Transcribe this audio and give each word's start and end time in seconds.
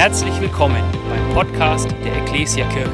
Herzlich 0.00 0.40
willkommen 0.40 0.82
beim 1.10 1.34
Podcast 1.34 1.90
der 2.02 2.16
Ecclesia 2.22 2.66
Kirche. 2.70 2.90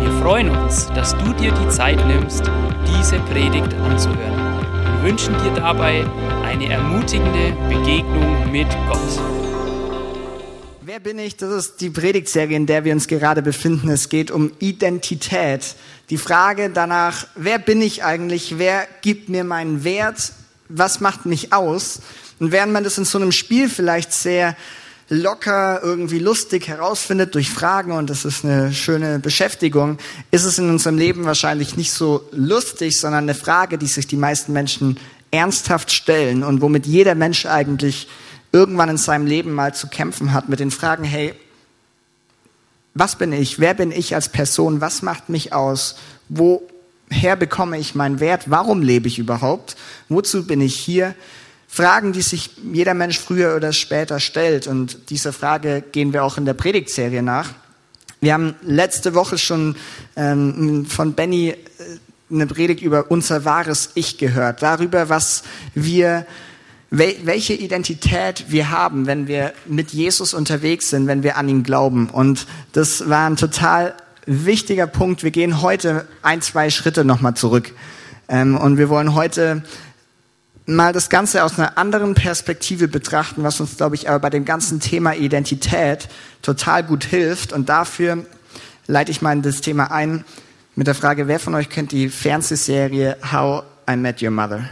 Wir 0.00 0.10
freuen 0.22 0.48
uns, 0.48 0.86
dass 0.94 1.14
du 1.18 1.34
dir 1.34 1.52
die 1.52 1.68
Zeit 1.68 1.98
nimmst, 2.06 2.40
diese 2.86 3.18
Predigt 3.18 3.74
anzuhören. 3.74 4.64
Wir 4.94 5.10
wünschen 5.10 5.34
dir 5.42 5.52
dabei 5.54 6.06
eine 6.46 6.72
ermutigende 6.72 7.52
Begegnung 7.68 8.50
mit 8.50 8.66
Gott. 8.88 9.20
Wer 10.80 11.00
bin 11.00 11.18
ich? 11.18 11.36
Das 11.36 11.52
ist 11.52 11.82
die 11.82 11.90
Predigtserie, 11.90 12.56
in 12.56 12.64
der 12.64 12.82
wir 12.86 12.94
uns 12.94 13.08
gerade 13.08 13.42
befinden. 13.42 13.90
Es 13.90 14.08
geht 14.08 14.30
um 14.30 14.50
Identität. 14.58 15.74
Die 16.08 16.16
Frage 16.16 16.70
danach, 16.70 17.26
wer 17.34 17.58
bin 17.58 17.82
ich 17.82 18.04
eigentlich? 18.04 18.56
Wer 18.56 18.86
gibt 19.02 19.28
mir 19.28 19.44
meinen 19.44 19.84
Wert? 19.84 20.32
Was 20.70 21.00
macht 21.00 21.26
mich 21.26 21.52
aus? 21.52 22.00
Und 22.40 22.52
während 22.52 22.72
man 22.72 22.84
das 22.84 22.96
in 22.96 23.04
so 23.04 23.18
einem 23.18 23.32
Spiel 23.32 23.68
vielleicht 23.68 24.14
sehr 24.14 24.56
locker, 25.08 25.80
irgendwie 25.82 26.18
lustig 26.18 26.68
herausfindet 26.68 27.34
durch 27.34 27.50
Fragen 27.50 27.92
und 27.92 28.10
das 28.10 28.24
ist 28.24 28.44
eine 28.44 28.72
schöne 28.72 29.18
Beschäftigung, 29.18 29.98
ist 30.30 30.44
es 30.44 30.58
in 30.58 30.68
unserem 30.68 30.98
Leben 30.98 31.24
wahrscheinlich 31.24 31.76
nicht 31.76 31.92
so 31.92 32.28
lustig, 32.32 32.98
sondern 33.00 33.24
eine 33.24 33.34
Frage, 33.34 33.78
die 33.78 33.86
sich 33.86 34.06
die 34.06 34.16
meisten 34.16 34.52
Menschen 34.52 34.98
ernsthaft 35.30 35.92
stellen 35.92 36.42
und 36.42 36.60
womit 36.60 36.86
jeder 36.86 37.14
Mensch 37.14 37.46
eigentlich 37.46 38.08
irgendwann 38.52 38.90
in 38.90 38.96
seinem 38.96 39.26
Leben 39.26 39.52
mal 39.52 39.74
zu 39.74 39.88
kämpfen 39.88 40.32
hat 40.32 40.48
mit 40.48 40.60
den 40.60 40.70
Fragen, 40.70 41.04
hey, 41.04 41.34
was 42.94 43.16
bin 43.16 43.32
ich? 43.32 43.58
Wer 43.60 43.74
bin 43.74 43.92
ich 43.92 44.14
als 44.14 44.28
Person? 44.28 44.80
Was 44.80 45.02
macht 45.02 45.28
mich 45.28 45.52
aus? 45.52 45.96
Woher 46.28 47.36
bekomme 47.36 47.78
ich 47.78 47.94
meinen 47.94 48.20
Wert? 48.20 48.44
Warum 48.46 48.82
lebe 48.82 49.08
ich 49.08 49.18
überhaupt? 49.18 49.76
Wozu 50.08 50.46
bin 50.46 50.60
ich 50.60 50.76
hier? 50.76 51.14
Fragen, 51.70 52.12
die 52.12 52.22
sich 52.22 52.50
jeder 52.72 52.94
Mensch 52.94 53.20
früher 53.20 53.54
oder 53.54 53.72
später 53.72 54.18
stellt. 54.18 54.66
Und 54.66 55.10
dieser 55.10 55.32
Frage 55.32 55.84
gehen 55.92 56.12
wir 56.12 56.24
auch 56.24 56.38
in 56.38 56.46
der 56.46 56.54
Predigtserie 56.54 57.22
nach. 57.22 57.50
Wir 58.20 58.32
haben 58.32 58.56
letzte 58.62 59.14
Woche 59.14 59.38
schon 59.38 59.76
ähm, 60.16 60.86
von 60.86 61.12
Benny 61.12 61.50
äh, 61.50 61.54
eine 62.30 62.46
Predigt 62.46 62.82
über 62.82 63.10
unser 63.10 63.44
wahres 63.44 63.90
Ich 63.94 64.18
gehört, 64.18 64.62
darüber, 64.62 65.08
was 65.08 65.44
wir, 65.74 66.26
welche 66.90 67.54
Identität 67.54 68.46
wir 68.48 68.70
haben, 68.70 69.06
wenn 69.06 69.28
wir 69.28 69.52
mit 69.66 69.92
Jesus 69.92 70.34
unterwegs 70.34 70.90
sind, 70.90 71.06
wenn 71.06 71.22
wir 71.22 71.36
an 71.36 71.48
ihn 71.48 71.62
glauben. 71.62 72.10
Und 72.10 72.46
das 72.72 73.08
war 73.08 73.28
ein 73.28 73.36
total 73.36 73.94
wichtiger 74.26 74.86
Punkt. 74.86 75.22
Wir 75.22 75.30
gehen 75.30 75.62
heute 75.62 76.06
ein, 76.22 76.42
zwei 76.42 76.70
Schritte 76.70 77.04
nochmal 77.04 77.34
zurück. 77.34 77.72
Ähm, 78.28 78.56
und 78.56 78.78
wir 78.78 78.88
wollen 78.88 79.14
heute 79.14 79.62
mal 80.68 80.92
das 80.92 81.08
Ganze 81.08 81.44
aus 81.44 81.58
einer 81.58 81.78
anderen 81.78 82.14
Perspektive 82.14 82.88
betrachten, 82.88 83.42
was 83.42 83.60
uns, 83.60 83.76
glaube 83.76 83.94
ich, 83.94 84.08
aber 84.08 84.18
bei 84.18 84.30
dem 84.30 84.44
ganzen 84.44 84.80
Thema 84.80 85.14
Identität 85.14 86.08
total 86.42 86.84
gut 86.84 87.04
hilft. 87.04 87.52
Und 87.52 87.68
dafür 87.68 88.26
leite 88.86 89.10
ich 89.10 89.22
mal 89.22 89.32
in 89.32 89.42
das 89.42 89.62
Thema 89.62 89.90
ein 89.90 90.24
mit 90.76 90.86
der 90.86 90.94
Frage, 90.94 91.26
wer 91.26 91.40
von 91.40 91.54
euch 91.54 91.70
kennt 91.70 91.90
die 91.90 92.08
Fernsehserie 92.08 93.16
How 93.32 93.64
I 93.90 93.96
Met 93.96 94.22
Your 94.22 94.30
Mother? 94.30 94.68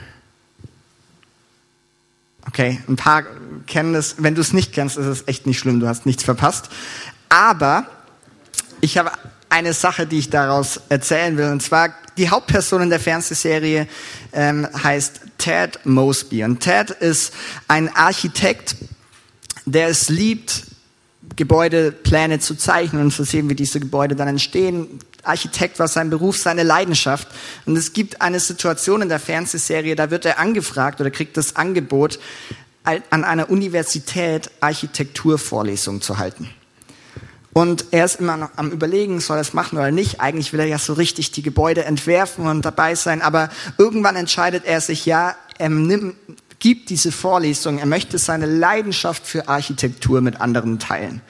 Okay, 2.46 2.80
ein 2.88 2.96
paar 2.96 3.24
kennen 3.66 3.94
es. 3.94 4.16
Wenn 4.18 4.34
du 4.34 4.40
es 4.42 4.52
nicht 4.52 4.72
kennst, 4.72 4.98
ist 4.98 5.06
es 5.06 5.26
echt 5.26 5.46
nicht 5.46 5.58
schlimm, 5.58 5.80
du 5.80 5.88
hast 5.88 6.06
nichts 6.06 6.22
verpasst. 6.22 6.68
Aber 7.28 7.86
ich 8.80 8.98
habe 8.98 9.10
eine 9.48 9.72
Sache, 9.72 10.06
die 10.06 10.18
ich 10.18 10.30
daraus 10.30 10.80
erzählen 10.88 11.36
will. 11.36 11.50
Und 11.50 11.62
zwar, 11.62 11.94
die 12.16 12.30
Hauptperson 12.30 12.82
in 12.82 12.90
der 12.90 13.00
Fernsehserie 13.00 13.86
ähm, 14.32 14.66
heißt 14.82 15.20
Ted 15.38 15.80
Mosby. 15.84 16.44
Und 16.44 16.60
Ted 16.60 16.90
ist 16.90 17.32
ein 17.68 17.94
Architekt, 17.94 18.76
der 19.64 19.88
es 19.88 20.08
liebt, 20.08 20.64
Gebäudepläne 21.34 22.38
zu 22.38 22.54
zeichnen 22.54 23.02
und 23.02 23.10
zu 23.10 23.24
sehen, 23.24 23.50
wie 23.50 23.54
diese 23.54 23.80
Gebäude 23.80 24.14
dann 24.14 24.28
entstehen. 24.28 25.00
Architekt 25.22 25.78
war 25.78 25.88
sein 25.88 26.08
Beruf, 26.08 26.38
seine 26.38 26.62
Leidenschaft. 26.62 27.28
Und 27.66 27.76
es 27.76 27.92
gibt 27.92 28.22
eine 28.22 28.40
Situation 28.40 29.02
in 29.02 29.08
der 29.08 29.18
Fernsehserie, 29.18 29.96
da 29.96 30.10
wird 30.10 30.24
er 30.24 30.38
angefragt 30.38 31.00
oder 31.00 31.10
kriegt 31.10 31.36
das 31.36 31.56
Angebot, 31.56 32.18
an 33.10 33.24
einer 33.24 33.50
Universität 33.50 34.48
Architekturvorlesungen 34.60 36.00
zu 36.00 36.18
halten. 36.18 36.48
Und 37.56 37.86
er 37.90 38.04
ist 38.04 38.16
immer 38.16 38.36
noch 38.36 38.50
am 38.56 38.70
Überlegen, 38.70 39.18
soll 39.18 39.38
er 39.38 39.40
es 39.40 39.54
machen 39.54 39.78
oder 39.78 39.90
nicht. 39.90 40.20
Eigentlich 40.20 40.52
will 40.52 40.60
er 40.60 40.66
ja 40.66 40.78
so 40.78 40.92
richtig 40.92 41.30
die 41.30 41.40
Gebäude 41.40 41.86
entwerfen 41.86 42.46
und 42.46 42.66
dabei 42.66 42.94
sein. 42.94 43.22
Aber 43.22 43.48
irgendwann 43.78 44.14
entscheidet 44.14 44.66
er 44.66 44.82
sich, 44.82 45.06
ja, 45.06 45.34
er 45.56 45.70
nimmt, 45.70 46.16
gibt 46.58 46.90
diese 46.90 47.10
Vorlesung. 47.10 47.78
Er 47.78 47.86
möchte 47.86 48.18
seine 48.18 48.44
Leidenschaft 48.44 49.26
für 49.26 49.48
Architektur 49.48 50.20
mit 50.20 50.38
anderen 50.38 50.78
teilen. 50.78 51.22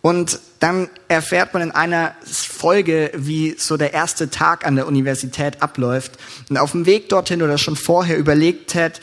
Und 0.00 0.38
dann 0.60 0.88
erfährt 1.08 1.52
man 1.54 1.62
in 1.64 1.70
einer 1.72 2.14
Folge, 2.24 3.10
wie 3.16 3.56
so 3.58 3.76
der 3.76 3.92
erste 3.92 4.30
Tag 4.30 4.64
an 4.64 4.76
der 4.76 4.86
Universität 4.86 5.60
abläuft. 5.60 6.20
Und 6.50 6.56
auf 6.56 6.70
dem 6.70 6.86
Weg 6.86 7.08
dorthin 7.08 7.42
oder 7.42 7.58
schon 7.58 7.74
vorher 7.74 8.16
überlegt 8.16 8.76
hat, 8.76 9.00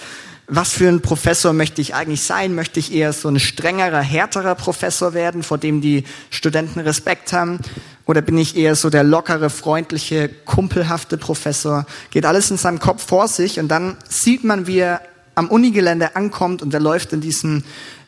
was 0.50 0.74
für 0.74 0.88
ein 0.88 1.02
Professor 1.02 1.54
möchte 1.54 1.82
ich 1.82 1.94
eigentlich 1.96 2.24
sein? 2.24 2.56
Möchte 2.56 2.80
ich 2.80 2.94
eher 2.94 3.14
so 3.14 3.30
ein 3.30 3.40
strengerer, 3.40 4.02
härterer 4.02 4.56
Professor 4.56 5.14
werden, 5.14 5.44
vor 5.44 5.58
dem 5.58 5.82
die 5.82 6.04
Studenten 6.32 6.80
Respekt 6.80 7.32
haben? 7.34 7.60
Oder 8.06 8.22
bin 8.22 8.38
ich 8.38 8.58
eher 8.58 8.76
so 8.76 8.90
der 8.90 9.04
lockere, 9.04 9.50
freundliche, 9.50 10.28
kumpelhafte 10.28 11.18
Professor? 11.18 11.86
Geht 12.10 12.26
alles 12.26 12.50
in 12.50 12.58
seinem 12.58 12.80
Kopf 12.80 13.06
vor 13.06 13.28
sich 13.28 13.60
und 13.60 13.68
dann 13.68 13.98
sieht 14.08 14.44
man, 14.44 14.66
wie 14.66 14.80
er 14.80 15.02
am 15.36 15.48
Unigelände 15.50 16.16
ankommt 16.16 16.62
und 16.62 16.74
er 16.74 16.80
läuft 16.80 17.14
in 17.14 17.22
diesen 17.22 17.64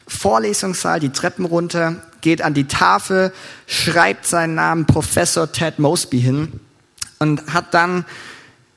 Vorlesungssaal 0.07 0.99
die 0.99 1.11
Treppen 1.11 1.45
runter, 1.45 1.95
geht 2.21 2.41
an 2.41 2.53
die 2.53 2.65
Tafel, 2.65 3.31
schreibt 3.67 4.25
seinen 4.25 4.55
Namen 4.55 4.85
Professor 4.85 5.51
Ted 5.51 5.79
Mosby 5.79 6.19
hin 6.19 6.59
und 7.19 7.53
hat 7.53 7.73
dann 7.73 8.05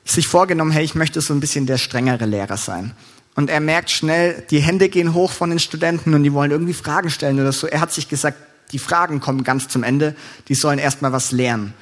sich 0.05 0.27
vorgenommen, 0.27 0.71
hey, 0.71 0.85
ich 0.85 0.95
möchte 0.95 1.19
so 1.19 1.33
ein 1.33 1.39
bisschen 1.39 1.65
der 1.65 1.77
strengere 1.77 2.25
Lehrer 2.25 2.57
sein. 2.57 2.93
Und 3.35 3.49
er 3.49 3.59
merkt 3.59 3.91
schnell, 3.91 4.43
die 4.49 4.59
Hände 4.59 4.89
gehen 4.89 5.13
hoch 5.13 5.31
von 5.31 5.49
den 5.49 5.59
Studenten 5.59 6.13
und 6.13 6.23
die 6.23 6.33
wollen 6.33 6.51
irgendwie 6.51 6.73
Fragen 6.73 7.09
stellen 7.09 7.39
oder 7.39 7.51
so. 7.51 7.67
Er 7.67 7.81
hat 7.81 7.91
sich 7.91 8.07
gesagt, 8.07 8.37
die 8.71 8.79
Fragen 8.79 9.19
kommen 9.19 9.43
ganz 9.43 9.67
zum 9.67 9.83
Ende, 9.83 10.15
die 10.47 10.55
sollen 10.55 10.79
erstmal 10.79 11.11
was 11.11 11.31
lernen. 11.31 11.73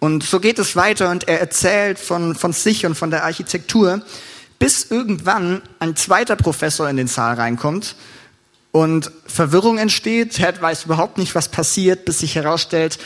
Und 0.00 0.22
so 0.22 0.38
geht 0.38 0.58
es 0.58 0.76
weiter 0.76 1.10
und 1.10 1.26
er 1.26 1.40
erzählt 1.40 1.98
von, 1.98 2.34
von 2.34 2.52
sich 2.52 2.86
und 2.86 2.94
von 2.94 3.10
der 3.10 3.24
Architektur, 3.24 4.02
bis 4.58 4.90
irgendwann 4.90 5.62
ein 5.80 5.96
zweiter 5.96 6.36
Professor 6.36 6.88
in 6.88 6.96
den 6.96 7.08
Saal 7.08 7.34
reinkommt 7.34 7.96
und 8.70 9.10
Verwirrung 9.26 9.78
entsteht. 9.78 10.34
Ted 10.34 10.60
weiß 10.60 10.84
überhaupt 10.84 11.18
nicht, 11.18 11.34
was 11.34 11.48
passiert, 11.48 12.04
bis 12.04 12.20
sich 12.20 12.34
herausstellt, 12.34 12.98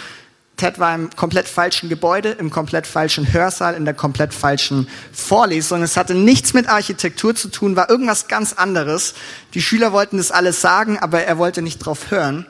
Ted 0.63 0.79
war 0.79 0.95
im 0.95 1.11
komplett 1.11 1.49
falschen 1.49 1.89
Gebäude, 1.89 2.31
im 2.31 2.51
komplett 2.51 2.87
falschen 2.87 3.33
Hörsaal, 3.33 3.75
in 3.75 3.85
der 3.85 3.95
komplett 3.95 4.33
falschen 4.33 4.87
Vorlesung. 5.13 5.83
Es 5.83 5.97
hatte 5.97 6.15
nichts 6.15 6.55
mit 6.55 6.69
Architektur 6.69 7.35
zu 7.35 7.49
tun, 7.49 7.75
war 7.75 7.91
irgendwas 7.91 8.29
ganz 8.29 8.53
anderes. 8.53 9.15
Die 9.55 9.61
Schüler 9.61 9.93
wollten 9.93 10.19
das 10.19 10.31
alles 10.31 10.61
sagen, 10.61 11.01
aber 11.01 11.25
er 11.25 11.37
wollte 11.37 11.63
nicht 11.63 11.79
drauf 11.79 12.13
hören. 12.13 12.47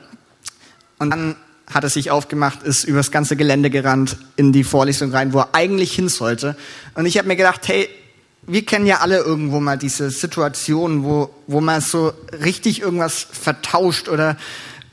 Und 0.99 1.09
dann 1.09 1.35
hat 1.73 1.83
er 1.85 1.89
sich 1.89 2.11
aufgemacht, 2.11 2.61
ist 2.61 2.83
übers 2.83 3.09
ganze 3.09 3.35
Gelände 3.35 3.71
gerannt, 3.71 4.17
in 4.35 4.53
die 4.53 4.63
Vorlesung 4.63 5.11
rein, 5.11 5.33
wo 5.33 5.39
er 5.39 5.49
eigentlich 5.53 5.95
hin 5.95 6.07
sollte. 6.07 6.55
Und 6.93 7.07
ich 7.07 7.17
habe 7.17 7.27
mir 7.27 7.35
gedacht, 7.35 7.67
hey, 7.67 7.89
wir 8.45 8.63
kennen 8.63 8.85
ja 8.85 8.99
alle 8.99 9.17
irgendwo 9.17 9.59
mal 9.59 9.79
diese 9.79 10.11
Situation, 10.11 11.03
wo, 11.03 11.33
wo 11.47 11.61
man 11.61 11.81
so 11.81 12.13
richtig 12.43 12.81
irgendwas 12.81 13.25
vertauscht 13.31 14.07
oder 14.07 14.37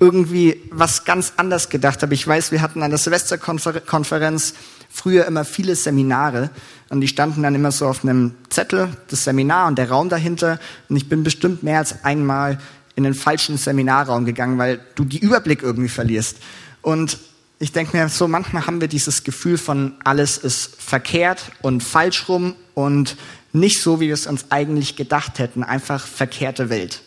irgendwie 0.01 0.63
was 0.71 1.05
ganz 1.05 1.35
anders 1.37 1.69
gedacht 1.69 2.03
habe. 2.03 2.15
Ich 2.15 2.27
weiß, 2.27 2.51
wir 2.53 2.63
hatten 2.63 2.83
an 2.83 2.91
der 2.91 2.99
Silvesterkonferenz 2.99 4.55
früher 4.91 5.27
immer 5.27 5.45
viele 5.45 5.77
Seminare 5.77 6.51
und 6.89 7.03
die 7.03 7.09
standen 7.09 7.43
dann 7.43 7.55
immer 7.55 7.71
so 7.71 7.87
auf 7.87 8.03
einem 8.03 8.35
Zettel, 8.49 8.89
das 9.09 9.25
Seminar 9.25 9.69
und 9.69 9.79
der 9.79 9.91
Raum 9.91 10.09
dahinter. 10.09 10.59
Und 10.89 10.97
ich 10.97 11.09
bin 11.09 11.23
bestimmt 11.23 11.63
mehr 11.63 11.79
als 11.79 12.03
einmal 12.03 12.59
in 12.97 13.05
den 13.05 13.15
falschen 13.15 13.59
Seminarraum 13.59 14.25
gegangen, 14.25 14.59
weil 14.59 14.81
du 14.95 15.05
die 15.05 15.19
Überblick 15.19 15.63
irgendwie 15.63 15.89
verlierst. 15.89 16.39
Und 16.83 17.19
ich 17.59 17.73
denke 17.73 17.97
mir 17.97 18.09
so, 18.09 18.27
manchmal 18.27 18.67
haben 18.67 18.81
wir 18.81 18.89
dieses 18.89 19.23
Gefühl 19.23 19.59
von 19.59 19.95
alles 20.03 20.39
ist 20.39 20.77
verkehrt 20.83 21.53
und 21.61 21.83
falsch 21.83 22.29
rum 22.29 22.57
und 22.75 23.17
nicht 23.53 23.83
so, 23.83 24.01
wie 24.01 24.07
wir 24.07 24.15
es 24.15 24.27
uns 24.27 24.47
eigentlich 24.49 24.97
gedacht 24.97 25.39
hätten, 25.39 25.63
einfach 25.63 26.07
verkehrte 26.07 26.71
Welt. 26.71 27.03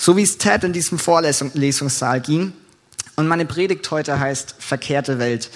So 0.00 0.16
wie 0.16 0.22
es 0.22 0.38
Ted 0.38 0.64
in 0.64 0.72
diesem 0.72 0.98
Vorlesungssaal 0.98 2.22
ging. 2.22 2.54
Und 3.16 3.28
meine 3.28 3.44
Predigt 3.44 3.90
heute 3.90 4.18
heißt 4.18 4.54
verkehrte 4.58 5.18
Welt. 5.18 5.50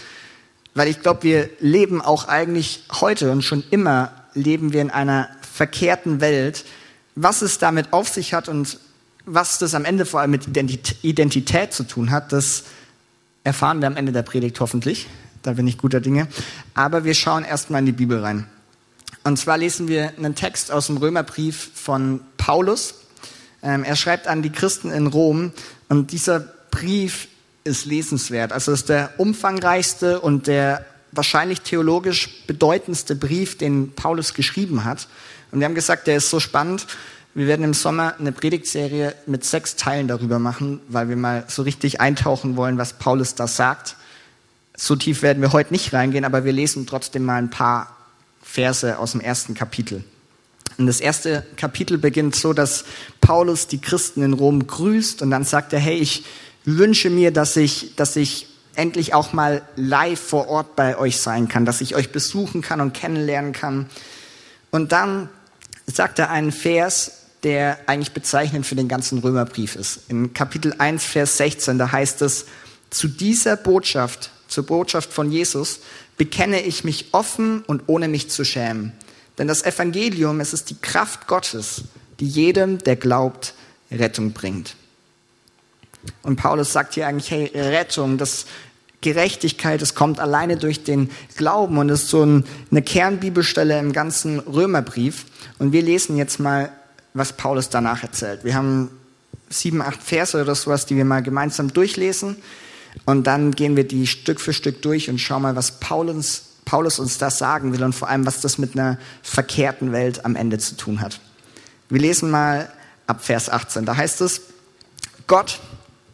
Weil 0.75 0.88
ich 0.88 1.00
glaube, 1.00 1.23
wir 1.23 1.49
leben 1.61 2.02
auch 2.02 2.29
eigentlich 2.29 2.85
heute 3.00 3.32
und 3.32 3.41
schon 3.41 3.64
immer 3.70 4.12
leben 4.35 4.75
wir 4.75 4.82
in 4.82 4.91
einer 4.91 5.31
verkehrten 5.50 6.20
Welt. 6.20 6.67
Was 7.14 7.41
es 7.41 7.56
damit 7.56 7.94
auf 7.94 8.11
sich 8.11 8.35
hat 8.35 8.50
und 8.50 8.81
was 9.25 9.56
das 9.56 9.75
am 9.75 9.87
Ende 9.87 10.05
vor 10.05 10.20
allem 10.20 10.32
mit 10.32 10.47
Identität 11.02 11.73
zu 11.73 11.85
tun 11.85 12.11
hat, 12.11 12.31
das 12.31 12.64
erfahren 13.44 13.81
wir 13.81 13.87
am 13.87 13.97
Ende 13.97 14.12
der 14.12 14.25
Predigt 14.25 14.61
hoffentlich. 14.61 15.06
Da 15.40 15.55
bin 15.55 15.67
ich 15.67 15.79
guter 15.79 16.00
Dinge. 16.00 16.29
Aber 16.75 17.05
wir 17.05 17.14
schauen 17.14 17.47
erstmal 17.47 17.79
in 17.79 17.87
die 17.87 17.93
Bibel 17.93 18.20
rein. 18.20 18.47
Und 19.23 19.38
zwar 19.38 19.56
lesen 19.56 19.88
wir 19.88 20.12
einen 20.19 20.35
Text 20.35 20.70
aus 20.70 20.88
dem 20.88 20.99
Römerbrief 20.99 21.70
von 21.73 22.20
Paulus. 22.37 22.97
Ähm, 23.64 23.82
er 23.82 23.96
schreibt 23.96 24.28
an 24.28 24.43
die 24.43 24.52
Christen 24.52 24.93
in 24.93 25.06
Rom 25.06 25.52
und 25.88 26.12
dieser 26.12 26.40
Brief 26.70 27.28
ist 27.64 27.87
lesenswert. 27.87 28.52
Also 28.52 28.72
es 28.72 28.81
ist 28.81 28.90
der 28.90 29.11
umfangreichste 29.16 30.20
und 30.20 30.46
der 30.46 30.84
wahrscheinlich 31.12 31.62
theologisch 31.62 32.44
bedeutendste 32.46 33.16
Brief, 33.16 33.56
den 33.56 33.94
Paulus 33.94 34.34
geschrieben 34.34 34.84
hat. 34.84 35.08
Und 35.50 35.61
wir 35.61 35.64
haben 35.64 35.75
gesagt, 35.75 36.06
der 36.06 36.16
ist 36.16 36.28
so 36.28 36.40
spannend. 36.40 36.87
Wir 37.32 37.46
werden 37.46 37.64
im 37.64 37.75
Sommer 37.75 38.14
eine 38.19 38.32
Predigtserie 38.32 39.14
mit 39.26 39.44
sechs 39.44 39.76
Teilen 39.76 40.08
darüber 40.08 40.38
machen, 40.38 40.81
weil 40.88 41.08
wir 41.08 41.16
mal 41.16 41.44
so 41.49 41.62
richtig 41.62 42.00
eintauchen 42.00 42.56
wollen, 42.56 42.76
was 42.76 42.93
Paulus 42.93 43.34
da 43.34 43.46
sagt. 43.46 43.96
So 44.76 44.94
tief 44.94 45.22
werden 45.22 45.40
wir 45.40 45.52
heute 45.52 45.72
nicht 45.72 45.93
reingehen, 45.93 46.25
aber 46.25 46.44
wir 46.44 46.52
lesen 46.52 46.87
trotzdem 46.87 47.25
mal 47.25 47.37
ein 47.37 47.50
paar 47.50 47.96
Verse 48.43 48.99
aus 48.99 49.12
dem 49.12 49.20
ersten 49.20 49.55
Kapitel. 49.55 50.05
Und 50.79 50.87
das 50.87 51.00
erste 51.00 51.44
Kapitel 51.56 51.99
beginnt 51.99 52.35
so, 52.35 52.53
dass 52.53 52.85
Paulus 53.21 53.67
die 53.67 53.81
Christen 53.81 54.23
in 54.23 54.32
Rom 54.32 54.67
grüßt 54.67 55.23
und 55.23 55.31
dann 55.31 55.44
sagt 55.44 55.73
er, 55.73 55.79
hey, 55.79 55.97
ich 55.97 56.25
wünsche 56.65 57.11
mir, 57.11 57.31
dass 57.31 57.56
ich, 57.56 57.94
dass 57.97 58.17
ich 58.17 58.49
endlich 58.75 59.15
auch 59.15 59.32
mal 59.32 59.62
live 59.76 60.21
vor 60.21 60.49
Ort 60.49 60.76
bei 60.76 60.99
euch 60.99 61.19
sein 61.19 61.49
kann, 61.49 61.65
dass 61.65 61.81
ich 61.81 61.94
euch 61.94 62.11
besuchen 62.11 62.61
kann 62.61 62.81
und 62.81 62.93
kennenlernen 62.93 63.53
kann. 63.53 63.87
Und 64.71 64.93
dann 64.93 65.29
sagt 65.87 66.19
er 66.19 66.31
einen 66.31 66.50
Vers, 66.50 67.12
der 67.44 67.79
eigentlich 67.87 68.12
bezeichnend 68.12 68.67
für 68.67 68.75
den 68.75 68.88
ganzen 68.88 69.19
Römerbrief 69.19 69.76
ist. 69.76 70.00
In 70.09 70.32
Kapitel 70.32 70.75
1, 70.79 71.05
Vers 71.05 71.37
16, 71.37 71.79
da 71.79 71.93
heißt 71.93 72.23
es, 72.23 72.47
zu 72.91 73.06
dieser 73.06 73.56
Botschaft, 73.56 74.31
zur 74.49 74.65
Botschaft 74.67 75.12
von 75.12 75.31
Jesus, 75.31 75.81
bekenne 76.17 76.62
ich 76.62 76.85
mich 76.85 77.09
offen 77.12 77.62
und 77.62 77.82
ohne 77.87 78.09
mich 78.09 78.31
zu 78.31 78.44
schämen. 78.44 78.93
Denn 79.38 79.48
das 79.48 79.64
Evangelium, 79.64 80.40
es 80.40 80.52
ist 80.52 80.70
die 80.70 80.76
Kraft 80.81 81.26
Gottes, 81.26 81.84
die 82.20 82.28
jedem, 82.28 82.78
der 82.78 82.96
glaubt, 82.96 83.54
Rettung 83.90 84.32
bringt. 84.32 84.76
Und 86.22 86.36
Paulus 86.36 86.72
sagt 86.72 86.94
hier 86.94 87.06
eigentlich, 87.06 87.31
hey, 87.31 87.50
Rettung, 87.54 88.19
das 88.19 88.46
Gerechtigkeit, 89.00 89.82
das 89.82 89.94
kommt 89.94 90.19
alleine 90.20 90.56
durch 90.56 90.84
den 90.84 91.10
Glauben 91.36 91.78
und 91.78 91.88
ist 91.88 92.08
so 92.08 92.22
eine 92.22 92.82
Kernbibelstelle 92.82 93.78
im 93.78 93.92
ganzen 93.92 94.38
Römerbrief. 94.38 95.26
Und 95.58 95.72
wir 95.72 95.82
lesen 95.82 96.16
jetzt 96.16 96.40
mal, 96.40 96.72
was 97.12 97.34
Paulus 97.34 97.69
danach 97.69 98.02
erzählt. 98.02 98.44
Wir 98.44 98.54
haben 98.54 98.90
sieben, 99.50 99.82
acht 99.82 100.02
Verse 100.02 100.40
oder 100.40 100.54
sowas, 100.54 100.87
die 100.87 100.96
wir 100.96 101.04
mal 101.04 101.22
gemeinsam 101.22 101.72
durchlesen. 101.72 102.37
Und 103.04 103.26
dann 103.26 103.52
gehen 103.52 103.76
wir 103.76 103.84
die 103.84 104.06
Stück 104.06 104.40
für 104.40 104.52
Stück 104.52 104.82
durch 104.82 105.10
und 105.10 105.19
schauen 105.19 105.42
mal, 105.42 105.56
was 105.56 105.80
Paulus, 105.80 106.53
Paulus 106.64 106.99
uns 106.99 107.19
da 107.19 107.31
sagen 107.31 107.72
will 107.72 107.82
und 107.82 107.94
vor 107.94 108.08
allem, 108.08 108.26
was 108.26 108.40
das 108.40 108.58
mit 108.58 108.75
einer 108.75 108.99
verkehrten 109.22 109.93
Welt 109.93 110.25
am 110.25 110.37
Ende 110.37 110.58
zu 110.58 110.76
tun 110.76 111.00
hat. 111.00 111.20
Wir 111.88 112.00
lesen 112.00 112.31
mal 112.31 112.72
ab 113.06 113.25
Vers 113.25 113.49
18. 113.49 113.84
Da 113.84 113.96
heißt 113.96 114.20
es, 114.20 114.43
Gott 115.26 115.61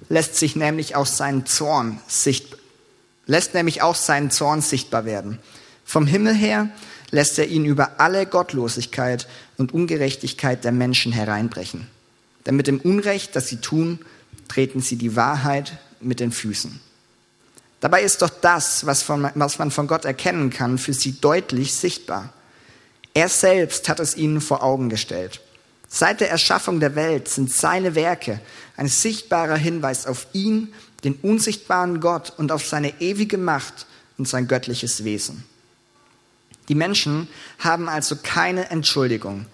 lässt 0.08 0.36
sich 0.36 0.56
nämlich 0.56 0.96
auch 0.96 1.06
seinen 1.06 1.46
Zorn 1.46 2.00
sicht, 2.06 2.56
lässt 3.26 3.54
nämlich 3.54 3.82
auch 3.82 3.94
seinen 3.94 4.30
Zorn 4.30 4.60
sichtbar 4.60 5.04
werden. 5.04 5.38
Vom 5.84 6.06
Himmel 6.06 6.34
her 6.34 6.68
lässt 7.10 7.38
er 7.38 7.48
ihn 7.48 7.64
über 7.64 8.00
alle 8.00 8.26
Gottlosigkeit 8.26 9.28
und 9.56 9.72
Ungerechtigkeit 9.72 10.64
der 10.64 10.72
Menschen 10.72 11.12
hereinbrechen. 11.12 11.86
Denn 12.46 12.56
mit 12.56 12.66
dem 12.66 12.80
Unrecht, 12.80 13.36
das 13.36 13.48
sie 13.48 13.60
tun, 13.60 13.98
treten 14.48 14.80
sie 14.80 14.96
die 14.96 15.16
Wahrheit 15.16 15.78
mit 16.00 16.20
den 16.20 16.32
Füßen. 16.32 16.80
Dabei 17.80 18.02
ist 18.02 18.20
doch 18.22 18.30
das, 18.30 18.84
was, 18.84 19.02
von, 19.02 19.30
was 19.34 19.58
man 19.58 19.70
von 19.70 19.86
Gott 19.86 20.04
erkennen 20.04 20.50
kann, 20.50 20.78
für 20.78 20.92
sie 20.92 21.20
deutlich 21.20 21.74
sichtbar. 21.74 22.32
Er 23.14 23.28
selbst 23.28 23.88
hat 23.88 24.00
es 24.00 24.16
ihnen 24.16 24.40
vor 24.40 24.62
Augen 24.62 24.90
gestellt. 24.90 25.40
Seit 25.88 26.20
der 26.20 26.30
Erschaffung 26.30 26.78
der 26.78 26.94
Welt 26.94 27.28
sind 27.28 27.52
seine 27.52 27.94
Werke 27.94 28.40
ein 28.76 28.86
sichtbarer 28.86 29.56
Hinweis 29.56 30.06
auf 30.06 30.26
ihn, 30.32 30.72
den 31.02 31.14
unsichtbaren 31.14 32.00
Gott 32.00 32.32
und 32.36 32.52
auf 32.52 32.66
seine 32.66 33.00
ewige 33.00 33.38
Macht 33.38 33.86
und 34.16 34.28
sein 34.28 34.46
göttliches 34.46 35.02
Wesen. 35.02 35.44
Die 36.68 36.74
Menschen 36.74 37.26
haben 37.58 37.88
also 37.88 38.14
keine 38.22 38.70
Entschuldigung, 38.70 39.46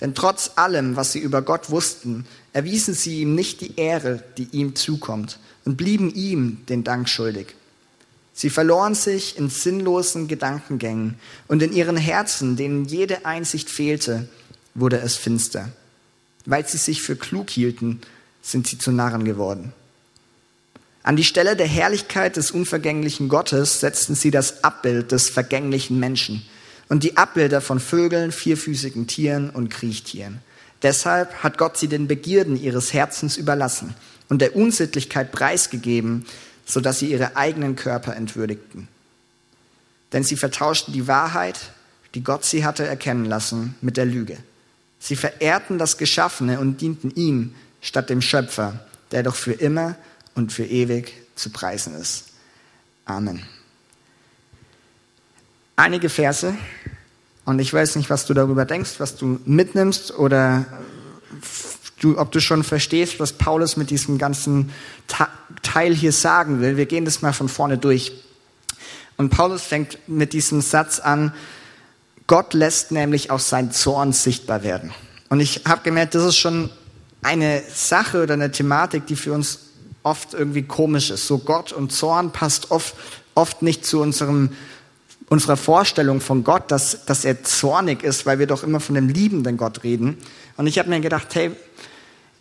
denn 0.00 0.14
trotz 0.14 0.52
allem, 0.56 0.96
was 0.96 1.12
sie 1.12 1.20
über 1.20 1.42
Gott 1.42 1.70
wussten, 1.70 2.26
erwiesen 2.52 2.94
sie 2.94 3.20
ihm 3.20 3.36
nicht 3.36 3.60
die 3.60 3.76
Ehre, 3.76 4.24
die 4.38 4.48
ihm 4.50 4.74
zukommt, 4.74 5.38
und 5.64 5.76
blieben 5.76 6.12
ihm 6.12 6.66
den 6.68 6.82
Dank 6.82 7.08
schuldig. 7.08 7.54
Sie 8.36 8.50
verloren 8.50 8.96
sich 8.96 9.38
in 9.38 9.48
sinnlosen 9.48 10.26
Gedankengängen, 10.26 11.14
und 11.46 11.62
in 11.62 11.72
ihren 11.72 11.96
Herzen, 11.96 12.56
denen 12.56 12.84
jede 12.84 13.24
Einsicht 13.24 13.70
fehlte, 13.70 14.28
wurde 14.74 14.98
es 14.98 15.16
finster. 15.16 15.70
Weil 16.44 16.66
sie 16.66 16.78
sich 16.78 17.00
für 17.00 17.14
klug 17.14 17.48
hielten, 17.48 18.00
sind 18.42 18.66
sie 18.66 18.76
zu 18.76 18.90
Narren 18.90 19.24
geworden. 19.24 19.72
An 21.04 21.16
die 21.16 21.24
Stelle 21.24 21.54
der 21.54 21.66
Herrlichkeit 21.66 22.36
des 22.36 22.50
unvergänglichen 22.50 23.28
Gottes 23.28 23.80
setzten 23.80 24.14
sie 24.14 24.30
das 24.30 24.64
Abbild 24.64 25.12
des 25.12 25.30
vergänglichen 25.30 26.00
Menschen 26.00 26.44
und 26.88 27.04
die 27.04 27.16
Abbilder 27.16 27.60
von 27.60 27.78
Vögeln, 27.78 28.32
vierfüßigen 28.32 29.06
Tieren 29.06 29.50
und 29.50 29.68
Kriechtieren. 29.68 30.40
Deshalb 30.82 31.42
hat 31.42 31.56
Gott 31.56 31.76
sie 31.78 31.88
den 31.88 32.08
Begierden 32.08 32.60
ihres 32.60 32.92
Herzens 32.92 33.36
überlassen 33.36 33.94
und 34.28 34.40
der 34.40 34.56
Unsittlichkeit 34.56 35.30
preisgegeben, 35.30 36.26
sodass 36.64 36.98
sie 36.98 37.10
ihre 37.10 37.36
eigenen 37.36 37.76
Körper 37.76 38.16
entwürdigten. 38.16 38.88
Denn 40.12 40.22
sie 40.22 40.36
vertauschten 40.36 40.92
die 40.92 41.08
Wahrheit, 41.08 41.58
die 42.14 42.22
Gott 42.22 42.44
sie 42.44 42.64
hatte 42.64 42.86
erkennen 42.86 43.24
lassen, 43.24 43.74
mit 43.80 43.96
der 43.96 44.06
Lüge. 44.06 44.38
Sie 44.98 45.16
verehrten 45.16 45.78
das 45.78 45.98
Geschaffene 45.98 46.60
und 46.60 46.80
dienten 46.80 47.10
ihm 47.10 47.54
statt 47.80 48.08
dem 48.08 48.22
Schöpfer, 48.22 48.86
der 49.10 49.22
doch 49.22 49.34
für 49.34 49.52
immer 49.52 49.96
und 50.34 50.52
für 50.52 50.64
ewig 50.64 51.12
zu 51.34 51.50
preisen 51.50 51.94
ist. 51.94 52.26
Amen. 53.04 53.42
Einige 55.76 56.08
Verse, 56.08 56.54
und 57.44 57.58
ich 57.58 57.72
weiß 57.72 57.96
nicht, 57.96 58.08
was 58.08 58.26
du 58.26 58.34
darüber 58.34 58.64
denkst, 58.64 58.92
was 58.98 59.16
du 59.16 59.40
mitnimmst 59.44 60.16
oder 60.16 60.64
du, 62.04 62.18
ob 62.18 62.30
du 62.32 62.40
schon 62.40 62.62
verstehst, 62.62 63.18
was 63.18 63.32
Paulus 63.32 63.76
mit 63.76 63.90
diesem 63.90 64.18
ganzen 64.18 64.70
Teil 65.62 65.94
hier 65.94 66.12
sagen 66.12 66.60
will. 66.60 66.76
Wir 66.76 66.86
gehen 66.86 67.04
das 67.04 67.22
mal 67.22 67.32
von 67.32 67.48
vorne 67.48 67.78
durch. 67.78 68.12
Und 69.16 69.30
Paulus 69.30 69.62
fängt 69.62 69.98
mit 70.06 70.32
diesem 70.32 70.60
Satz 70.60 70.98
an, 70.98 71.32
Gott 72.26 72.54
lässt 72.54 72.90
nämlich 72.90 73.30
auch 73.30 73.38
sein 73.40 73.70
Zorn 73.70 74.12
sichtbar 74.12 74.62
werden. 74.62 74.92
Und 75.28 75.40
ich 75.40 75.62
habe 75.66 75.82
gemerkt, 75.82 76.14
das 76.14 76.24
ist 76.24 76.36
schon 76.36 76.70
eine 77.22 77.62
Sache 77.72 78.22
oder 78.22 78.34
eine 78.34 78.50
Thematik, 78.50 79.06
die 79.06 79.16
für 79.16 79.32
uns 79.32 79.60
oft 80.02 80.34
irgendwie 80.34 80.62
komisch 80.62 81.10
ist. 81.10 81.26
So 81.26 81.38
Gott 81.38 81.72
und 81.72 81.92
Zorn 81.92 82.30
passt 82.30 82.70
oft, 82.70 82.94
oft 83.34 83.62
nicht 83.62 83.84
zu 83.86 84.00
unserem, 84.00 84.50
unserer 85.28 85.56
Vorstellung 85.56 86.20
von 86.20 86.44
Gott, 86.44 86.70
dass, 86.70 87.04
dass 87.06 87.24
er 87.24 87.42
zornig 87.44 88.02
ist, 88.02 88.26
weil 88.26 88.38
wir 88.38 88.46
doch 88.46 88.62
immer 88.62 88.80
von 88.80 88.94
dem 88.94 89.08
liebenden 89.08 89.56
Gott 89.56 89.82
reden. 89.82 90.18
Und 90.56 90.66
ich 90.66 90.78
habe 90.78 90.90
mir 90.90 91.00
gedacht, 91.00 91.34
hey, 91.34 91.52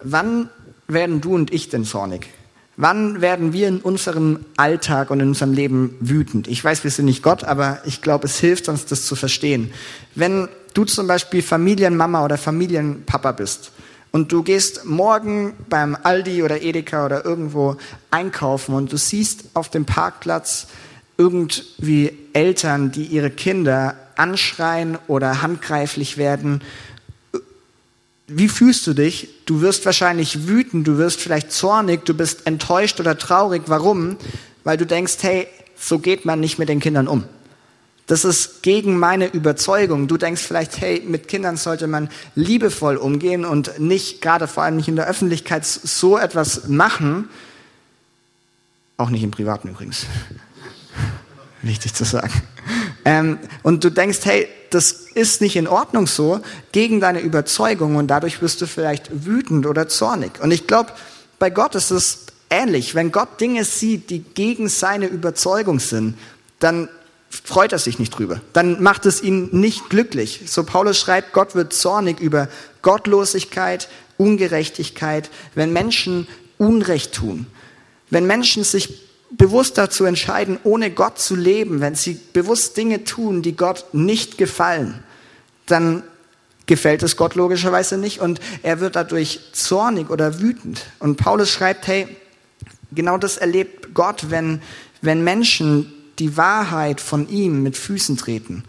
wann 0.03 0.49
werden 0.87 1.21
du 1.21 1.35
und 1.35 1.53
ich 1.53 1.69
denn 1.69 1.85
zornig? 1.85 2.27
Wann 2.75 3.21
werden 3.21 3.53
wir 3.53 3.67
in 3.67 3.81
unserem 3.81 4.45
Alltag 4.57 5.11
und 5.11 5.19
in 5.19 5.29
unserem 5.29 5.53
Leben 5.53 5.95
wütend? 5.99 6.47
Ich 6.47 6.63
weiß, 6.63 6.83
wir 6.83 6.89
sind 6.89 7.05
nicht 7.05 7.21
Gott, 7.21 7.43
aber 7.43 7.79
ich 7.85 8.01
glaube, 8.01 8.25
es 8.25 8.39
hilft 8.39 8.67
uns, 8.67 8.85
das 8.85 9.05
zu 9.05 9.15
verstehen. 9.15 9.71
Wenn 10.15 10.47
du 10.73 10.83
zum 10.85 11.05
Beispiel 11.05 11.43
Familienmama 11.43 12.25
oder 12.25 12.37
Familienpapa 12.39 13.31
bist 13.33 13.71
und 14.11 14.31
du 14.31 14.41
gehst 14.41 14.85
morgen 14.85 15.53
beim 15.69 15.95
Aldi 16.01 16.41
oder 16.41 16.63
Edeka 16.63 17.05
oder 17.05 17.23
irgendwo 17.23 17.77
einkaufen 18.09 18.73
und 18.73 18.91
du 18.91 18.97
siehst 18.97 19.45
auf 19.53 19.69
dem 19.69 19.85
Parkplatz 19.85 20.67
irgendwie 21.17 22.11
Eltern, 22.33 22.91
die 22.91 23.05
ihre 23.05 23.29
Kinder 23.29 23.95
anschreien 24.15 24.97
oder 25.07 25.43
handgreiflich 25.43 26.17
werden 26.17 26.61
wie 28.27 28.47
fühlst 28.47 28.87
du 28.87 28.93
dich? 28.93 29.29
Du 29.45 29.61
wirst 29.61 29.85
wahrscheinlich 29.85 30.47
wütend, 30.47 30.87
du 30.87 30.97
wirst 30.97 31.19
vielleicht 31.19 31.51
zornig, 31.51 32.05
du 32.05 32.13
bist 32.13 32.47
enttäuscht 32.47 32.99
oder 32.99 33.17
traurig. 33.17 33.63
Warum? 33.67 34.17
Weil 34.63 34.77
du 34.77 34.85
denkst, 34.85 35.17
hey, 35.21 35.47
so 35.77 35.99
geht 35.99 36.23
man 36.25 36.39
nicht 36.39 36.57
mit 36.57 36.69
den 36.69 36.79
Kindern 36.79 37.07
um. 37.07 37.25
Das 38.07 38.25
ist 38.25 38.63
gegen 38.63 38.97
meine 38.97 39.27
Überzeugung. 39.27 40.07
Du 40.07 40.17
denkst 40.17 40.41
vielleicht, 40.41 40.79
hey, 40.79 41.01
mit 41.05 41.27
Kindern 41.27 41.57
sollte 41.57 41.87
man 41.87 42.09
liebevoll 42.35 42.97
umgehen 42.97 43.45
und 43.45 43.79
nicht, 43.79 44.21
gerade 44.21 44.47
vor 44.47 44.63
allem 44.63 44.75
nicht 44.75 44.89
in 44.89 44.95
der 44.95 45.07
Öffentlichkeit, 45.07 45.65
so 45.65 46.17
etwas 46.17 46.67
machen. 46.67 47.29
Auch 48.97 49.09
nicht 49.09 49.23
im 49.23 49.31
Privaten 49.31 49.69
übrigens. 49.69 50.05
Wichtig 51.61 51.93
zu 51.93 52.03
sagen. 52.03 52.33
Ähm, 53.05 53.39
und 53.63 53.83
du 53.83 53.89
denkst, 53.89 54.19
hey, 54.23 54.47
das 54.73 54.91
ist 55.13 55.41
nicht 55.41 55.55
in 55.55 55.67
Ordnung 55.67 56.07
so, 56.07 56.41
gegen 56.71 56.99
deine 56.99 57.19
Überzeugung 57.19 57.95
und 57.95 58.07
dadurch 58.07 58.41
wirst 58.41 58.61
du 58.61 58.67
vielleicht 58.67 59.25
wütend 59.25 59.65
oder 59.65 59.87
zornig. 59.87 60.39
Und 60.41 60.51
ich 60.51 60.67
glaube, 60.67 60.93
bei 61.39 61.49
Gott 61.49 61.75
ist 61.75 61.91
es 61.91 62.25
ähnlich. 62.49 62.95
Wenn 62.95 63.11
Gott 63.11 63.39
Dinge 63.39 63.65
sieht, 63.65 64.09
die 64.09 64.19
gegen 64.19 64.69
seine 64.69 65.07
Überzeugung 65.07 65.79
sind, 65.79 66.17
dann 66.59 66.89
freut 67.29 67.71
er 67.71 67.79
sich 67.79 67.99
nicht 67.99 68.17
drüber. 68.17 68.41
Dann 68.53 68.81
macht 68.81 69.05
es 69.05 69.21
ihn 69.21 69.49
nicht 69.51 69.89
glücklich. 69.89 70.41
So 70.45 70.63
Paulus 70.63 70.99
schreibt, 70.99 71.33
Gott 71.33 71.55
wird 71.55 71.73
zornig 71.73 72.19
über 72.19 72.47
Gottlosigkeit, 72.81 73.89
Ungerechtigkeit, 74.17 75.29
wenn 75.55 75.73
Menschen 75.73 76.27
Unrecht 76.57 77.13
tun. 77.13 77.47
wenn 78.09 78.27
Menschen 78.27 78.63
sich 78.63 79.01
bewusst 79.37 79.77
dazu 79.77 80.05
entscheiden, 80.05 80.59
ohne 80.63 80.91
Gott 80.91 81.19
zu 81.19 81.35
leben, 81.35 81.81
wenn 81.81 81.95
sie 81.95 82.19
bewusst 82.33 82.77
Dinge 82.77 83.03
tun, 83.03 83.41
die 83.41 83.55
Gott 83.55 83.85
nicht 83.93 84.37
gefallen, 84.37 85.03
dann 85.65 86.03
gefällt 86.65 87.03
es 87.03 87.17
Gott 87.17 87.35
logischerweise 87.35 87.97
nicht 87.97 88.19
und 88.19 88.39
er 88.61 88.79
wird 88.79 88.95
dadurch 88.95 89.39
zornig 89.53 90.09
oder 90.09 90.39
wütend. 90.39 90.85
Und 90.99 91.17
Paulus 91.17 91.49
schreibt, 91.49 91.87
hey, 91.87 92.07
genau 92.93 93.17
das 93.17 93.37
erlebt 93.37 93.93
Gott, 93.93 94.29
wenn, 94.29 94.61
wenn 95.01 95.23
Menschen 95.23 95.91
die 96.19 96.37
Wahrheit 96.37 97.01
von 97.01 97.27
ihm 97.27 97.63
mit 97.63 97.75
Füßen 97.75 98.17
treten. 98.17 98.63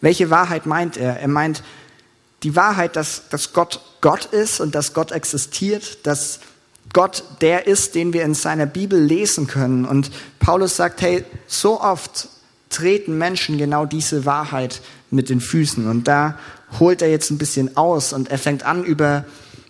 Welche 0.00 0.30
Wahrheit 0.30 0.66
meint 0.66 0.96
er? 0.96 1.18
Er 1.18 1.28
meint 1.28 1.62
die 2.42 2.54
Wahrheit, 2.54 2.96
dass, 2.96 3.28
dass 3.28 3.52
Gott 3.52 3.80
Gott 4.02 4.26
ist 4.26 4.60
und 4.60 4.74
dass 4.74 4.92
Gott 4.92 5.12
existiert, 5.12 6.06
dass 6.06 6.40
Gott 6.92 7.24
der 7.40 7.66
ist, 7.66 7.94
den 7.94 8.12
wir 8.12 8.24
in 8.24 8.34
seiner 8.34 8.66
Bibel 8.66 9.00
lesen 9.00 9.46
können. 9.46 9.84
Und 9.84 10.10
Paulus 10.38 10.76
sagt, 10.76 11.02
hey, 11.02 11.24
so 11.46 11.80
oft 11.80 12.28
treten 12.70 13.18
Menschen 13.18 13.58
genau 13.58 13.86
diese 13.86 14.24
Wahrheit 14.24 14.80
mit 15.10 15.28
den 15.28 15.40
Füßen. 15.40 15.88
Und 15.88 16.08
da 16.08 16.38
holt 16.78 17.02
er 17.02 17.10
jetzt 17.10 17.30
ein 17.30 17.38
bisschen 17.38 17.76
aus 17.76 18.12
und 18.12 18.30
er 18.30 18.38
fängt 18.38 18.64
an, 18.64 18.84
über, 18.84 19.24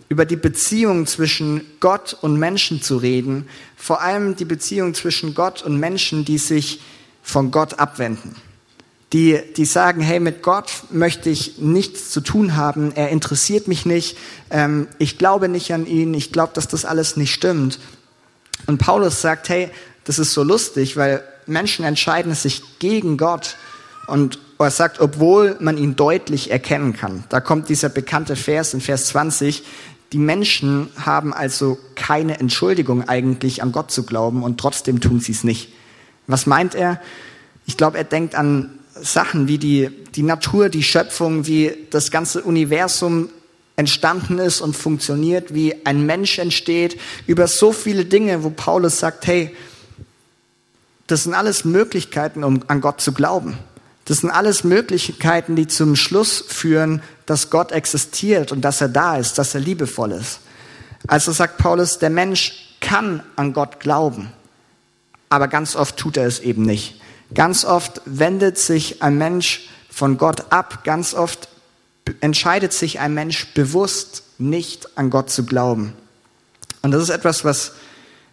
über 0.09 0.25
die 0.25 0.37
Beziehung 0.37 1.07
zwischen 1.07 1.63
Gott 1.81 2.17
und 2.21 2.39
Menschen 2.39 2.81
zu 2.81 2.97
reden. 2.97 3.49
Vor 3.77 4.03
allem 4.03 4.37
die 4.37 4.45
Beziehung 4.45 4.95
zwischen 4.95 5.35
Gott 5.35 5.63
und 5.63 5.79
Menschen, 5.79 6.25
die 6.25 6.39
sich 6.39 6.81
von 7.23 7.51
Gott 7.51 7.79
abwenden 7.79 8.37
die, 9.13 9.41
die 9.57 9.67
sagen, 9.67 10.01
hey, 10.01 10.21
mit 10.21 10.43
Gott 10.43 10.85
möchte 10.91 11.29
ich 11.29 11.59
nichts 11.59 12.11
zu 12.11 12.21
tun 12.21 12.57
haben, 12.57 12.93
er 12.95 13.11
interessiert 13.11 13.69
mich 13.69 13.85
nicht, 13.85 14.17
ähm, 14.51 14.89
ich 14.99 15.19
glaube 15.19 15.49
nicht 15.49 15.73
an 15.75 15.87
ihn, 15.87 16.15
ich 16.15 16.33
glaube, 16.33 16.53
dass 16.55 16.69
das 16.69 16.85
alles 16.85 17.17
nicht 17.17 17.33
stimmt. 17.33 17.79
Und 18.67 18.79
Paulus 18.79 19.21
sagt, 19.21 19.49
hey, 19.49 19.71
das 20.05 20.19
ist 20.19 20.33
so 20.33 20.43
lustig, 20.43 20.97
weil 20.97 21.23
Menschen 21.47 21.85
entscheiden 21.85 22.35
sich 22.35 22.79
gegen 22.79 23.17
Gott 23.17 23.57
und 24.07 24.39
er 24.59 24.71
sagt, 24.71 25.01
obwohl 25.01 25.57
man 25.61 25.77
ihn 25.77 25.97
deutlich 25.97 26.51
erkennen 26.51 26.93
kann. 26.93 27.25
Da 27.29 27.41
kommt 27.41 27.69
dieser 27.69 27.89
bekannte 27.89 28.37
Vers 28.37 28.75
in 28.75 28.81
Vers 28.81 29.07
20, 29.07 29.65
die 30.13 30.19
Menschen 30.19 30.89
haben 30.97 31.35
also 31.35 31.79
keine 31.97 32.39
Entschuldigung 32.39 33.09
eigentlich 33.09 33.63
an 33.63 33.73
Gott 33.73 33.91
zu 33.91 34.05
glauben 34.05 34.43
und 34.43 34.59
trotzdem 34.59 35.01
tun 35.01 35.21
sie 35.21 35.33
es 35.33 35.43
nicht. 35.43 35.73
Was 36.27 36.47
meint 36.47 36.75
er? 36.75 37.01
Ich 37.67 37.77
glaube, 37.77 37.99
er 37.99 38.05
denkt 38.05 38.35
an 38.35 38.79
Sachen 39.01 39.49
wie 39.49 39.59
die, 39.59 39.91
die 40.15 40.23
Natur, 40.23 40.69
die 40.69 40.83
Schöpfung, 40.83 41.47
wie 41.47 41.73
das 41.91 42.11
ganze 42.11 42.43
Universum 42.43 43.31
entstanden 43.77 44.39
ist 44.39 44.61
und 44.61 44.77
funktioniert, 44.77 45.55
wie 45.55 45.87
ein 45.87 46.05
Mensch 46.05 46.39
entsteht, 46.39 47.01
über 47.27 47.49
so 47.49 47.73
viele 47.73 48.05
Dinge, 48.05 48.45
wo 48.45 48.51
Paulus 48.51 48.99
sagt, 48.99 49.27
hey, 49.27 49.57
das 51.07 51.25
sind 51.25 51.35
alles 51.35 51.65
Möglichkeiten, 51.65 52.45
um 52.45 52.63
an 52.69 52.81
Gott 52.81 53.01
zu 53.01 53.13
glauben. 53.13 53.59
Das 54.05 54.19
sind 54.19 54.31
alles 54.31 54.65
Möglichkeiten, 54.65 55.57
die 55.57 55.67
zum 55.67 55.97
Schluss 55.97 56.45
führen, 56.47 57.03
dass 57.27 57.51
Gott 57.51 57.73
existiert 57.73 58.53
und 58.53 58.63
dass 58.63 58.81
er 58.81 58.89
da 58.89 59.17
ist, 59.17 59.39
dass 59.39 59.55
er 59.55 59.61
liebevoll 59.61 60.13
ist. 60.13 60.41
Also 61.07 61.33
sagt 61.33 61.59
Paulus, 61.59 61.99
der 61.99 62.11
Mensch 62.11 62.77
kann 62.81 63.23
an 63.37 63.53
Gott 63.53 63.81
glauben, 63.81 64.33
aber 65.29 65.49
ganz 65.49 65.77
oft 65.77 65.97
tut 65.97 66.17
er 66.17 66.27
es 66.27 66.41
eben 66.41 66.63
nicht. 66.63 67.02
Ganz 67.35 67.65
oft 67.65 68.01
wendet 68.05 68.59
sich 68.59 69.03
ein 69.03 69.19
Mensch 69.19 69.69
von 69.91 70.19
Gott 70.19 70.53
ab. 70.53 70.85
Ganz 70.85 71.15
oft 71.15 71.49
entscheidet 72.21 72.73
sich 72.73 73.01
ein 73.01 73.15
Mensch 73.15 73.55
bewusst 73.55 74.25
nicht 74.39 74.99
an 74.99 75.11
Gott 75.11 75.31
zu 75.31 75.45
glauben. 75.45 75.93
Und 76.83 76.91
das 76.91 77.03
ist 77.03 77.11
etwas, 77.11 77.45
was, 77.45 77.73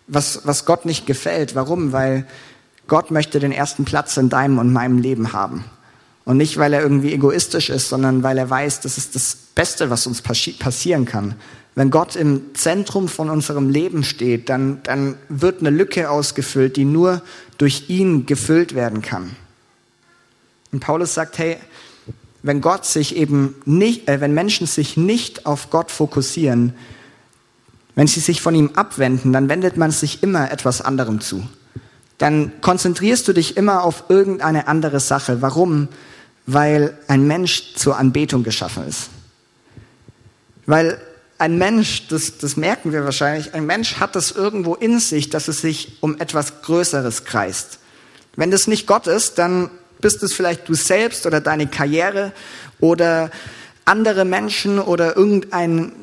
was, 0.07 0.41
was 0.45 0.65
Gott 0.65 0.85
nicht 0.85 1.05
gefällt. 1.05 1.55
Warum? 1.55 1.91
Weil 1.91 2.25
Gott 2.87 3.11
möchte 3.11 3.39
den 3.39 3.51
ersten 3.51 3.85
Platz 3.85 4.17
in 4.17 4.29
deinem 4.29 4.57
und 4.57 4.73
meinem 4.73 4.97
Leben 4.97 5.33
haben. 5.33 5.65
Und 6.25 6.37
nicht, 6.37 6.57
weil 6.57 6.73
er 6.73 6.81
irgendwie 6.81 7.13
egoistisch 7.13 7.69
ist, 7.69 7.89
sondern 7.89 8.23
weil 8.23 8.37
er 8.37 8.49
weiß, 8.49 8.81
das 8.81 8.97
ist 8.97 9.15
das 9.15 9.35
Beste, 9.55 9.89
was 9.89 10.07
uns 10.07 10.21
passieren 10.21 11.05
kann. 11.05 11.35
Wenn 11.79 11.91
Gott 11.91 12.17
im 12.17 12.53
Zentrum 12.55 13.07
von 13.07 13.29
unserem 13.29 13.69
Leben 13.69 14.03
steht, 14.03 14.49
dann, 14.49 14.83
dann 14.83 15.15
wird 15.29 15.61
eine 15.61 15.69
Lücke 15.69 16.09
ausgefüllt, 16.09 16.75
die 16.75 16.83
nur 16.83 17.21
durch 17.57 17.85
ihn 17.87 18.25
gefüllt 18.25 18.75
werden 18.75 19.01
kann. 19.01 19.33
Und 20.73 20.81
Paulus 20.81 21.13
sagt, 21.13 21.37
hey, 21.37 21.55
wenn 22.43 22.59
Gott 22.59 22.85
sich 22.85 23.15
eben 23.15 23.55
nicht, 23.63 24.09
äh, 24.09 24.19
wenn 24.19 24.33
Menschen 24.33 24.67
sich 24.67 24.97
nicht 24.97 25.45
auf 25.45 25.69
Gott 25.69 25.89
fokussieren, 25.89 26.73
wenn 27.95 28.07
sie 28.07 28.19
sich 28.19 28.41
von 28.41 28.55
ihm 28.55 28.71
abwenden, 28.73 29.31
dann 29.31 29.47
wendet 29.47 29.77
man 29.77 29.91
sich 29.91 30.21
immer 30.21 30.51
etwas 30.51 30.81
anderem 30.81 31.21
zu. 31.21 31.47
Dann 32.17 32.59
konzentrierst 32.59 33.25
du 33.25 33.31
dich 33.31 33.55
immer 33.55 33.85
auf 33.85 34.03
irgendeine 34.09 34.67
andere 34.67 34.99
Sache. 34.99 35.41
Warum? 35.41 35.87
Weil 36.45 36.97
ein 37.07 37.25
Mensch 37.25 37.75
zur 37.75 37.95
Anbetung 37.95 38.43
geschaffen 38.43 38.85
ist. 38.85 39.11
Weil 40.65 40.99
ein 41.39 41.57
Mensch, 41.57 42.07
das, 42.09 42.37
das 42.37 42.57
merken 42.57 42.91
wir 42.91 43.05
wahrscheinlich, 43.05 43.53
ein 43.53 43.65
Mensch 43.65 43.95
hat 43.95 44.15
das 44.15 44.31
irgendwo 44.31 44.75
in 44.75 44.99
sich, 44.99 45.29
dass 45.29 45.47
es 45.47 45.61
sich 45.61 45.97
um 46.01 46.19
etwas 46.19 46.61
Größeres 46.61 47.23
kreist. 47.23 47.79
Wenn 48.35 48.51
das 48.51 48.67
nicht 48.67 48.85
Gott 48.85 49.07
ist, 49.07 49.37
dann 49.37 49.71
bist 50.01 50.21
es 50.21 50.33
vielleicht 50.33 50.67
du 50.67 50.73
selbst 50.73 51.25
oder 51.25 51.39
deine 51.39 51.67
Karriere 51.67 52.33
oder 52.81 53.31
andere 53.85 54.25
Menschen 54.25 54.79
oder 54.79 55.15
irgendein, 55.15 55.93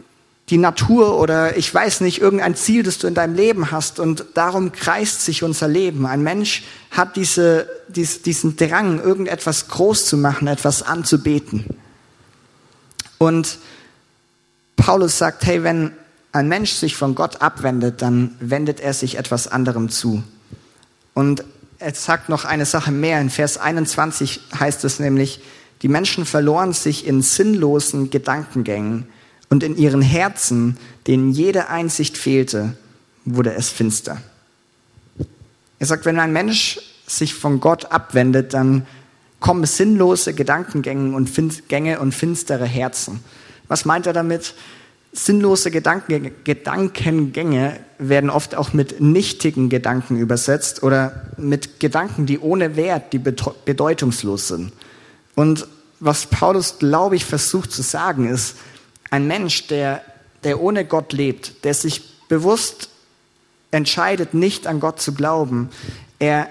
die 0.48 0.56
Natur 0.56 1.18
oder 1.18 1.56
ich 1.58 1.72
weiß 1.72 2.00
nicht, 2.00 2.20
irgendein 2.20 2.56
Ziel, 2.56 2.82
das 2.82 2.98
du 2.98 3.06
in 3.06 3.14
deinem 3.14 3.34
Leben 3.34 3.70
hast 3.70 4.00
und 4.00 4.24
darum 4.34 4.72
kreist 4.72 5.22
sich 5.22 5.42
unser 5.42 5.68
Leben. 5.68 6.06
Ein 6.06 6.22
Mensch 6.22 6.64
hat 6.90 7.14
diese, 7.16 7.68
dies, 7.88 8.22
diesen 8.22 8.56
Drang, 8.56 9.02
irgendetwas 9.02 9.68
groß 9.68 10.06
zu 10.06 10.16
machen, 10.16 10.48
etwas 10.48 10.82
anzubeten. 10.82 11.66
Und 13.18 13.58
Paulus 14.76 15.18
sagt, 15.18 15.44
hey, 15.46 15.62
wenn 15.62 15.92
ein 16.32 16.48
Mensch 16.48 16.72
sich 16.72 16.96
von 16.96 17.14
Gott 17.14 17.40
abwendet, 17.40 18.02
dann 18.02 18.36
wendet 18.40 18.80
er 18.80 18.92
sich 18.92 19.16
etwas 19.16 19.48
anderem 19.48 19.88
zu. 19.88 20.22
Und 21.14 21.44
er 21.78 21.94
sagt 21.94 22.28
noch 22.28 22.44
eine 22.44 22.66
Sache 22.66 22.92
mehr. 22.92 23.20
In 23.20 23.30
Vers 23.30 23.58
21 23.58 24.40
heißt 24.58 24.84
es 24.84 25.00
nämlich, 25.00 25.40
die 25.82 25.88
Menschen 25.88 26.24
verloren 26.24 26.72
sich 26.72 27.06
in 27.06 27.22
sinnlosen 27.22 28.10
Gedankengängen 28.10 29.06
und 29.48 29.62
in 29.62 29.76
ihren 29.76 30.02
Herzen, 30.02 30.76
denen 31.06 31.30
jede 31.30 31.68
Einsicht 31.68 32.16
fehlte, 32.16 32.76
wurde 33.24 33.54
es 33.54 33.70
finster. 33.70 34.20
Er 35.78 35.86
sagt, 35.86 36.06
wenn 36.06 36.18
ein 36.18 36.32
Mensch 36.32 36.80
sich 37.06 37.34
von 37.34 37.60
Gott 37.60 37.92
abwendet, 37.92 38.54
dann 38.54 38.86
kommen 39.40 39.64
sinnlose 39.66 40.34
Gedankengänge 40.34 41.14
und, 41.14 41.28
finstere 41.28 42.64
Herzen. 42.64 43.22
Was 43.68 43.84
meint 43.84 44.06
er 44.06 44.12
damit? 44.12 44.54
Sinnlose 45.12 45.70
Gedanken, 45.70 46.30
Gedankengänge 46.44 47.80
werden 47.98 48.28
oft 48.28 48.54
auch 48.54 48.74
mit 48.74 49.00
nichtigen 49.00 49.70
Gedanken 49.70 50.18
übersetzt 50.18 50.82
oder 50.82 51.22
mit 51.38 51.80
Gedanken, 51.80 52.26
die 52.26 52.38
ohne 52.38 52.76
Wert, 52.76 53.12
die 53.14 53.18
bedeutungslos 53.18 54.48
sind. 54.48 54.72
Und 55.34 55.66
was 56.00 56.26
Paulus, 56.26 56.78
glaube 56.78 57.16
ich, 57.16 57.24
versucht 57.24 57.72
zu 57.72 57.82
sagen, 57.82 58.28
ist, 58.28 58.56
ein 59.10 59.26
Mensch, 59.26 59.66
der, 59.68 60.02
der 60.44 60.60
ohne 60.60 60.84
Gott 60.84 61.12
lebt, 61.12 61.64
der 61.64 61.72
sich 61.72 62.02
bewusst 62.28 62.90
entscheidet, 63.70 64.34
nicht 64.34 64.66
an 64.66 64.80
Gott 64.80 65.00
zu 65.00 65.14
glauben, 65.14 65.70
er 66.18 66.48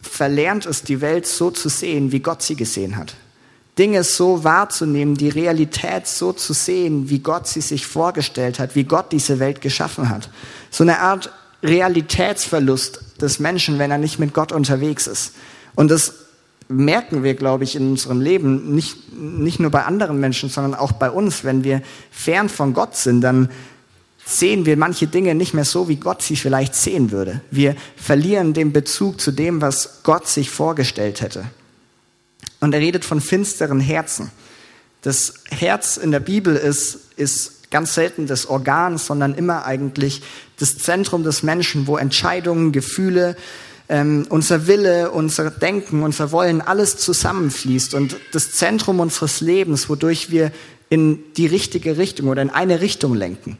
verlernt 0.00 0.66
es, 0.66 0.82
die 0.82 1.00
Welt 1.00 1.26
so 1.26 1.50
zu 1.50 1.68
sehen, 1.68 2.12
wie 2.12 2.20
Gott 2.20 2.42
sie 2.42 2.56
gesehen 2.56 2.96
hat. 2.96 3.14
Dinge 3.78 4.04
so 4.04 4.44
wahrzunehmen, 4.44 5.14
die 5.14 5.28
Realität 5.28 6.06
so 6.06 6.32
zu 6.32 6.52
sehen, 6.52 7.08
wie 7.08 7.20
Gott 7.20 7.46
sie 7.46 7.60
sich 7.60 7.86
vorgestellt 7.86 8.58
hat, 8.58 8.74
wie 8.74 8.84
Gott 8.84 9.12
diese 9.12 9.38
Welt 9.38 9.60
geschaffen 9.60 10.10
hat. 10.10 10.28
So 10.70 10.84
eine 10.84 10.98
Art 10.98 11.32
Realitätsverlust 11.62 13.22
des 13.22 13.38
Menschen, 13.38 13.78
wenn 13.78 13.90
er 13.90 13.98
nicht 13.98 14.18
mit 14.18 14.34
Gott 14.34 14.52
unterwegs 14.52 15.06
ist. 15.06 15.34
Und 15.74 15.90
das 15.90 16.14
merken 16.68 17.22
wir, 17.22 17.34
glaube 17.34 17.64
ich, 17.64 17.76
in 17.76 17.90
unserem 17.90 18.20
Leben, 18.20 18.74
nicht, 18.74 19.12
nicht 19.12 19.60
nur 19.60 19.70
bei 19.70 19.84
anderen 19.84 20.20
Menschen, 20.20 20.48
sondern 20.48 20.74
auch 20.74 20.92
bei 20.92 21.10
uns. 21.10 21.44
Wenn 21.44 21.64
wir 21.64 21.82
fern 22.10 22.48
von 22.48 22.74
Gott 22.74 22.96
sind, 22.96 23.20
dann 23.20 23.50
sehen 24.24 24.66
wir 24.66 24.76
manche 24.76 25.06
Dinge 25.06 25.34
nicht 25.34 25.54
mehr 25.54 25.64
so, 25.64 25.88
wie 25.88 25.96
Gott 25.96 26.22
sie 26.22 26.36
vielleicht 26.36 26.74
sehen 26.74 27.10
würde. 27.10 27.40
Wir 27.50 27.74
verlieren 27.96 28.54
den 28.54 28.72
Bezug 28.72 29.20
zu 29.20 29.32
dem, 29.32 29.60
was 29.60 30.02
Gott 30.02 30.28
sich 30.28 30.50
vorgestellt 30.50 31.20
hätte. 31.20 31.44
Und 32.60 32.74
er 32.74 32.80
redet 32.80 33.04
von 33.04 33.20
finsteren 33.20 33.80
Herzen. 33.80 34.30
Das 35.02 35.34
Herz 35.50 35.96
in 35.96 36.10
der 36.10 36.20
Bibel 36.20 36.56
ist, 36.56 37.12
ist 37.16 37.70
ganz 37.70 37.94
selten 37.94 38.26
das 38.26 38.46
Organ, 38.46 38.98
sondern 38.98 39.34
immer 39.34 39.64
eigentlich 39.64 40.22
das 40.58 40.76
Zentrum 40.78 41.24
des 41.24 41.42
Menschen, 41.42 41.86
wo 41.86 41.96
Entscheidungen, 41.96 42.72
Gefühle, 42.72 43.36
ähm, 43.88 44.26
unser 44.28 44.66
Wille, 44.66 45.10
unser 45.10 45.50
Denken, 45.50 46.02
unser 46.02 46.32
Wollen, 46.32 46.60
alles 46.60 46.96
zusammenfließt 46.98 47.94
und 47.94 48.16
das 48.32 48.52
Zentrum 48.52 49.00
unseres 49.00 49.40
Lebens, 49.40 49.88
wodurch 49.88 50.30
wir 50.30 50.52
in 50.90 51.32
die 51.34 51.46
richtige 51.46 51.96
Richtung 51.96 52.28
oder 52.28 52.42
in 52.42 52.50
eine 52.50 52.80
Richtung 52.80 53.14
lenken. 53.14 53.58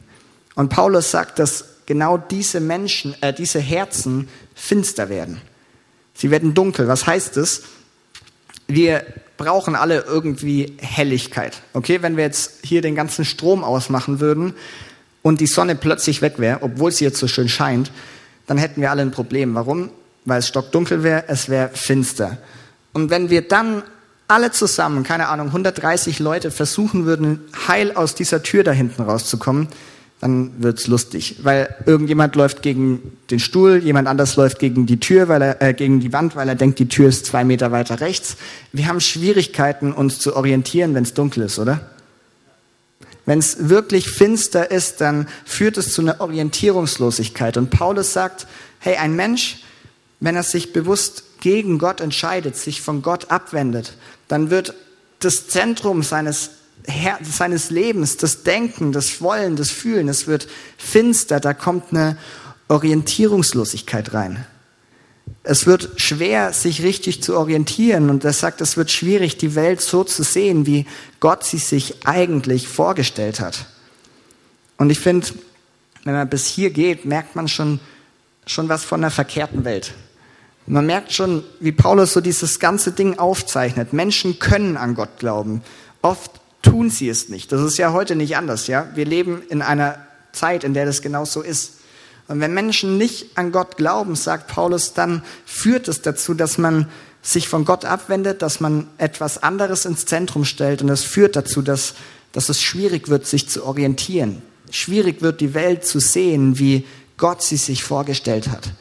Und 0.55 0.69
Paulus 0.69 1.11
sagt, 1.11 1.39
dass 1.39 1.65
genau 1.85 2.17
diese 2.17 2.59
Menschen, 2.59 3.15
äh, 3.21 3.33
diese 3.33 3.59
Herzen 3.59 4.27
finster 4.53 5.09
werden. 5.09 5.41
Sie 6.13 6.29
werden 6.29 6.53
dunkel. 6.53 6.87
Was 6.87 7.07
heißt 7.07 7.37
es? 7.37 7.63
Wir 8.73 9.05
brauchen 9.37 9.75
alle 9.75 10.01
irgendwie 10.01 10.77
Helligkeit. 10.79 11.61
Okay, 11.73 12.01
wenn 12.01 12.15
wir 12.15 12.23
jetzt 12.23 12.59
hier 12.63 12.81
den 12.81 12.95
ganzen 12.95 13.25
Strom 13.25 13.63
ausmachen 13.63 14.19
würden 14.19 14.53
und 15.21 15.41
die 15.41 15.47
Sonne 15.47 15.75
plötzlich 15.75 16.21
weg 16.21 16.35
wäre, 16.37 16.59
obwohl 16.61 16.91
sie 16.91 17.05
jetzt 17.05 17.19
so 17.19 17.27
schön 17.27 17.49
scheint, 17.49 17.91
dann 18.47 18.57
hätten 18.57 18.81
wir 18.81 18.91
alle 18.91 19.01
ein 19.01 19.11
Problem. 19.11 19.55
Warum? 19.55 19.89
Weil 20.25 20.39
es 20.39 20.47
stockdunkel 20.47 21.03
wäre, 21.03 21.25
es 21.27 21.49
wäre 21.49 21.69
finster. 21.73 22.37
Und 22.93 23.09
wenn 23.09 23.29
wir 23.29 23.47
dann 23.47 23.83
alle 24.27 24.51
zusammen, 24.51 25.03
keine 25.03 25.27
Ahnung, 25.27 25.47
130 25.47 26.19
Leute 26.19 26.51
versuchen 26.51 27.05
würden, 27.05 27.41
heil 27.67 27.91
aus 27.95 28.15
dieser 28.15 28.43
Tür 28.43 28.63
da 28.63 28.71
hinten 28.71 29.01
rauszukommen, 29.01 29.67
dann 30.21 30.61
wird's 30.61 30.85
lustig, 30.85 31.37
weil 31.41 31.75
irgendjemand 31.87 32.35
läuft 32.35 32.61
gegen 32.61 33.17
den 33.31 33.39
Stuhl, 33.39 33.77
jemand 33.77 34.07
anders 34.07 34.35
läuft 34.35 34.59
gegen 34.59 34.85
die 34.85 34.99
Tür, 34.99 35.27
weil 35.27 35.41
er 35.41 35.61
äh, 35.63 35.73
gegen 35.73 35.99
die 35.99 36.13
Wand, 36.13 36.35
weil 36.35 36.47
er 36.47 36.53
denkt, 36.53 36.77
die 36.77 36.87
Tür 36.87 37.09
ist 37.09 37.25
zwei 37.25 37.43
Meter 37.43 37.71
weiter 37.71 37.99
rechts. 37.99 38.37
Wir 38.71 38.87
haben 38.87 39.01
Schwierigkeiten, 39.01 39.91
uns 39.91 40.19
zu 40.19 40.35
orientieren, 40.35 40.93
wenn 40.93 41.03
es 41.03 41.15
dunkel 41.15 41.43
ist, 41.43 41.57
oder? 41.57 41.89
Wenn 43.25 43.39
es 43.39 43.69
wirklich 43.69 44.09
finster 44.09 44.69
ist, 44.69 45.01
dann 45.01 45.27
führt 45.43 45.77
es 45.77 45.91
zu 45.91 46.01
einer 46.01 46.21
Orientierungslosigkeit. 46.21 47.57
Und 47.57 47.71
Paulus 47.71 48.13
sagt, 48.13 48.45
hey, 48.77 48.97
ein 48.97 49.15
Mensch, 49.15 49.63
wenn 50.19 50.35
er 50.35 50.43
sich 50.43 50.71
bewusst 50.71 51.23
gegen 51.39 51.79
Gott 51.79 51.99
entscheidet, 51.99 52.55
sich 52.55 52.81
von 52.81 53.01
Gott 53.01 53.31
abwendet, 53.31 53.97
dann 54.27 54.51
wird 54.51 54.75
das 55.19 55.47
Zentrum 55.47 56.03
seines 56.03 56.51
seines 57.23 57.69
Lebens, 57.69 58.17
das 58.17 58.43
Denken, 58.43 58.91
das 58.91 59.21
Wollen, 59.21 59.55
das 59.55 59.71
Fühlen, 59.71 60.07
es 60.07 60.27
wird 60.27 60.47
finster, 60.77 61.39
da 61.39 61.53
kommt 61.53 61.91
eine 61.91 62.17
Orientierungslosigkeit 62.67 64.13
rein. 64.13 64.45
Es 65.43 65.65
wird 65.65 65.99
schwer, 65.99 66.53
sich 66.53 66.83
richtig 66.83 67.23
zu 67.23 67.37
orientieren 67.37 68.09
und 68.09 68.23
er 68.23 68.33
sagt, 68.33 68.61
es 68.61 68.77
wird 68.77 68.91
schwierig, 68.91 69.37
die 69.37 69.55
Welt 69.55 69.81
so 69.81 70.03
zu 70.03 70.23
sehen, 70.23 70.65
wie 70.65 70.85
Gott 71.19 71.43
sie 71.43 71.57
sich 71.57 72.05
eigentlich 72.05 72.67
vorgestellt 72.67 73.39
hat. 73.39 73.65
Und 74.77 74.89
ich 74.89 74.99
finde, 74.99 75.27
wenn 76.03 76.13
man 76.13 76.29
bis 76.29 76.45
hier 76.45 76.71
geht, 76.71 77.05
merkt 77.05 77.35
man 77.35 77.47
schon, 77.47 77.79
schon 78.45 78.69
was 78.69 78.83
von 78.83 79.01
der 79.01 79.11
verkehrten 79.11 79.63
Welt. 79.65 79.93
Man 80.67 80.85
merkt 80.85 81.11
schon, 81.11 81.43
wie 81.59 81.71
Paulus 81.71 82.13
so 82.13 82.21
dieses 82.21 82.59
ganze 82.59 82.91
Ding 82.91 83.17
aufzeichnet. 83.17 83.93
Menschen 83.93 84.39
können 84.39 84.77
an 84.77 84.95
Gott 84.95 85.17
glauben. 85.19 85.63
Oft 86.01 86.40
tun 86.61 86.89
sie 86.89 87.09
es 87.09 87.29
nicht. 87.29 87.51
Das 87.51 87.61
ist 87.61 87.77
ja 87.77 87.93
heute 87.93 88.15
nicht 88.15 88.37
anders, 88.37 88.67
ja. 88.67 88.89
Wir 88.95 89.05
leben 89.05 89.41
in 89.49 89.61
einer 89.61 89.97
Zeit, 90.31 90.63
in 90.63 90.73
der 90.73 90.85
das 90.85 91.01
genauso 91.01 91.41
ist. 91.41 91.73
Und 92.27 92.39
wenn 92.39 92.53
Menschen 92.53 92.97
nicht 92.97 93.37
an 93.37 93.51
Gott 93.51 93.77
glauben, 93.77 94.15
sagt 94.15 94.47
Paulus, 94.47 94.93
dann 94.93 95.23
führt 95.45 95.87
es 95.87 96.01
dazu, 96.01 96.33
dass 96.33 96.57
man 96.57 96.87
sich 97.21 97.47
von 97.47 97.65
Gott 97.65 97.85
abwendet, 97.85 98.41
dass 98.41 98.59
man 98.59 98.87
etwas 98.97 99.43
anderes 99.43 99.85
ins 99.85 100.05
Zentrum 100.05 100.45
stellt 100.45 100.81
und 100.81 100.89
es 100.89 101.03
führt 101.03 101.35
dazu, 101.35 101.61
dass, 101.61 101.93
dass 102.31 102.49
es 102.49 102.61
schwierig 102.61 103.09
wird, 103.09 103.27
sich 103.27 103.49
zu 103.49 103.65
orientieren. 103.65 104.41
Schwierig 104.71 105.21
wird, 105.21 105.41
die 105.41 105.53
Welt 105.53 105.85
zu 105.85 105.99
sehen, 105.99 106.57
wie 106.57 106.87
Gott 107.17 107.43
sie 107.43 107.57
sich 107.57 107.83
vorgestellt 107.83 108.47
hat. 108.47 108.71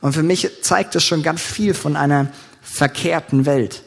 Und 0.00 0.12
für 0.12 0.22
mich 0.22 0.50
zeigt 0.62 0.94
es 0.96 1.04
schon 1.04 1.22
ganz 1.22 1.40
viel 1.40 1.72
von 1.72 1.96
einer 1.96 2.32
verkehrten 2.60 3.46
Welt 3.46 3.82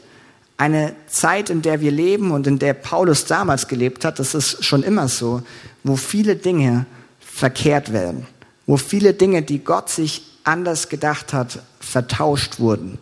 eine 0.60 0.94
Zeit, 1.06 1.48
in 1.48 1.62
der 1.62 1.80
wir 1.80 1.90
leben 1.90 2.32
und 2.32 2.46
in 2.46 2.58
der 2.58 2.74
Paulus 2.74 3.24
damals 3.24 3.66
gelebt 3.66 4.04
hat, 4.04 4.18
das 4.18 4.34
ist 4.34 4.62
schon 4.62 4.82
immer 4.82 5.08
so, 5.08 5.42
wo 5.84 5.96
viele 5.96 6.36
Dinge 6.36 6.84
verkehrt 7.18 7.94
werden, 7.94 8.26
wo 8.66 8.76
viele 8.76 9.14
Dinge, 9.14 9.40
die 9.40 9.64
Gott 9.64 9.88
sich 9.88 10.22
anders 10.44 10.90
gedacht 10.90 11.32
hat, 11.32 11.60
vertauscht 11.80 12.60
wurden. 12.60 12.98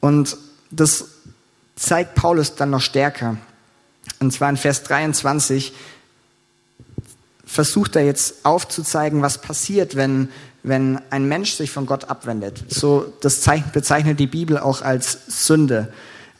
Und 0.00 0.36
das 0.72 1.04
zeigt 1.76 2.16
Paulus 2.16 2.56
dann 2.56 2.70
noch 2.70 2.80
stärker. 2.80 3.36
Und 4.18 4.32
zwar 4.32 4.50
in 4.50 4.56
Vers 4.56 4.82
23 4.82 5.72
versucht 7.46 7.94
er 7.94 8.04
jetzt 8.04 8.44
aufzuzeigen, 8.44 9.22
was 9.22 9.40
passiert, 9.40 9.94
wenn, 9.94 10.28
wenn 10.64 11.00
ein 11.10 11.28
Mensch 11.28 11.52
sich 11.52 11.70
von 11.70 11.86
Gott 11.86 12.10
abwendet. 12.10 12.64
So, 12.66 13.12
das 13.20 13.40
bezeichnet 13.72 14.18
die 14.18 14.26
Bibel 14.26 14.58
auch 14.58 14.82
als 14.82 15.18
Sünde. 15.28 15.92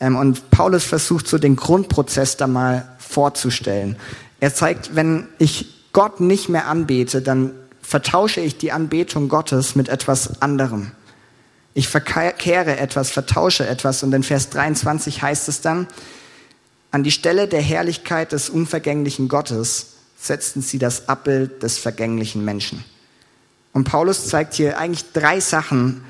Ähm, 0.04 0.16
und 0.16 0.50
Paulus 0.50 0.84
versucht 0.84 1.26
so 1.26 1.38
den 1.38 1.56
Grundprozess 1.56 2.36
da 2.36 2.46
mal 2.46 2.86
vorzustellen. 2.98 3.96
Er 4.38 4.54
zeigt, 4.54 4.94
wenn 4.94 5.28
ich 5.38 5.88
Gott 5.92 6.20
nicht 6.20 6.48
mehr 6.48 6.66
anbete, 6.66 7.22
dann 7.22 7.52
vertausche 7.80 8.40
ich 8.40 8.58
die 8.58 8.72
Anbetung 8.72 9.28
Gottes 9.28 9.76
mit 9.76 9.88
etwas 9.88 10.42
anderem. 10.42 10.90
Ich 11.72 11.88
verkehre 11.88 12.76
etwas, 12.78 13.10
vertausche 13.10 13.66
etwas 13.66 14.02
und 14.02 14.12
in 14.12 14.22
Vers 14.22 14.50
23 14.50 15.22
heißt 15.22 15.48
es 15.48 15.60
dann, 15.60 15.88
an 16.90 17.02
die 17.02 17.10
Stelle 17.10 17.48
der 17.48 17.62
Herrlichkeit 17.62 18.32
des 18.32 18.48
unvergänglichen 18.50 19.28
Gottes 19.28 19.94
setzten 20.16 20.62
sie 20.62 20.78
das 20.78 21.08
Abbild 21.08 21.62
des 21.62 21.78
vergänglichen 21.78 22.44
Menschen. 22.44 22.84
Und 23.72 23.84
Paulus 23.84 24.28
zeigt 24.28 24.54
hier 24.54 24.78
eigentlich 24.78 25.12
drei 25.12 25.40
Sachen, 25.40 26.04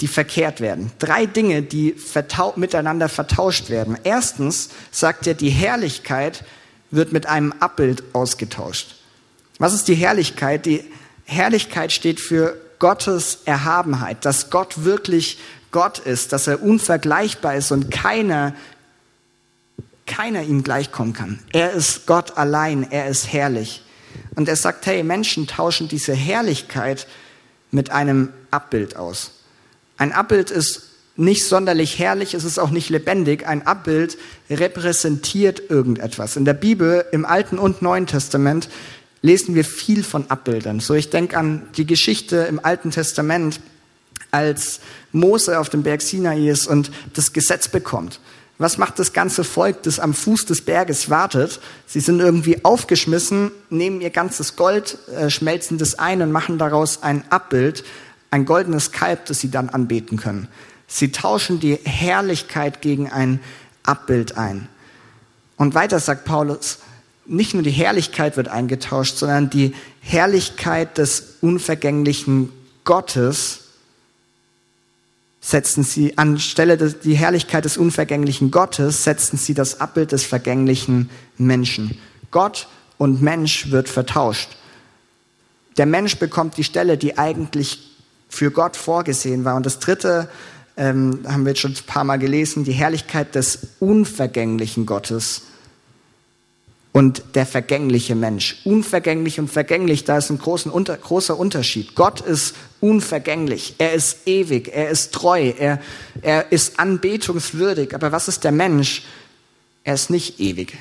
die 0.00 0.08
verkehrt 0.08 0.60
werden. 0.60 0.92
Drei 0.98 1.26
Dinge, 1.26 1.62
die 1.62 1.92
vertau 1.92 2.52
miteinander 2.56 3.08
vertauscht 3.08 3.68
werden. 3.68 3.98
Erstens 4.04 4.70
sagt 4.90 5.26
er, 5.26 5.34
die 5.34 5.50
Herrlichkeit 5.50 6.44
wird 6.90 7.12
mit 7.12 7.26
einem 7.26 7.52
Abbild 7.58 8.02
ausgetauscht. 8.12 8.96
Was 9.58 9.74
ist 9.74 9.88
die 9.88 9.96
Herrlichkeit? 9.96 10.66
Die 10.66 10.84
Herrlichkeit 11.24 11.92
steht 11.92 12.20
für 12.20 12.60
Gottes 12.78 13.40
Erhabenheit, 13.44 14.24
dass 14.24 14.50
Gott 14.50 14.84
wirklich 14.84 15.38
Gott 15.72 15.98
ist, 15.98 16.32
dass 16.32 16.46
er 16.46 16.62
unvergleichbar 16.62 17.56
ist 17.56 17.72
und 17.72 17.90
keiner, 17.90 18.54
keiner 20.06 20.42
ihm 20.42 20.62
gleichkommen 20.62 21.12
kann. 21.12 21.40
Er 21.52 21.72
ist 21.72 22.06
Gott 22.06 22.38
allein, 22.38 22.90
er 22.90 23.08
ist 23.08 23.32
herrlich. 23.32 23.82
Und 24.36 24.48
er 24.48 24.56
sagt, 24.56 24.86
hey, 24.86 25.02
Menschen 25.02 25.46
tauschen 25.46 25.88
diese 25.88 26.14
Herrlichkeit 26.14 27.06
mit 27.70 27.90
einem 27.90 28.32
Abbild 28.50 28.96
aus. 28.96 29.37
Ein 29.98 30.12
Abbild 30.12 30.50
ist 30.50 30.84
nicht 31.16 31.44
sonderlich 31.44 31.98
herrlich, 31.98 32.34
es 32.34 32.44
ist 32.44 32.58
auch 32.58 32.70
nicht 32.70 32.88
lebendig. 32.90 33.46
Ein 33.46 33.66
Abbild 33.66 34.16
repräsentiert 34.48 35.68
irgendetwas. 35.68 36.36
In 36.36 36.44
der 36.44 36.54
Bibel, 36.54 37.04
im 37.10 37.26
Alten 37.26 37.58
und 37.58 37.82
Neuen 37.82 38.06
Testament, 38.06 38.68
lesen 39.20 39.56
wir 39.56 39.64
viel 39.64 40.04
von 40.04 40.30
Abbildern. 40.30 40.78
So, 40.78 40.94
ich 40.94 41.10
denke 41.10 41.36
an 41.36 41.62
die 41.76 41.86
Geschichte 41.86 42.36
im 42.48 42.64
Alten 42.64 42.92
Testament, 42.92 43.60
als 44.30 44.78
Mose 45.10 45.58
auf 45.58 45.70
dem 45.70 45.82
Berg 45.82 46.02
Sinai 46.02 46.48
ist 46.48 46.68
und 46.68 46.92
das 47.14 47.32
Gesetz 47.32 47.66
bekommt. 47.66 48.20
Was 48.58 48.76
macht 48.76 48.98
das 48.98 49.12
ganze 49.12 49.44
Volk, 49.44 49.82
das 49.84 49.98
am 49.98 50.14
Fuß 50.14 50.46
des 50.46 50.62
Berges 50.62 51.10
wartet? 51.10 51.60
Sie 51.86 52.00
sind 52.00 52.20
irgendwie 52.20 52.64
aufgeschmissen, 52.64 53.50
nehmen 53.70 54.00
ihr 54.00 54.10
ganzes 54.10 54.56
Gold, 54.56 54.98
äh, 55.16 55.30
schmelzen 55.30 55.78
das 55.78 55.98
ein 55.98 56.22
und 56.22 56.32
machen 56.32 56.58
daraus 56.58 57.02
ein 57.02 57.24
Abbild 57.30 57.84
ein 58.30 58.44
goldenes 58.44 58.92
Kalb, 58.92 59.26
das 59.26 59.40
sie 59.40 59.50
dann 59.50 59.68
anbeten 59.68 60.18
können. 60.18 60.48
Sie 60.86 61.12
tauschen 61.12 61.60
die 61.60 61.76
Herrlichkeit 61.76 62.80
gegen 62.80 63.10
ein 63.10 63.40
Abbild 63.82 64.36
ein. 64.36 64.68
Und 65.56 65.74
weiter 65.74 66.00
sagt 66.00 66.24
Paulus, 66.24 66.78
nicht 67.26 67.52
nur 67.52 67.62
die 67.62 67.70
Herrlichkeit 67.70 68.36
wird 68.36 68.48
eingetauscht, 68.48 69.16
sondern 69.16 69.50
die 69.50 69.74
Herrlichkeit 70.00 70.96
des 70.98 71.36
unvergänglichen 71.40 72.50
Gottes 72.84 73.64
setzen 75.40 75.82
sie 75.82 76.18
anstelle 76.18 76.76
des, 76.76 77.00
die 77.00 77.14
Herrlichkeit 77.14 77.64
des 77.64 77.76
unvergänglichen 77.76 78.50
Gottes 78.50 79.04
setzen 79.04 79.36
sie 79.36 79.54
das 79.54 79.80
Abbild 79.80 80.12
des 80.12 80.24
vergänglichen 80.24 81.10
Menschen. 81.36 81.98
Gott 82.30 82.68
und 82.98 83.22
Mensch 83.22 83.70
wird 83.70 83.88
vertauscht. 83.88 84.56
Der 85.76 85.86
Mensch 85.86 86.16
bekommt 86.16 86.56
die 86.56 86.64
Stelle, 86.64 86.98
die 86.98 87.18
eigentlich 87.18 87.87
für 88.28 88.50
Gott 88.50 88.76
vorgesehen 88.76 89.44
war. 89.44 89.56
Und 89.56 89.66
das 89.66 89.78
dritte 89.78 90.28
ähm, 90.76 91.20
haben 91.26 91.44
wir 91.44 91.50
jetzt 91.50 91.60
schon 91.60 91.72
ein 91.72 91.86
paar 91.86 92.04
Mal 92.04 92.18
gelesen, 92.18 92.64
die 92.64 92.72
Herrlichkeit 92.72 93.34
des 93.34 93.58
unvergänglichen 93.80 94.86
Gottes 94.86 95.42
und 96.92 97.22
der 97.34 97.46
vergängliche 97.46 98.14
Mensch. 98.14 98.56
Unvergänglich 98.64 99.38
und 99.38 99.48
vergänglich, 99.48 100.04
da 100.04 100.18
ist 100.18 100.30
ein 100.30 100.38
unter, 100.38 100.96
großer 100.96 101.38
Unterschied. 101.38 101.94
Gott 101.94 102.20
ist 102.20 102.54
unvergänglich, 102.80 103.74
er 103.78 103.92
ist 103.92 104.26
ewig, 104.26 104.70
er 104.74 104.90
ist 104.90 105.12
treu, 105.12 105.52
er, 105.56 105.80
er 106.22 106.50
ist 106.50 106.80
anbetungswürdig. 106.80 107.94
Aber 107.94 108.10
was 108.10 108.28
ist 108.28 108.44
der 108.44 108.52
Mensch? 108.52 109.04
Er 109.84 109.94
ist 109.94 110.10
nicht 110.10 110.40
ewig. 110.40 110.76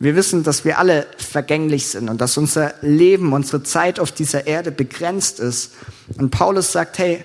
Wir 0.00 0.14
wissen, 0.14 0.44
dass 0.44 0.64
wir 0.64 0.78
alle 0.78 1.06
vergänglich 1.16 1.88
sind 1.88 2.08
und 2.08 2.20
dass 2.20 2.36
unser 2.36 2.74
Leben, 2.82 3.32
unsere 3.32 3.64
Zeit 3.64 3.98
auf 3.98 4.12
dieser 4.12 4.46
Erde 4.46 4.70
begrenzt 4.70 5.40
ist. 5.40 5.72
Und 6.16 6.30
Paulus 6.30 6.70
sagt, 6.70 6.98
hey, 6.98 7.24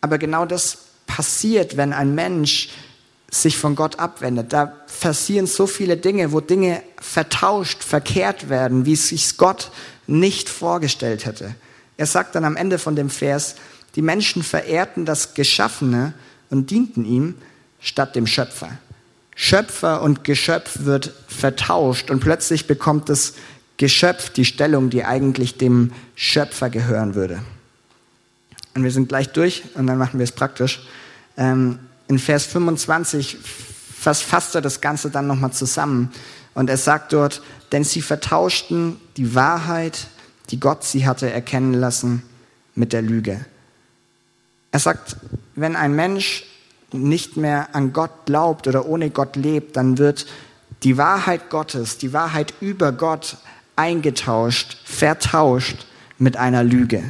aber 0.00 0.16
genau 0.18 0.46
das 0.46 0.78
passiert, 1.06 1.76
wenn 1.76 1.92
ein 1.92 2.14
Mensch 2.14 2.70
sich 3.30 3.56
von 3.56 3.74
Gott 3.74 3.98
abwendet. 3.98 4.52
Da 4.52 4.66
passieren 5.00 5.46
so 5.46 5.66
viele 5.66 5.96
Dinge, 5.96 6.32
wo 6.32 6.40
Dinge 6.40 6.82
vertauscht, 7.00 7.82
verkehrt 7.82 8.48
werden, 8.48 8.86
wie 8.86 8.92
es 8.92 9.08
sich 9.08 9.36
Gott 9.36 9.70
nicht 10.06 10.48
vorgestellt 10.48 11.26
hätte. 11.26 11.54
Er 11.96 12.06
sagt 12.06 12.34
dann 12.34 12.44
am 12.44 12.56
Ende 12.56 12.78
von 12.78 12.96
dem 12.96 13.10
Vers, 13.10 13.56
die 13.96 14.02
Menschen 14.02 14.42
verehrten 14.42 15.04
das 15.04 15.34
Geschaffene 15.34 16.14
und 16.50 16.70
dienten 16.70 17.04
ihm 17.04 17.34
statt 17.80 18.16
dem 18.16 18.26
Schöpfer. 18.26 18.78
Schöpfer 19.34 20.02
und 20.02 20.24
Geschöpf 20.24 20.84
wird 20.84 21.12
vertauscht 21.26 22.10
und 22.10 22.20
plötzlich 22.20 22.66
bekommt 22.66 23.08
das 23.08 23.34
Geschöpf 23.76 24.30
die 24.30 24.44
Stellung, 24.44 24.90
die 24.90 25.04
eigentlich 25.04 25.56
dem 25.56 25.92
Schöpfer 26.14 26.70
gehören 26.70 27.14
würde. 27.14 27.40
Und 28.74 28.84
wir 28.84 28.90
sind 28.90 29.08
gleich 29.08 29.28
durch 29.30 29.64
und 29.74 29.86
dann 29.86 29.98
machen 29.98 30.18
wir 30.18 30.24
es 30.24 30.32
praktisch. 30.32 30.86
Ähm, 31.36 31.78
in 32.08 32.18
Vers 32.18 32.46
25 32.46 33.38
fasst 33.98 34.54
er 34.54 34.60
das 34.60 34.80
Ganze 34.80 35.10
dann 35.10 35.26
nochmal 35.26 35.52
zusammen 35.52 36.10
und 36.54 36.68
er 36.68 36.76
sagt 36.76 37.12
dort, 37.12 37.42
denn 37.72 37.84
sie 37.84 38.02
vertauschten 38.02 38.96
die 39.16 39.34
Wahrheit, 39.34 40.06
die 40.50 40.60
Gott 40.60 40.84
sie 40.84 41.06
hatte 41.06 41.30
erkennen 41.30 41.74
lassen, 41.74 42.22
mit 42.74 42.92
der 42.92 43.02
Lüge. 43.02 43.44
Er 44.70 44.78
sagt, 44.78 45.16
wenn 45.54 45.76
ein 45.76 45.94
Mensch 45.94 46.44
nicht 46.92 47.36
mehr 47.36 47.74
an 47.74 47.92
Gott 47.92 48.26
glaubt 48.26 48.66
oder 48.66 48.86
ohne 48.86 49.10
Gott 49.10 49.36
lebt, 49.36 49.76
dann 49.76 49.98
wird 49.98 50.26
die 50.82 50.96
Wahrheit 50.96 51.50
Gottes, 51.50 51.98
die 51.98 52.12
Wahrheit 52.12 52.54
über 52.60 52.92
Gott 52.92 53.36
eingetauscht, 53.76 54.78
vertauscht 54.84 55.86
mit 56.18 56.36
einer 56.36 56.64
Lüge. 56.64 57.02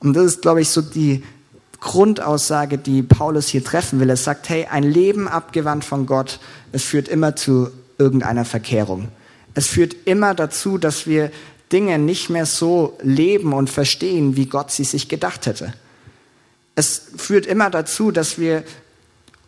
Und 0.00 0.14
das 0.14 0.24
ist, 0.24 0.42
glaube 0.42 0.60
ich, 0.62 0.68
so 0.68 0.80
die 0.80 1.22
Grundaussage, 1.80 2.78
die 2.78 3.02
Paulus 3.02 3.48
hier 3.48 3.64
treffen 3.64 4.00
will. 4.00 4.10
Er 4.10 4.16
sagt, 4.16 4.48
hey, 4.48 4.66
ein 4.70 4.84
Leben 4.84 5.28
abgewandt 5.28 5.84
von 5.84 6.06
Gott, 6.06 6.38
es 6.70 6.84
führt 6.84 7.08
immer 7.08 7.36
zu 7.36 7.70
irgendeiner 7.98 8.44
Verkehrung. 8.44 9.08
Es 9.54 9.66
führt 9.66 9.94
immer 10.04 10.34
dazu, 10.34 10.78
dass 10.78 11.06
wir 11.06 11.30
Dinge 11.72 11.98
nicht 11.98 12.30
mehr 12.30 12.46
so 12.46 12.98
leben 13.02 13.52
und 13.52 13.70
verstehen, 13.70 14.36
wie 14.36 14.46
Gott 14.46 14.70
sie 14.70 14.84
sich 14.84 15.08
gedacht 15.08 15.46
hätte. 15.46 15.72
Es 16.74 17.02
führt 17.16 17.46
immer 17.46 17.70
dazu, 17.70 18.10
dass 18.10 18.38
wir 18.38 18.64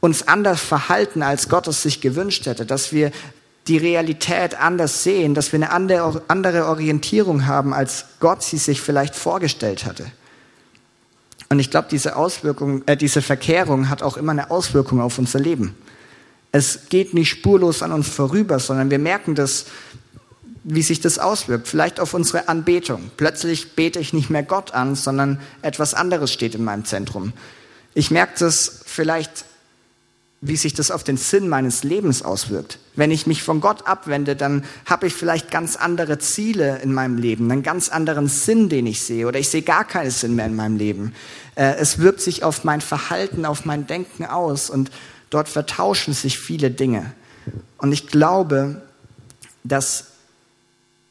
uns 0.01 0.29
anders 0.29 0.61
verhalten, 0.61 1.23
als 1.23 1.49
Gott 1.49 1.67
es 1.67 1.83
sich 1.83 2.01
gewünscht 2.01 2.47
hätte, 2.47 2.67
dass 2.67 2.93
wir 2.93 3.11
die 3.67 3.79
Realität 3.79 4.61
anders 4.61 5.03
sehen, 5.03 5.35
dass 5.35 5.53
wir 5.53 5.57
eine 5.57 5.71
andere 6.29 6.67
Orientierung 6.67 7.47
haben, 7.47 7.73
als 7.73 8.05
Gott 8.21 8.43
sie 8.43 8.59
sich 8.59 8.83
vielleicht 8.83 9.15
vorgestellt 9.15 9.87
hatte. 9.87 10.05
Und 11.49 11.59
ich 11.61 11.71
glaube, 11.71 11.89
diese 11.91 12.17
Auswirkung, 12.17 12.83
äh, 12.87 12.97
diese 12.97 13.23
Verkehrung 13.23 13.89
hat 13.89 14.03
auch 14.03 14.17
immer 14.17 14.33
eine 14.33 14.51
Auswirkung 14.51 15.01
auf 15.01 15.19
unser 15.19 15.39
Leben. 15.39 15.75
Es 16.53 16.89
geht 16.89 17.15
nicht 17.15 17.31
spurlos 17.31 17.83
an 17.83 17.93
uns 17.93 18.09
vorüber, 18.09 18.59
sondern 18.59 18.91
wir 18.91 18.99
merken 18.99 19.35
das, 19.35 19.67
wie 20.65 20.83
sich 20.83 21.01
das 21.01 21.19
auswirkt. 21.19 21.69
Vielleicht 21.69 22.01
auf 22.01 22.15
unsere 22.15 22.49
Anbetung. 22.49 23.11
Plötzlich 23.17 23.77
bete 23.77 24.01
ich 24.01 24.13
nicht 24.13 24.31
mehr 24.31 24.43
Gott 24.43 24.73
an, 24.73 24.97
sondern 24.97 25.41
etwas 25.63 25.95
anderes 25.95 26.33
steht 26.33 26.55
in 26.55 26.65
meinem 26.65 26.85
Zentrum. 26.85 27.33
Ich 27.95 28.11
merke 28.11 28.33
das 28.39 28.81
vielleicht 28.87 29.45
wie 30.47 30.57
sich 30.57 30.75
das 30.75 30.91
auf 30.91 31.03
den 31.03 31.17
Sinn 31.17 31.49
meines 31.49 31.85
Lebens 31.85 32.23
auswirkt. 32.23 32.79
Wenn 32.97 33.11
ich 33.11 33.27
mich 33.27 33.43
von 33.43 33.63
Gott 33.63 33.87
abwende, 33.87 34.37
dann 34.37 34.63
habe 34.85 35.07
ich 35.07 35.15
vielleicht 35.15 35.51
ganz 35.51 35.75
andere 35.75 36.19
Ziele 36.19 36.81
in 36.83 36.93
meinem 36.93 37.17
Leben, 37.17 37.51
einen 37.51 37.63
ganz 37.63 37.89
anderen 37.89 38.29
Sinn, 38.29 38.69
den 38.69 38.87
ich 38.87 39.03
sehe, 39.03 39.27
oder 39.27 39.39
ich 39.39 39.49
sehe 39.49 39.63
gar 39.63 39.85
keinen 39.85 40.11
Sinn 40.11 40.35
mehr 40.35 40.45
in 40.45 40.55
meinem 40.55 40.77
Leben. 40.77 41.15
Äh, 41.55 41.77
es 41.77 41.99
wirkt 41.99 42.21
sich 42.21 42.45
auf 42.45 42.63
mein 42.63 42.83
Verhalten, 42.83 43.47
auf 43.47 43.65
mein 43.65 43.87
Denken 43.87 44.27
aus 44.27 44.69
und 44.69 44.91
dort 45.31 45.49
vertauschen 45.49 46.13
sich 46.13 46.39
viele 46.39 46.71
Dinge. 46.71 47.13
Und 47.79 47.93
ich 47.93 48.09
glaube, 48.09 48.83
dass, 49.63 50.09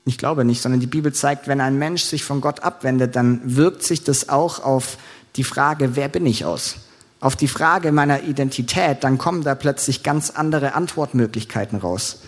ich 0.06 0.18
glaube 0.18 0.46
nicht, 0.46 0.62
sondern 0.62 0.82
die 0.82 0.88
Bibel 0.88 1.14
zeigt, 1.14 1.48
wenn 1.48 1.62
ein 1.62 1.78
Mensch 1.78 2.04
sich 2.04 2.24
von 2.24 2.42
Gott 2.42 2.62
abwendet, 2.62 3.16
dann 3.16 3.42
wirkt 3.44 3.84
sich 3.84 4.04
das 4.04 4.30
auch 4.30 4.64
auf 4.64 4.98
die 5.36 5.44
Frage, 5.44 5.96
wer 5.96 6.10
bin 6.10 6.26
ich 6.26 6.46
aus? 6.46 6.78
auf 7.24 7.38
die 7.38 7.48
Frage 7.48 7.94
meiner 7.94 8.24
Identität, 8.24 9.06
dann 9.06 9.18
kommen 9.18 9.44
da 9.44 9.56
plötzlich 9.56 10.04
ganz 10.04 10.30
andere 10.30 10.74
Antwortmöglichkeiten 10.74 11.80
raus. 11.80 12.20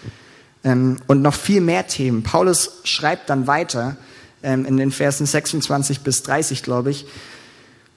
Ähm, 0.63 0.99
und 1.05 1.21
noch 1.21 1.33
viel 1.33 1.59
mehr 1.59 1.85
Themen. 1.85 2.23
Paulus 2.23 2.79
schreibt 2.85 3.29
dann 3.29 3.45
weiter 3.45 3.97
ähm, 4.41 4.65
in 4.65 4.77
den 4.77 4.91
Versen 4.91 5.25
26 5.25 5.99
bis 5.99 6.23
30, 6.23 6.63
glaube 6.63 6.91
ich. 6.91 7.05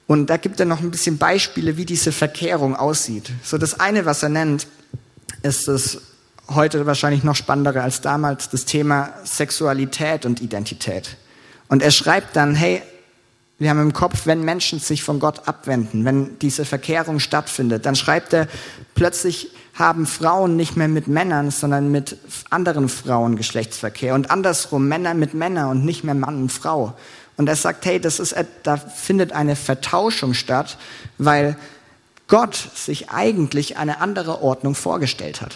Und 0.07 0.29
da 0.29 0.35
gibt 0.35 0.59
er 0.59 0.65
noch 0.65 0.81
ein 0.81 0.91
bisschen 0.91 1.17
Beispiele, 1.17 1.77
wie 1.77 1.85
diese 1.85 2.11
Verkehrung 2.11 2.75
aussieht. 2.75 3.31
So 3.43 3.57
das 3.57 3.79
eine, 3.79 4.05
was 4.05 4.21
er 4.21 4.29
nennt, 4.29 4.67
ist 5.41 5.69
das 5.69 6.01
heute 6.49 6.85
wahrscheinlich 6.85 7.23
noch 7.23 7.35
spannendere 7.35 7.81
als 7.81 8.01
damals, 8.01 8.49
das 8.49 8.65
Thema 8.65 9.13
Sexualität 9.23 10.25
und 10.25 10.41
Identität. 10.41 11.17
Und 11.67 11.81
er 11.83 11.91
schreibt 11.91 12.35
dann, 12.35 12.55
hey, 12.55 12.81
wir 13.59 13.69
haben 13.69 13.81
im 13.81 13.93
Kopf, 13.93 14.25
wenn 14.25 14.43
Menschen 14.43 14.79
sich 14.79 15.03
von 15.03 15.19
Gott 15.19 15.47
abwenden, 15.47 16.05
wenn 16.05 16.39
diese 16.39 16.63
Verkehrung 16.63 17.19
stattfindet, 17.19 17.85
dann 17.85 17.95
schreibt 17.95 18.33
er, 18.33 18.47
plötzlich 18.95 19.51
haben 19.75 20.05
Frauen 20.05 20.55
nicht 20.55 20.77
mehr 20.77 20.87
mit 20.87 21.07
Männern, 21.07 21.51
sondern 21.51 21.91
mit 21.91 22.17
anderen 22.49 22.89
Frauen 22.89 23.35
Geschlechtsverkehr 23.35 24.15
und 24.15 24.31
andersrum 24.31 24.87
Männer 24.87 25.13
mit 25.13 25.33
Männern 25.33 25.69
und 25.69 25.85
nicht 25.85 26.03
mehr 26.03 26.15
Mann 26.15 26.41
und 26.41 26.51
Frau. 26.51 26.93
Und 27.37 27.47
er 27.47 27.55
sagt, 27.55 27.85
hey, 27.85 27.99
das 27.99 28.19
ist, 28.19 28.35
da 28.63 28.77
findet 28.77 29.31
eine 29.31 29.55
Vertauschung 29.55 30.33
statt, 30.33 30.77
weil 31.17 31.57
Gott 32.27 32.55
sich 32.55 33.09
eigentlich 33.09 33.77
eine 33.77 34.01
andere 34.01 34.41
Ordnung 34.41 34.75
vorgestellt 34.75 35.41
hat. 35.41 35.55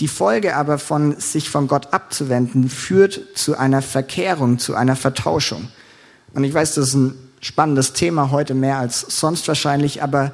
Die 0.00 0.08
Folge 0.08 0.56
aber 0.56 0.78
von 0.78 1.18
sich 1.20 1.50
von 1.50 1.68
Gott 1.68 1.92
abzuwenden 1.92 2.68
führt 2.68 3.20
zu 3.34 3.58
einer 3.58 3.82
Verkehrung, 3.82 4.58
zu 4.58 4.74
einer 4.74 4.96
Vertauschung. 4.96 5.68
Und 6.34 6.44
ich 6.44 6.54
weiß, 6.54 6.74
das 6.74 6.88
ist 6.88 6.94
ein 6.94 7.14
spannendes 7.40 7.92
Thema 7.92 8.30
heute 8.30 8.54
mehr 8.54 8.78
als 8.78 9.00
sonst 9.00 9.46
wahrscheinlich, 9.48 10.02
aber 10.02 10.32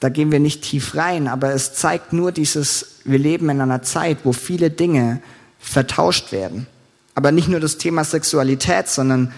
da 0.00 0.08
gehen 0.08 0.32
wir 0.32 0.40
nicht 0.40 0.62
tief 0.62 0.96
rein. 0.96 1.28
Aber 1.28 1.52
es 1.52 1.74
zeigt 1.74 2.12
nur 2.12 2.32
dieses, 2.32 2.96
wir 3.04 3.18
leben 3.18 3.48
in 3.50 3.60
einer 3.60 3.82
Zeit, 3.82 4.18
wo 4.24 4.32
viele 4.32 4.70
Dinge 4.70 5.22
vertauscht 5.58 6.32
werden. 6.32 6.66
Aber 7.14 7.32
nicht 7.32 7.48
nur 7.48 7.60
das 7.60 7.76
Thema 7.76 8.02
Sexualität, 8.02 8.88
sondern 8.88 9.32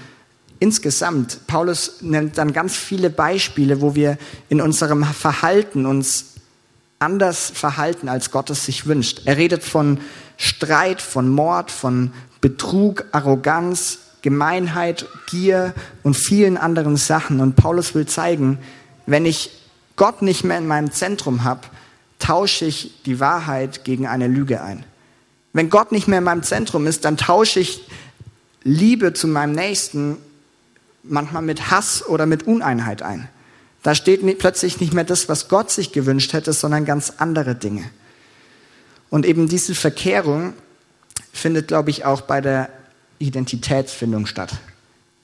insgesamt. 0.60 1.46
Paulus 1.48 1.96
nennt 2.00 2.38
dann 2.38 2.52
ganz 2.52 2.76
viele 2.76 3.10
Beispiele, 3.10 3.80
wo 3.80 3.96
wir 3.96 4.16
in 4.48 4.60
unserem 4.60 5.02
Verhalten 5.04 5.84
uns 5.84 6.31
anders 7.02 7.50
verhalten, 7.54 8.08
als 8.08 8.30
Gott 8.30 8.48
es 8.50 8.64
sich 8.64 8.86
wünscht. 8.86 9.22
Er 9.26 9.36
redet 9.36 9.62
von 9.64 9.98
Streit, 10.36 11.02
von 11.02 11.28
Mord, 11.28 11.70
von 11.70 12.12
Betrug, 12.40 13.04
Arroganz, 13.12 13.98
Gemeinheit, 14.22 15.06
Gier 15.28 15.74
und 16.02 16.14
vielen 16.14 16.56
anderen 16.56 16.96
Sachen. 16.96 17.40
Und 17.40 17.56
Paulus 17.56 17.94
will 17.94 18.06
zeigen, 18.06 18.58
wenn 19.06 19.26
ich 19.26 19.50
Gott 19.96 20.22
nicht 20.22 20.44
mehr 20.44 20.58
in 20.58 20.66
meinem 20.66 20.92
Zentrum 20.92 21.44
habe, 21.44 21.60
tausche 22.18 22.64
ich 22.64 23.02
die 23.04 23.20
Wahrheit 23.20 23.84
gegen 23.84 24.06
eine 24.06 24.28
Lüge 24.28 24.62
ein. 24.62 24.84
Wenn 25.52 25.68
Gott 25.68 25.92
nicht 25.92 26.08
mehr 26.08 26.18
in 26.18 26.24
meinem 26.24 26.44
Zentrum 26.44 26.86
ist, 26.86 27.04
dann 27.04 27.16
tausche 27.16 27.60
ich 27.60 27.88
Liebe 28.62 29.12
zu 29.12 29.26
meinem 29.26 29.52
Nächsten 29.52 30.16
manchmal 31.02 31.42
mit 31.42 31.70
Hass 31.70 32.06
oder 32.06 32.26
mit 32.26 32.46
Uneinheit 32.46 33.02
ein. 33.02 33.28
Da 33.82 33.94
steht 33.94 34.38
plötzlich 34.38 34.80
nicht 34.80 34.92
mehr 34.92 35.04
das, 35.04 35.28
was 35.28 35.48
Gott 35.48 35.70
sich 35.70 35.92
gewünscht 35.92 36.32
hätte, 36.32 36.52
sondern 36.52 36.84
ganz 36.84 37.14
andere 37.18 37.54
Dinge. 37.54 37.90
Und 39.10 39.26
eben 39.26 39.48
diese 39.48 39.74
Verkehrung 39.74 40.54
findet, 41.32 41.68
glaube 41.68 41.90
ich, 41.90 42.04
auch 42.04 42.22
bei 42.22 42.40
der 42.40 42.68
Identitätsfindung 43.18 44.26
statt. 44.26 44.52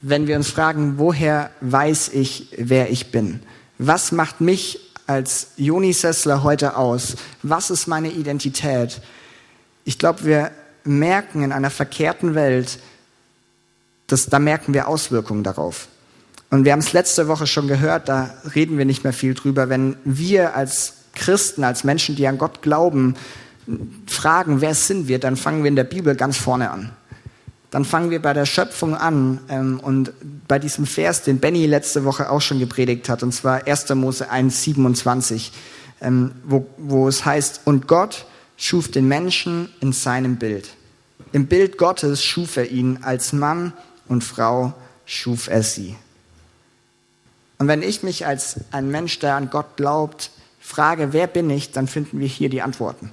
Wenn 0.01 0.27
wir 0.27 0.37
uns 0.37 0.51
fragen, 0.51 0.99
woher 0.99 1.51
weiß 1.61 2.09
ich, 2.09 2.55
wer 2.57 2.91
ich 2.91 3.11
bin? 3.11 3.41
Was 3.79 4.13
macht 4.13 4.41
mich 4.41 4.81
als 5.07 5.49
Joni 5.57 5.93
Sessler 5.93 6.43
heute 6.43 6.77
aus? 6.77 7.17
Was 7.43 7.71
ist 7.71 7.87
meine 7.87 8.11
Identität? 8.11 9.01
Ich 9.85 9.99
glaube, 9.99 10.25
wir 10.25 10.51
merken 10.85 11.43
in 11.43 11.53
einer 11.53 11.71
verkehrten 11.71 12.35
Welt, 12.35 12.79
dass, 14.07 14.27
da 14.27 14.39
merken 14.39 14.75
wir 14.75 14.89
Auswirkungen 14.89 15.45
darauf. 15.45 15.89
Und 16.51 16.65
wir 16.65 16.73
haben 16.73 16.81
es 16.81 16.93
letzte 16.93 17.29
Woche 17.29 17.47
schon 17.47 17.69
gehört, 17.69 18.09
da 18.09 18.31
reden 18.55 18.79
wir 18.79 18.85
nicht 18.85 19.05
mehr 19.05 19.13
viel 19.13 19.35
drüber. 19.35 19.69
Wenn 19.69 19.97
wir 20.05 20.57
als 20.57 20.95
Christen, 21.15 21.65
als 21.65 21.85
Menschen, 21.85 22.17
die 22.17 22.27
an 22.27 22.39
Gott 22.39 22.63
glauben, 22.63 23.17
fragen, 24.07 24.61
wer 24.61 24.75
sind 24.75 25.09
wir, 25.09 25.19
dann 25.19 25.37
fangen 25.37 25.63
wir 25.63 25.69
in 25.69 25.77
der 25.77 25.85
Bibel 25.85 26.15
ganz 26.15 26.39
vorne 26.39 26.71
an 26.71 26.93
dann 27.71 27.85
fangen 27.85 28.11
wir 28.11 28.23
bei 28.23 28.33
der 28.33 28.47
Schöpfung 28.47 28.95
an 28.95 29.41
ähm, 29.49 29.81
und 29.81 30.13
bei 30.47 30.59
diesem 30.59 30.87
Vers, 30.87 31.23
den 31.23 31.39
Benny 31.39 31.67
letzte 31.67 32.05
Woche 32.05 32.31
auch 32.31 32.41
schon 32.41 32.59
gepredigt 32.59 33.09
hat, 33.09 33.23
und 33.23 33.33
zwar 33.33 33.67
1. 33.67 33.91
Mose 33.95 34.31
1, 34.31 34.63
27, 34.63 35.53
ähm, 36.01 36.33
wo, 36.45 36.67
wo 36.79 37.09
es 37.09 37.25
heißt, 37.25 37.63
und 37.65 37.87
Gott 37.87 38.27
schuf 38.57 38.91
den 38.91 39.07
Menschen 39.07 39.69
in 39.81 39.93
seinem 39.93 40.37
Bild. 40.37 40.71
Im 41.33 41.47
Bild 41.47 41.77
Gottes 41.77 42.25
schuf 42.25 42.57
er 42.57 42.71
ihn, 42.71 43.01
als 43.03 43.33
Mann 43.33 43.75
und 44.09 44.25
Frau 44.25 44.73
schuf 45.05 45.49
er 45.49 45.63
sie. 45.63 45.95
Und 47.59 47.69
wenn 47.69 47.83
ich 47.83 48.03
mich 48.03 48.27
als 48.27 48.61
ein 48.71 48.91
Mensch, 48.91 49.19
der 49.19 49.35
an 49.35 49.51
Gott 49.51 49.77
glaubt, 49.77 50.31
frage, 50.61 51.13
wer 51.13 51.27
bin 51.27 51.51
ich, 51.51 51.73
dann 51.73 51.89
finden 51.89 52.21
wir 52.21 52.29
hier 52.29 52.49
die 52.49 52.63
Antworten. 52.63 53.13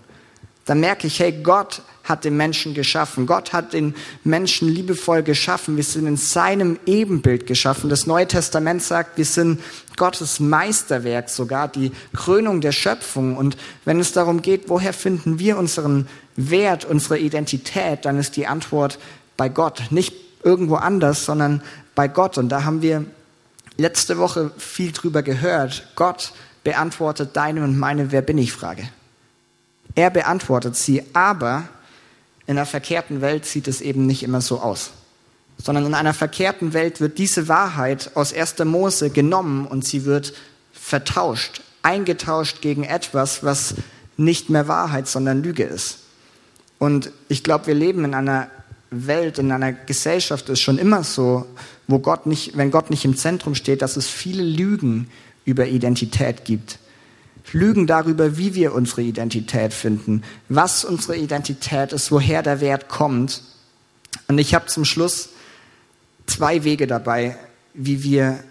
dann 0.66 0.80
merke 0.80 1.06
ich, 1.06 1.20
hey, 1.20 1.32
Gott 1.32 1.84
hat 2.04 2.24
den 2.24 2.38
Menschen 2.38 2.74
geschaffen. 2.74 3.28
Gott 3.28 3.54
hat 3.54 3.74
den 3.74 3.96
Menschen 4.24 4.68
liebevoll 4.68 5.22
geschaffen. 5.24 5.78
Wir 5.78 5.84
sind 5.84 6.08
in 6.08 6.18
seinem 6.18 6.80
Ebenbild 6.86 7.46
geschaffen. 7.48 7.90
Das 7.90 8.08
Neue 8.08 8.28
Testament 8.28 8.82
sagt, 8.82 9.18
wir 9.18 9.26
sind 9.26 9.62
Gottes 9.96 10.40
Meisterwerk 10.40 11.30
sogar, 11.30 11.68
die 11.68 11.92
Krönung 12.14 12.62
der 12.62 12.72
Schöpfung. 12.72 13.38
Und 13.38 13.58
wenn 13.86 14.00
es 14.00 14.12
darum 14.12 14.42
geht, 14.42 14.70
woher 14.70 14.94
finden 14.94 15.38
wir 15.40 15.58
unseren 15.58 16.08
Wert, 16.36 16.86
unsere 16.86 17.18
Identität, 17.20 18.06
dann 18.06 18.18
ist 18.18 18.36
die 18.36 18.48
Antwort 18.48 19.00
bei 19.38 19.50
Gott. 19.50 19.84
Nicht 19.92 20.16
irgendwo 20.44 20.76
anders, 20.76 21.26
sondern 21.26 21.62
bei 21.96 22.08
Gott. 22.08 22.38
Und 22.38 22.50
da 22.50 22.66
haben 22.66 22.82
wir 22.82 23.06
letzte 23.78 24.18
Woche 24.18 24.52
viel 24.58 24.92
drüber 24.92 25.24
gehört. 25.24 25.88
Gott 25.96 26.32
beantwortet 26.64 27.32
deine 27.34 27.64
und 27.64 27.78
meine 27.78 28.12
Wer 28.12 28.22
bin 28.22 28.38
ich 28.38 28.52
Frage. 28.52 28.88
Er 29.96 30.10
beantwortet 30.10 30.76
sie, 30.76 31.04
aber 31.14 31.68
in 32.48 32.58
einer 32.58 32.66
verkehrten 32.66 33.22
Welt 33.22 33.46
sieht 33.46 33.68
es 33.68 33.82
eben 33.82 34.06
nicht 34.06 34.24
immer 34.24 34.42
so 34.42 34.60
aus. 34.60 34.92
Sondern 35.58 35.86
in 35.86 35.94
einer 35.94 36.14
verkehrten 36.14 36.74
Welt 36.74 37.00
wird 37.00 37.18
diese 37.18 37.48
Wahrheit 37.48 38.12
aus 38.16 38.34
1. 38.34 38.60
Mose 38.66 39.10
genommen 39.10 39.66
und 39.66 39.86
sie 39.86 40.06
wird 40.06 40.34
vertauscht, 40.74 41.62
eingetauscht 41.82 42.62
gegen 42.62 42.84
etwas, 42.84 43.44
was 43.44 43.76
nicht 44.18 44.50
mehr 44.50 44.68
Wahrheit, 44.68 45.08
sondern 45.08 45.44
Lüge 45.44 45.64
ist. 45.64 46.00
Und 46.78 47.12
ich 47.30 47.44
glaube, 47.44 47.68
wir 47.68 47.74
leben 47.74 48.04
in 48.04 48.14
einer 48.14 48.50
Welt, 48.96 49.40
in 49.40 49.52
einer 49.52 49.74
Gesellschaft, 49.74 50.50
ist 50.50 50.62
schon 50.62 50.78
immer 50.78 51.04
so, 51.04 51.46
wo 51.88 52.00
Gott 52.00 52.26
nicht, 52.26 52.58
wenn 52.58 52.72
Gott 52.72 52.90
nicht 52.90 53.06
im 53.06 53.16
Zentrum 53.16 53.56
steht, 53.56 53.82
dass 53.82 53.98
es 53.98 54.08
viele 54.08 54.44
Lügen 54.44 55.10
über 55.46 55.68
Identität 55.68 56.46
gibt. 56.46 56.80
Lügen 57.52 57.88
darüber, 57.88 58.38
wie 58.38 58.56
wir 58.56 58.74
unsere 58.74 59.04
Identität 59.04 59.74
finden, 59.74 60.24
was 60.50 60.84
unsere 60.84 61.16
Identität 61.16 61.94
ist, 61.94 62.12
woher 62.12 62.42
der 62.44 62.60
Wert 62.60 62.90
kommt. 62.90 63.44
Und 64.28 64.40
ich 64.40 64.54
habe 64.56 64.66
zum 64.66 64.84
Schluss 64.84 65.30
zwei 66.26 66.64
Wege 66.64 66.88
dabei, 66.88 67.38
wie 67.74 68.04
wir, 68.04 68.44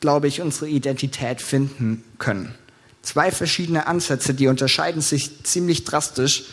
glaube 0.00 0.28
ich, 0.28 0.40
unsere 0.40 0.68
Identität 0.68 1.40
finden 1.40 2.04
können. 2.18 2.54
Zwei 3.02 3.32
verschiedene 3.32 3.86
Ansätze, 3.86 4.34
die 4.34 4.48
unterscheiden 4.48 5.00
sich 5.00 5.42
ziemlich 5.44 5.84
drastisch, 5.84 6.44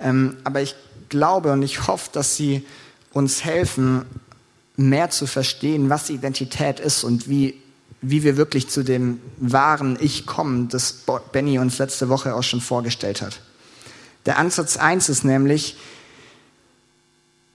ähm, 0.00 0.36
aber 0.44 0.60
ich 0.60 0.74
glaube 1.08 1.52
und 1.52 1.62
ich 1.62 1.86
hoffe, 1.86 2.10
dass 2.12 2.36
sie 2.36 2.66
uns 3.12 3.44
helfen, 3.44 4.06
mehr 4.76 5.10
zu 5.10 5.26
verstehen, 5.26 5.88
was 5.88 6.10
Identität 6.10 6.80
ist 6.80 7.04
und 7.04 7.28
wie 7.28 7.60
wie 8.08 8.22
wir 8.22 8.36
wirklich 8.36 8.68
zu 8.68 8.82
dem 8.82 9.20
wahren 9.38 9.96
Ich 10.00 10.26
kommen, 10.26 10.68
das 10.68 11.04
Benny 11.32 11.58
uns 11.58 11.78
letzte 11.78 12.08
Woche 12.08 12.34
auch 12.34 12.42
schon 12.42 12.60
vorgestellt 12.60 13.22
hat. 13.22 13.40
Der 14.26 14.38
Ansatz 14.38 14.76
1 14.76 15.08
ist 15.08 15.24
nämlich 15.24 15.76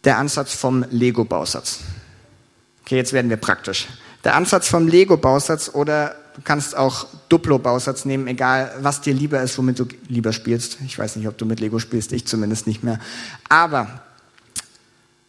der 0.04 0.18
Ansatz 0.18 0.54
vom 0.54 0.86
Lego-Bausatz. 0.90 1.80
Okay, 2.84 2.96
jetzt 2.96 3.14
werden 3.14 3.30
wir 3.30 3.38
praktisch. 3.38 3.88
Der 4.24 4.36
Ansatz 4.36 4.68
vom 4.68 4.88
Lego-Bausatz 4.88 5.70
oder 5.74 6.16
du 6.39 6.45
kannst 6.45 6.75
auch 6.75 7.06
Duplo-Bausatz 7.28 8.06
nehmen, 8.06 8.28
egal 8.28 8.73
was 8.80 9.02
dir 9.02 9.13
lieber 9.13 9.41
ist, 9.41 9.58
womit 9.58 9.78
du 9.78 9.86
lieber 10.08 10.32
spielst. 10.32 10.78
Ich 10.86 10.97
weiß 10.97 11.17
nicht, 11.17 11.28
ob 11.28 11.38
du 11.38 11.45
mit 11.45 11.60
Lego 11.60 11.80
spielst, 11.80 12.13
ich 12.13 12.25
zumindest 12.25 12.65
nicht 12.65 12.82
mehr. 12.82 12.97
Aber 13.49 14.02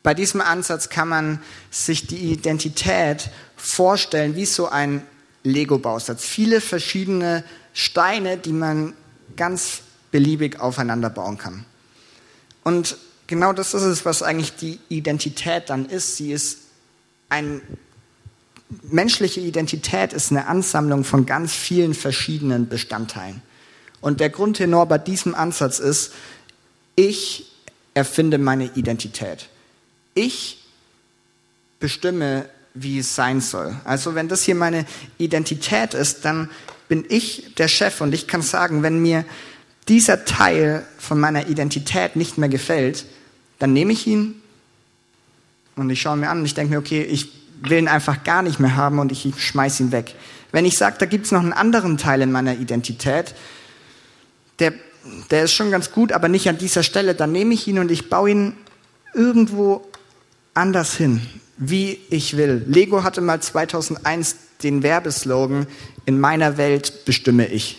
bei 0.04 0.14
diesem 0.14 0.40
Ansatz 0.40 0.88
kann 0.88 1.08
man 1.08 1.42
sich 1.70 2.06
die 2.06 2.32
Identität 2.32 3.30
vorstellen 3.56 4.36
wie 4.36 4.46
so 4.46 4.68
ein 4.68 5.02
Lego-Bausatz. 5.42 6.24
Viele 6.24 6.60
verschiedene 6.60 7.42
Steine, 7.72 8.36
die 8.36 8.52
man 8.52 8.94
ganz 9.36 9.80
beliebig 10.12 10.60
aufeinander 10.60 11.10
bauen 11.10 11.38
kann. 11.38 11.64
Und 12.62 12.96
genau 13.26 13.52
das 13.52 13.74
ist 13.74 13.82
es, 13.82 14.04
was 14.04 14.22
eigentlich 14.22 14.54
die 14.54 14.78
Identität 14.88 15.70
dann 15.70 15.86
ist. 15.86 16.16
Sie 16.16 16.32
ist 16.32 16.58
ein 17.28 17.62
menschliche 18.82 19.40
Identität 19.40 20.12
ist 20.12 20.30
eine 20.30 20.46
Ansammlung 20.46 21.04
von 21.04 21.26
ganz 21.26 21.52
vielen 21.52 21.94
verschiedenen 21.94 22.68
Bestandteilen. 22.68 23.42
Und 24.00 24.20
der 24.20 24.30
Grundtenor 24.30 24.86
bei 24.86 24.98
diesem 24.98 25.34
Ansatz 25.34 25.78
ist, 25.78 26.12
ich 26.96 27.52
erfinde 27.94 28.38
meine 28.38 28.70
Identität. 28.76 29.48
Ich 30.14 30.64
bestimme 31.78 32.48
wie 32.74 33.00
es 33.00 33.14
sein 33.14 33.40
soll. 33.40 33.76
Also 33.84 34.14
wenn 34.14 34.28
das 34.28 34.44
hier 34.44 34.54
meine 34.54 34.86
Identität 35.18 35.94
ist, 35.94 36.24
dann 36.24 36.50
bin 36.88 37.04
ich 37.08 37.54
der 37.56 37.68
Chef 37.68 38.00
und 38.00 38.14
ich 38.14 38.26
kann 38.26 38.42
sagen, 38.42 38.82
wenn 38.82 39.00
mir 39.00 39.24
dieser 39.88 40.24
Teil 40.24 40.86
von 40.98 41.18
meiner 41.18 41.48
Identität 41.48 42.16
nicht 42.16 42.38
mehr 42.38 42.48
gefällt, 42.48 43.06
dann 43.58 43.72
nehme 43.72 43.92
ich 43.92 44.06
ihn 44.06 44.40
und 45.76 45.90
ich 45.90 46.00
schaue 46.00 46.16
mir 46.16 46.30
an 46.30 46.40
und 46.40 46.44
ich 46.44 46.54
denke 46.54 46.74
mir, 46.74 46.78
okay, 46.78 47.02
ich 47.02 47.39
will 47.62 47.78
ihn 47.78 47.88
einfach 47.88 48.24
gar 48.24 48.42
nicht 48.42 48.60
mehr 48.60 48.76
haben 48.76 48.98
und 48.98 49.12
ich 49.12 49.32
schmeiße 49.36 49.82
ihn 49.84 49.92
weg. 49.92 50.14
Wenn 50.52 50.64
ich 50.64 50.76
sage, 50.76 50.96
da 50.98 51.06
gibt 51.06 51.26
es 51.26 51.32
noch 51.32 51.40
einen 51.40 51.52
anderen 51.52 51.98
Teil 51.98 52.22
in 52.22 52.32
meiner 52.32 52.54
Identität, 52.54 53.34
der, 54.58 54.72
der 55.30 55.44
ist 55.44 55.52
schon 55.52 55.70
ganz 55.70 55.92
gut, 55.92 56.12
aber 56.12 56.28
nicht 56.28 56.48
an 56.48 56.58
dieser 56.58 56.82
Stelle, 56.82 57.14
dann 57.14 57.32
nehme 57.32 57.54
ich 57.54 57.66
ihn 57.68 57.78
und 57.78 57.90
ich 57.90 58.10
baue 58.10 58.30
ihn 58.30 58.56
irgendwo 59.14 59.86
anders 60.54 60.94
hin 60.94 61.20
wie 61.60 62.00
ich 62.08 62.38
will. 62.38 62.64
Lego 62.66 63.04
hatte 63.04 63.20
mal 63.20 63.40
2001 63.40 64.36
den 64.62 64.82
Werbeslogan, 64.82 65.66
in 66.06 66.18
meiner 66.18 66.56
Welt 66.56 67.04
bestimme 67.04 67.46
ich. 67.46 67.78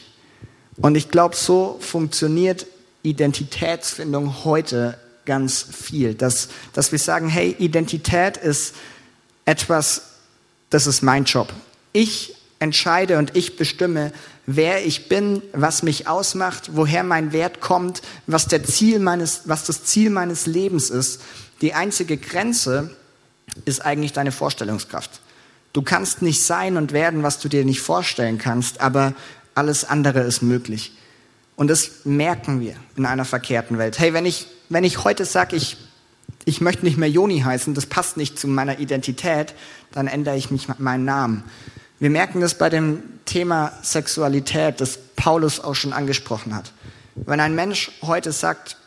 Und 0.78 0.96
ich 0.96 1.10
glaube, 1.10 1.36
so 1.36 1.78
funktioniert 1.82 2.67
Identitätsfindung 3.02 4.46
heute 4.46 4.98
ganz 5.26 5.63
viel. 5.63 6.13
Dass, 6.13 6.50
dass 6.74 6.91
wir 6.91 7.00
sagen, 7.00 7.28
hey, 7.28 7.56
Identität 7.58 8.38
ist 8.38 8.76
etwas, 9.46 10.04
das 10.70 10.88
ist 10.88 11.02
mein 11.02 11.26
Job. 11.26 11.52
Ich 11.94 12.36
entscheide 12.60 13.18
und 13.18 13.36
ich 13.36 13.58
bestimme, 13.58 14.14
wer 14.46 14.86
ich 14.86 15.10
bin, 15.10 15.42
was 15.54 15.84
mich 15.84 16.08
ausmacht, 16.08 16.72
woher 16.74 17.04
mein 17.04 17.34
Wert 17.34 17.60
kommt, 17.60 18.02
was, 18.28 18.48
der 18.48 18.64
Ziel 18.64 19.00
meines, 19.00 19.42
was 19.46 19.66
das 19.66 19.84
Ziel 19.84 20.10
meines 20.10 20.46
Lebens 20.46 20.90
ist. 20.90 21.22
Die 21.62 21.74
einzige 21.74 22.18
Grenze, 22.18 22.96
ist 23.66 23.84
eigentlich 23.84 24.14
deine 24.14 24.32
Vorstellungskraft. 24.32 25.22
Du 25.74 25.82
kannst 25.82 26.22
nicht 26.22 26.44
sein 26.44 26.78
und 26.78 26.92
werden, 26.92 27.24
was 27.24 27.40
du 27.40 27.48
dir 27.48 27.64
nicht 27.64 27.82
vorstellen 27.82 28.38
kannst, 28.38 28.82
aber 28.82 29.14
alles 29.56 29.86
andere 29.86 30.22
ist 30.22 30.42
möglich. 30.42 30.94
Und 31.56 31.68
das 31.68 32.06
merken 32.06 32.60
wir 32.60 32.76
in 32.96 33.06
einer 33.06 33.26
verkehrten 33.26 33.78
Welt. 33.78 34.00
Hey, 34.00 34.14
wenn 34.14 34.26
ich, 34.26 34.48
wenn 34.70 34.84
ich 34.84 35.04
heute 35.04 35.26
sage, 35.26 35.56
ich, 35.56 35.78
ich 36.46 36.62
möchte 36.62 36.86
nicht 36.86 36.98
mehr 36.98 37.10
Joni 37.10 37.42
heißen, 37.42 37.74
das 37.74 37.86
passt 37.86 38.18
nicht 38.18 38.40
zu 38.40 38.48
meiner 38.48 38.80
Identität, 38.80 39.54
dann 39.92 40.08
ändere 40.08 40.38
ich 40.38 40.52
mich 40.52 40.68
meinen 40.80 41.06
Namen. 41.06 41.44
Wir 42.00 42.10
merken 42.10 42.42
das 42.42 42.56
bei 42.56 42.70
dem 42.70 43.04
Thema 43.26 43.72
Sexualität, 43.84 44.82
das 44.82 44.98
Paulus 45.16 45.60
auch 45.60 45.76
schon 45.76 45.94
angesprochen 45.94 46.56
hat. 46.56 46.74
Wenn 47.16 47.40
ein 47.40 47.54
Mensch 47.54 47.92
heute 48.02 48.32
sagt, 48.32 48.78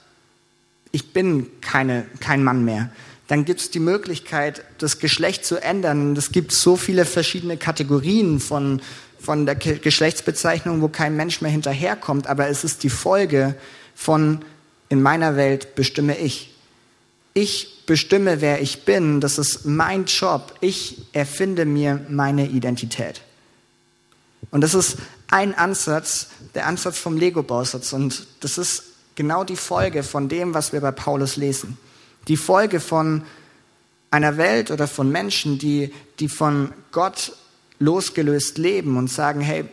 ich 0.91 1.13
bin 1.13 1.47
keine, 1.61 2.07
kein 2.21 2.43
Mann 2.43 2.65
mehr, 2.65 2.91
dann 3.29 3.45
gibt 3.45 3.61
es 3.61 3.71
die 3.71 3.81
Möglichkeit, 3.81 4.65
das 4.79 4.99
Geschlecht 4.99 5.45
zu 5.45 5.57
ändern. 5.63 6.17
Es 6.17 6.33
gibt 6.33 6.53
so 6.53 6.77
viele 6.77 7.05
verschiedene 7.05 7.57
Kategorien 7.57 8.39
von, 8.39 8.83
von 9.19 9.47
der 9.47 9.55
Geschlechtsbezeichnung, 9.55 10.83
wo 10.83 10.89
kein 10.89 11.17
Mensch 11.17 11.41
mehr 11.41 11.51
hinterherkommt, 11.51 12.27
aber 12.27 12.49
es 12.49 12.65
ist 12.65 12.83
die 12.83 12.91
Folge 12.91 13.55
von 13.95 14.45
in 14.89 15.01
meiner 15.01 15.37
Welt 15.37 15.75
bestimme 15.75 16.19
ich. 16.19 16.54
Ich 17.35 17.85
bestimme, 17.87 18.41
wer 18.41 18.63
ich 18.63 18.85
bin. 18.85 19.21
Das 19.21 19.39
ist 19.39 19.65
mein 19.65 20.07
Job. 20.07 20.55
Ich 20.61 21.03
erfinde 21.13 21.67
mir 21.67 22.01
meine 22.09 22.49
Identität. 22.49 23.21
Und 24.51 24.61
das 24.61 24.75
ist 24.75 24.97
ein 25.29 25.55
Ansatz, 25.55 26.29
der 26.55 26.67
Ansatz 26.67 26.99
vom 26.99 27.17
Lego-Bausatz. 27.17 27.93
Und 27.93 28.27
das 28.41 28.57
ist 28.57 28.85
genau 29.17 29.45
die 29.45 29.57
Folge 29.57 30.03
von 30.03 30.29
dem, 30.29 30.55
was 30.55 30.73
wir 30.73 30.81
bei 30.81 30.93
Paulus 30.93 31.37
lesen 31.37 31.77
die 32.29 32.37
Folge 32.37 32.81
von 32.81 33.23
einer 34.11 34.37
Welt 34.37 34.71
oder 34.71 34.87
von 34.87 35.11
Menschen, 35.11 35.59
die, 35.59 35.93
die 36.21 36.29
von 36.29 36.73
Gott 36.93 37.33
losgelöst 37.79 38.59
leben 38.59 38.97
und 38.97 39.11
sagen, 39.11 39.41
hey, 39.41 39.65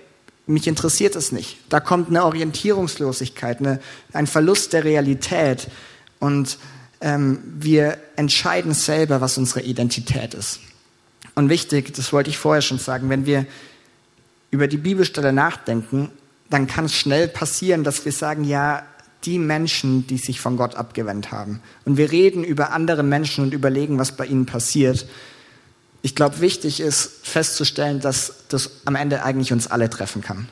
mich 0.48 0.68
interessiert 0.68 1.16
es 1.16 1.32
nicht. 1.32 1.58
Da 1.70 1.80
kommt 1.80 2.10
eine 2.10 2.26
Orientierungslosigkeit, 2.26 3.60
eine, 3.60 3.80
ein 4.12 4.28
Verlust 4.28 4.74
der 4.74 4.84
Realität 4.84 5.68
und 6.20 6.58
wir 7.02 7.98
entscheiden 8.16 8.74
selber, 8.74 9.22
was 9.22 9.38
unsere 9.38 9.62
Identität 9.62 10.36
ist. 10.36 10.60
Und 11.34 11.50
wichtig, 11.50 11.94
das 11.94 12.14
wollte 12.14 12.30
ich 12.30 12.38
vorher 12.38 12.62
schon 12.62 12.78
sagen, 12.78 13.10
wenn 13.10 13.26
wir 13.26 13.46
über 14.52 14.68
die 14.68 14.78
Bibelstelle 14.78 15.34
nachdenken, 15.34 16.12
dann 16.50 16.68
kann 16.68 16.86
es 16.86 16.96
schnell 16.96 17.28
passieren, 17.28 17.84
dass 17.84 18.06
wir 18.06 18.12
sagen, 18.12 18.44
ja, 18.44 18.84
die 19.24 19.40
Menschen, 19.40 20.08
die 20.08 20.18
sich 20.18 20.42
von 20.42 20.58
Gott 20.58 20.76
abgewendet 20.76 21.32
haben. 21.32 21.62
Und 21.86 21.98
wir 21.98 22.12
reden 22.12 22.44
über 22.44 22.72
andere 22.72 23.04
Menschen 23.04 23.44
und 23.44 23.54
überlegen, 23.54 23.98
was 23.98 24.12
bei 24.12 24.26
ihnen 24.26 24.46
passiert. 24.46 25.08
Ich 26.02 26.16
glaube, 26.16 26.42
wichtig 26.42 26.80
ist 26.80 27.26
festzustellen, 27.26 28.00
dass 28.00 28.46
das 28.50 28.72
am 28.86 28.96
Ende 28.96 29.24
eigentlich 29.24 29.54
uns 29.54 29.68
alle 29.68 29.90
treffen 29.90 30.22
kann. 30.22 30.50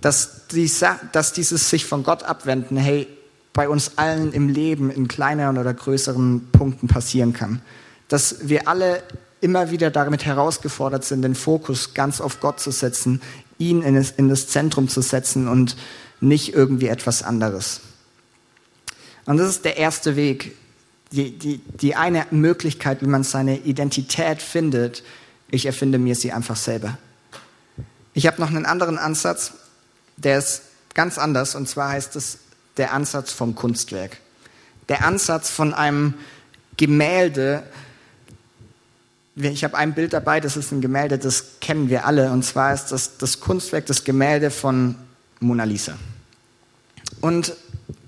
Dass, 0.00 0.46
die, 0.48 0.70
dass 1.12 1.32
dieses 1.32 1.68
sich 1.68 1.84
von 1.84 2.02
Gott 2.02 2.22
abwenden, 2.22 2.76
hey, 2.76 3.06
bei 3.52 3.68
uns 3.68 3.92
allen 3.96 4.32
im 4.32 4.48
Leben 4.48 4.90
in 4.90 5.08
kleineren 5.08 5.58
oder 5.58 5.74
größeren 5.74 6.48
Punkten 6.52 6.88
passieren 6.88 7.32
kann. 7.32 7.60
Dass 8.08 8.48
wir 8.48 8.68
alle 8.68 9.02
immer 9.40 9.70
wieder 9.70 9.90
damit 9.90 10.24
herausgefordert 10.24 11.04
sind, 11.04 11.22
den 11.22 11.34
Fokus 11.34 11.94
ganz 11.94 12.20
auf 12.20 12.40
Gott 12.40 12.60
zu 12.60 12.70
setzen, 12.70 13.20
ihn 13.58 13.82
in 13.82 14.28
das, 14.28 14.48
Zentrum 14.48 14.88
zu 14.88 15.00
setzen 15.00 15.48
und 15.48 15.76
nicht 16.20 16.54
irgendwie 16.54 16.88
etwas 16.88 17.22
anderes. 17.22 17.80
Und 19.26 19.36
das 19.36 19.48
ist 19.48 19.64
der 19.64 19.76
erste 19.76 20.16
Weg, 20.16 20.56
die, 21.12 21.38
die, 21.38 21.58
die 21.58 21.94
eine 21.94 22.26
Möglichkeit, 22.30 23.02
wie 23.02 23.06
man 23.06 23.24
seine 23.24 23.58
Identität 23.58 24.42
findet. 24.42 25.02
Ich 25.50 25.66
erfinde 25.66 25.98
mir 25.98 26.14
sie 26.14 26.32
einfach 26.32 26.56
selber. 26.56 26.98
Ich 28.14 28.26
habe 28.26 28.40
noch 28.40 28.48
einen 28.48 28.66
anderen 28.66 28.98
Ansatz, 28.98 29.52
der 30.16 30.38
ist 30.38 30.62
ganz 30.94 31.18
anders, 31.18 31.54
und 31.54 31.68
zwar 31.68 31.90
heißt 31.90 32.16
es 32.16 32.38
der 32.78 32.92
Ansatz 32.92 33.32
vom 33.32 33.54
Kunstwerk. 33.54 34.18
Der 34.88 35.04
Ansatz 35.04 35.50
von 35.50 35.74
einem 35.74 36.14
Gemälde, 36.76 37.62
ich 39.36 39.64
habe 39.64 39.76
ein 39.76 39.94
Bild 39.94 40.12
dabei, 40.12 40.40
das 40.40 40.56
ist 40.56 40.72
ein 40.72 40.80
Gemälde, 40.80 41.18
das 41.18 41.60
kennen 41.60 41.90
wir 41.90 42.06
alle, 42.06 42.30
und 42.30 42.44
zwar 42.44 42.72
ist 42.72 42.86
das 42.86 43.18
das 43.18 43.40
Kunstwerk, 43.40 43.86
das 43.86 44.04
Gemälde 44.04 44.50
von 44.50 44.94
Mona 45.40 45.64
Lisa. 45.64 45.94
Und 47.20 47.54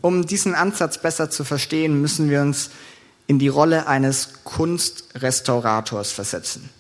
um 0.01 0.27
diesen 0.27 0.55
Ansatz 0.55 0.99
besser 0.99 1.31
zu 1.31 1.45
verstehen, 1.45 2.01
müssen 2.01 2.31
wir 2.31 2.41
uns 2.41 2.71
in 3.27 3.39
die 3.39 3.49
Rolle 3.49 3.87
eines 3.87 4.45
Kunstrestaurators 4.45 6.11
versetzen. 6.11 6.71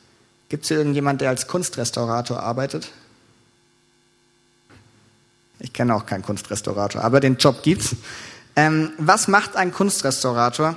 Gibt 0.49 0.65
es 0.65 0.69
hier 0.69 0.79
irgendjemand, 0.79 1.21
der 1.21 1.29
als 1.29 1.47
Kunstrestaurator 1.47 2.41
arbeitet? 2.41 2.91
Ich 5.61 5.73
kenne 5.73 5.95
auch 5.95 6.07
keinen 6.07 6.23
Kunstrestaurator, 6.23 7.03
aber 7.03 7.21
den 7.21 7.37
Job 7.37 7.63
gibt's. 7.63 7.95
Ähm, 8.57 8.93
was 8.99 9.29
macht 9.29 9.57
ein 9.57 9.73
Kunstrestaurator? 9.73 10.77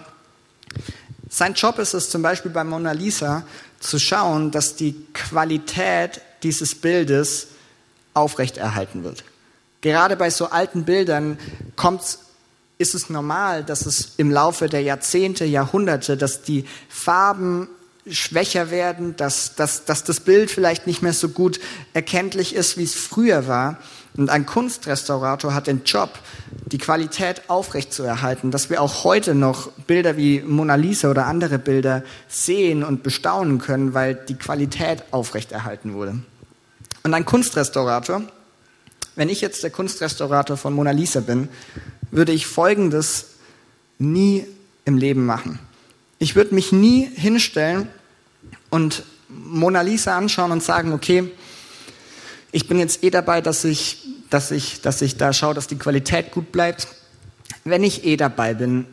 Sein 1.29 1.53
Job 1.53 1.79
ist 1.79 1.93
es 1.93 2.09
zum 2.09 2.21
Beispiel 2.21 2.51
bei 2.51 2.63
Mona 2.63 2.91
Lisa 2.91 3.43
zu 3.79 3.97
schauen, 3.97 4.51
dass 4.51 4.75
die 4.75 4.93
Qualität 5.13 6.21
dieses 6.43 6.75
Bildes 6.75 7.47
aufrechterhalten 8.13 9.03
wird. 9.03 9.23
Gerade 9.81 10.15
bei 10.15 10.29
so 10.29 10.49
alten 10.49 10.85
Bildern 10.85 11.39
kommt, 11.75 12.19
ist 12.77 12.95
es 12.95 13.09
normal, 13.09 13.63
dass 13.63 13.85
es 13.85 14.13
im 14.17 14.31
Laufe 14.31 14.69
der 14.69 14.81
Jahrzehnte, 14.81 15.45
Jahrhunderte, 15.45 16.17
dass 16.17 16.41
die 16.41 16.65
Farben 16.89 17.67
schwächer 18.09 18.69
werden, 18.71 19.15
dass, 19.15 19.55
dass, 19.55 19.85
dass 19.85 20.03
das 20.03 20.19
Bild 20.19 20.51
vielleicht 20.51 20.87
nicht 20.87 21.01
mehr 21.01 21.13
so 21.13 21.29
gut 21.29 21.59
erkenntlich 21.93 22.53
ist, 22.53 22.77
wie 22.77 22.83
es 22.83 22.95
früher 22.95 23.47
war. 23.47 23.77
Und 24.15 24.29
ein 24.29 24.45
Kunstrestaurator 24.45 25.53
hat 25.53 25.67
den 25.67 25.83
Job, 25.85 26.19
die 26.67 26.77
Qualität 26.77 27.49
aufrechtzuerhalten, 27.49 28.51
dass 28.51 28.69
wir 28.69 28.81
auch 28.81 29.03
heute 29.03 29.33
noch 29.33 29.71
Bilder 29.71 30.17
wie 30.17 30.41
Mona 30.41 30.75
Lisa 30.75 31.09
oder 31.09 31.25
andere 31.25 31.57
Bilder 31.57 32.03
sehen 32.27 32.83
und 32.83 33.01
bestaunen 33.01 33.57
können, 33.57 33.93
weil 33.93 34.13
die 34.13 34.35
Qualität 34.35 35.03
aufrechterhalten 35.11 35.93
wurde. 35.93 36.19
Und 37.03 37.13
ein 37.13 37.25
Kunstrestaurator, 37.25 38.21
wenn 39.15 39.29
ich 39.29 39.41
jetzt 39.41 39.63
der 39.63 39.71
Kunstrestaurator 39.71 40.57
von 40.57 40.73
Mona 40.73 40.91
Lisa 40.91 41.19
bin, 41.19 41.49
würde 42.11 42.31
ich 42.31 42.45
Folgendes 42.45 43.25
nie 43.97 44.45
im 44.85 44.97
Leben 44.97 45.25
machen. 45.25 45.59
Ich 46.19 46.35
würde 46.35 46.53
mich 46.53 46.71
nie 46.71 47.09
hinstellen 47.15 47.89
und 48.69 49.03
Mona 49.27 49.81
Lisa 49.81 50.15
anschauen 50.17 50.51
und 50.51 50.63
sagen, 50.63 50.93
okay, 50.93 51.31
ich 52.53 52.67
bin 52.67 52.79
jetzt 52.79 53.03
eh 53.03 53.09
dabei, 53.09 53.41
dass 53.41 53.65
ich, 53.65 54.07
dass 54.29 54.51
ich, 54.51 54.81
dass 54.81 55.01
ich 55.01 55.17
da 55.17 55.33
schaue, 55.33 55.55
dass 55.55 55.67
die 55.67 55.77
Qualität 55.77 56.31
gut 56.31 56.51
bleibt. 56.51 56.87
Wenn 57.65 57.83
ich 57.83 58.05
eh 58.05 58.15
dabei 58.15 58.53
bin, 58.53 58.85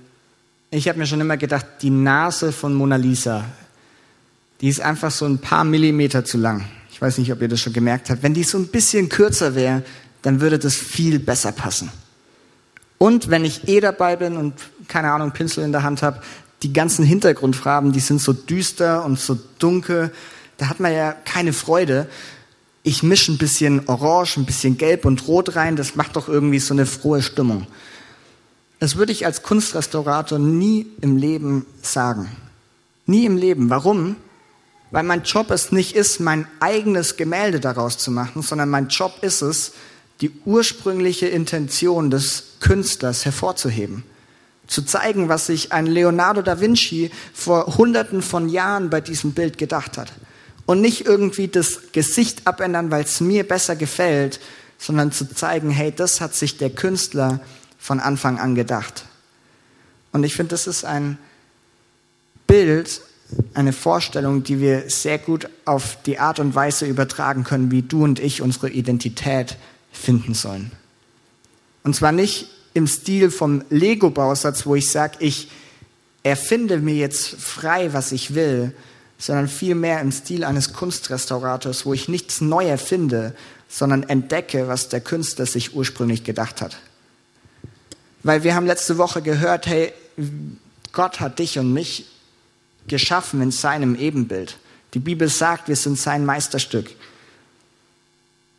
ich 0.70 0.88
habe 0.88 0.98
mir 0.98 1.06
schon 1.06 1.20
immer 1.20 1.36
gedacht, 1.36 1.66
die 1.82 1.90
Nase 1.90 2.52
von 2.52 2.72
Mona 2.72 2.96
Lisa, 2.96 3.44
die 4.62 4.68
ist 4.68 4.80
einfach 4.80 5.10
so 5.10 5.26
ein 5.26 5.38
paar 5.38 5.64
Millimeter 5.64 6.24
zu 6.24 6.38
lang. 6.38 6.64
Ich 6.90 7.02
weiß 7.02 7.18
nicht, 7.18 7.30
ob 7.32 7.42
ihr 7.42 7.48
das 7.48 7.60
schon 7.60 7.74
gemerkt 7.74 8.08
habt. 8.08 8.22
Wenn 8.22 8.34
die 8.34 8.44
so 8.44 8.56
ein 8.56 8.68
bisschen 8.68 9.10
kürzer 9.10 9.54
wäre, 9.54 9.82
dann 10.22 10.40
würde 10.40 10.58
das 10.58 10.74
viel 10.74 11.18
besser 11.18 11.52
passen. 11.52 11.90
Und 12.96 13.28
wenn 13.28 13.44
ich 13.44 13.68
eh 13.68 13.80
dabei 13.80 14.16
bin 14.16 14.36
und 14.36 14.54
keine 14.88 15.12
Ahnung, 15.12 15.32
Pinsel 15.32 15.64
in 15.64 15.72
der 15.72 15.82
Hand 15.82 16.02
habe, 16.02 16.22
die 16.62 16.72
ganzen 16.72 17.04
Hintergrundfarben, 17.04 17.92
die 17.92 18.00
sind 18.00 18.22
so 18.22 18.32
düster 18.32 19.04
und 19.04 19.18
so 19.18 19.38
dunkel, 19.58 20.12
da 20.56 20.68
hat 20.68 20.80
man 20.80 20.92
ja 20.92 21.12
keine 21.12 21.52
Freude 21.52 22.06
ich 22.82 23.02
mische 23.02 23.32
ein 23.32 23.38
bisschen 23.38 23.86
Orange, 23.88 24.38
ein 24.38 24.46
bisschen 24.46 24.78
Gelb 24.78 25.04
und 25.04 25.26
Rot 25.28 25.56
rein, 25.56 25.76
das 25.76 25.96
macht 25.96 26.16
doch 26.16 26.28
irgendwie 26.28 26.58
so 26.58 26.74
eine 26.74 26.86
frohe 26.86 27.22
Stimmung. 27.22 27.66
Das 28.78 28.96
würde 28.96 29.12
ich 29.12 29.26
als 29.26 29.42
Kunstrestaurator 29.42 30.38
nie 30.38 30.86
im 31.02 31.18
Leben 31.18 31.66
sagen. 31.82 32.30
Nie 33.04 33.26
im 33.26 33.36
Leben. 33.36 33.68
Warum? 33.68 34.16
Weil 34.90 35.02
mein 35.02 35.22
Job 35.22 35.50
es 35.50 35.72
nicht 35.72 35.94
ist, 35.94 36.20
mein 36.20 36.46
eigenes 36.60 37.16
Gemälde 37.16 37.60
daraus 37.60 37.98
zu 37.98 38.10
machen, 38.10 38.42
sondern 38.42 38.70
mein 38.70 38.88
Job 38.88 39.18
ist 39.20 39.42
es, 39.42 39.72
die 40.22 40.32
ursprüngliche 40.46 41.26
Intention 41.28 42.10
des 42.10 42.56
Künstlers 42.60 43.24
hervorzuheben. 43.24 44.04
Zu 44.66 44.82
zeigen, 44.82 45.28
was 45.28 45.46
sich 45.46 45.72
ein 45.72 45.86
Leonardo 45.86 46.42
da 46.42 46.60
Vinci 46.60 47.10
vor 47.34 47.76
Hunderten 47.76 48.22
von 48.22 48.48
Jahren 48.48 48.88
bei 48.88 49.00
diesem 49.00 49.32
Bild 49.32 49.58
gedacht 49.58 49.98
hat 49.98 50.12
und 50.70 50.80
nicht 50.80 51.04
irgendwie 51.04 51.48
das 51.48 51.90
Gesicht 51.90 52.46
abändern, 52.46 52.92
weil 52.92 53.02
es 53.02 53.20
mir 53.20 53.42
besser 53.42 53.74
gefällt, 53.74 54.38
sondern 54.78 55.10
zu 55.10 55.28
zeigen, 55.28 55.68
hey, 55.68 55.90
das 55.90 56.20
hat 56.20 56.32
sich 56.32 56.58
der 56.58 56.70
Künstler 56.70 57.40
von 57.76 57.98
Anfang 57.98 58.38
an 58.38 58.54
gedacht. 58.54 59.04
Und 60.12 60.22
ich 60.22 60.36
finde, 60.36 60.50
das 60.50 60.68
ist 60.68 60.84
ein 60.84 61.18
Bild, 62.46 63.00
eine 63.52 63.72
Vorstellung, 63.72 64.44
die 64.44 64.60
wir 64.60 64.88
sehr 64.90 65.18
gut 65.18 65.48
auf 65.64 66.00
die 66.06 66.20
Art 66.20 66.38
und 66.38 66.54
Weise 66.54 66.86
übertragen 66.86 67.42
können, 67.42 67.72
wie 67.72 67.82
du 67.82 68.04
und 68.04 68.20
ich 68.20 68.40
unsere 68.40 68.70
Identität 68.70 69.56
finden 69.90 70.34
sollen. 70.34 70.70
Und 71.82 71.96
zwar 71.96 72.12
nicht 72.12 72.46
im 72.74 72.86
Stil 72.86 73.32
vom 73.32 73.64
Lego-Bausatz, 73.70 74.66
wo 74.66 74.76
ich 74.76 74.88
sage, 74.88 75.16
ich 75.18 75.50
erfinde 76.22 76.78
mir 76.78 76.94
jetzt 76.94 77.26
frei, 77.40 77.92
was 77.92 78.12
ich 78.12 78.36
will, 78.36 78.72
sondern 79.20 79.48
vielmehr 79.48 80.00
im 80.00 80.10
Stil 80.10 80.44
eines 80.44 80.72
Kunstrestaurators, 80.72 81.84
wo 81.84 81.92
ich 81.92 82.08
nichts 82.08 82.40
neu 82.40 82.66
erfinde, 82.66 83.34
sondern 83.68 84.02
entdecke, 84.02 84.66
was 84.66 84.88
der 84.88 85.02
Künstler 85.02 85.44
sich 85.44 85.76
ursprünglich 85.76 86.24
gedacht 86.24 86.62
hat. 86.62 86.78
Weil 88.22 88.42
wir 88.42 88.54
haben 88.54 88.66
letzte 88.66 88.96
Woche 88.96 89.20
gehört, 89.20 89.66
hey, 89.66 89.92
Gott 90.92 91.20
hat 91.20 91.38
dich 91.38 91.58
und 91.58 91.72
mich 91.72 92.06
geschaffen 92.88 93.42
in 93.42 93.50
seinem 93.50 93.94
Ebenbild. 93.94 94.56
Die 94.94 94.98
Bibel 94.98 95.28
sagt, 95.28 95.68
wir 95.68 95.76
sind 95.76 95.98
sein 95.98 96.24
Meisterstück. 96.24 96.90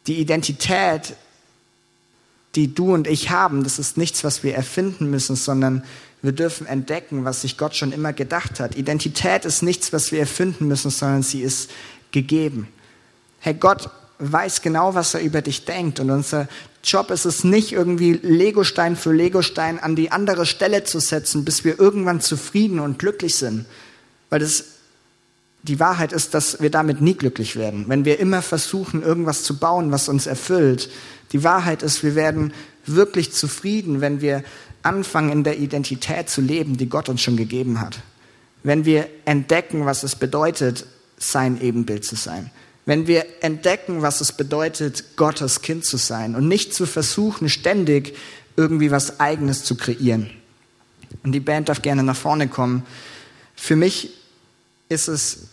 Die 0.06 0.19
Identität, 0.19 1.15
die 2.54 2.74
du 2.74 2.93
und 2.93 3.08
ich 3.08 3.32
haben, 3.32 3.63
das 3.63 3.80
ist 3.80 3.97
nichts, 3.97 4.24
was 4.24 4.43
wir 4.43 4.56
erfinden 4.56 5.10
müssen, 5.10 5.36
sondern 5.36 5.84
wir 6.21 6.31
dürfen 6.31 6.67
entdecken, 6.67 7.25
was 7.25 7.41
sich 7.41 7.57
Gott 7.57 7.75
schon 7.75 7.91
immer 7.91 8.13
gedacht 8.13 8.60
hat. 8.60 8.75
Identität 8.75 9.45
ist 9.45 9.63
nichts, 9.63 9.91
was 9.91 10.12
wir 10.12 10.19
erfinden 10.19 10.67
müssen, 10.67 10.91
sondern 10.91 11.23
sie 11.23 11.41
ist 11.41 11.71
gegeben. 12.12 12.67
Hey, 13.39 13.55
Gott 13.55 13.89
weiß 14.19 14.62
genau, 14.62 14.93
was 14.93 15.15
er 15.15 15.21
über 15.21 15.41
dich 15.41 15.65
denkt. 15.65 15.99
Und 15.99 16.12
unser 16.12 16.47
Job 16.84 17.10
ist 17.10 17.25
es 17.25 17.43
nicht, 17.43 17.71
irgendwie 17.71 18.13
Legostein 18.13 18.95
für 18.95 19.12
Legostein 19.12 19.79
an 19.79 19.95
die 19.95 20.12
andere 20.12 20.45
Stelle 20.45 20.84
zu 20.84 20.99
setzen, 20.99 21.43
bis 21.43 21.63
wir 21.63 21.79
irgendwann 21.79 22.21
zufrieden 22.21 22.79
und 22.79 22.99
glücklich 22.99 23.36
sind. 23.36 23.65
Weil 24.29 24.39
das, 24.39 24.65
die 25.63 25.80
Wahrheit 25.80 26.12
ist, 26.12 26.34
dass 26.34 26.62
wir 26.62 26.71
damit 26.71 27.02
nie 27.02 27.13
glücklich 27.13 27.56
werden. 27.56 27.86
Wenn 27.88 28.06
wir 28.06 28.19
immer 28.19 28.41
versuchen, 28.41 29.04
irgendwas 29.04 29.43
zu 29.43 29.58
bauen, 29.58 29.91
was 29.91 30.10
uns 30.10 30.26
erfüllt. 30.26 30.89
Die 31.34 31.43
Wahrheit 31.43 31.84
ist, 31.84 32.04
wir 32.04 32.15
werden 32.15 32.54
wirklich 32.86 33.32
zufrieden, 33.32 34.02
wenn 34.02 34.21
wir 34.21 34.43
anfangen, 34.82 35.32
in 35.32 35.43
der 35.43 35.60
Identität 35.60 36.30
zu 36.30 36.41
leben, 36.41 36.78
die 36.78 36.89
Gott 36.89 37.10
uns 37.10 37.21
schon 37.21 37.38
gegeben 37.38 37.80
hat. 37.80 38.00
Wenn 38.64 38.86
wir 38.86 39.07
entdecken, 39.26 39.86
was 39.86 40.03
es 40.03 40.16
bedeutet, 40.16 40.86
sein 41.18 41.62
Ebenbild 41.62 42.03
zu 42.03 42.16
sein. 42.16 42.49
Wenn 42.86 43.05
wir 43.05 43.26
entdecken, 43.41 44.01
was 44.01 44.22
es 44.22 44.32
bedeutet, 44.32 45.16
Gottes 45.16 45.62
Kind 45.62 45.86
zu 45.86 45.97
sein 45.97 46.36
und 46.36 46.47
nicht 46.47 46.74
zu 46.74 46.88
versuchen, 46.88 47.47
ständig 47.47 48.16
irgendwie 48.57 48.89
was 48.89 49.20
Eigenes 49.20 49.64
zu 49.64 49.76
kreieren. 49.76 50.32
Und 51.24 51.34
die 51.34 51.39
Band 51.39 51.70
darf 51.70 51.84
gerne 51.84 52.01
nach 52.01 52.16
vorne 52.16 52.47
kommen. 52.47 52.84
Für 53.55 53.76
mich 53.76 54.09
ist 54.89 55.07
es 55.07 55.51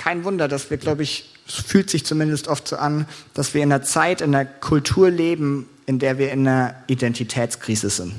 kein 0.00 0.24
Wunder, 0.24 0.48
dass 0.48 0.70
wir, 0.70 0.78
glaube 0.78 1.02
ich, 1.02 1.28
es 1.46 1.56
fühlt 1.56 1.90
sich 1.90 2.06
zumindest 2.06 2.48
oft 2.48 2.66
so 2.66 2.76
an, 2.76 3.04
dass 3.34 3.52
wir 3.52 3.62
in 3.62 3.70
einer 3.70 3.82
Zeit, 3.82 4.22
in 4.22 4.34
einer 4.34 4.46
Kultur 4.46 5.10
leben, 5.10 5.68
in 5.84 5.98
der 5.98 6.16
wir 6.16 6.32
in 6.32 6.48
einer 6.48 6.74
Identitätskrise 6.86 7.90
sind. 7.90 8.14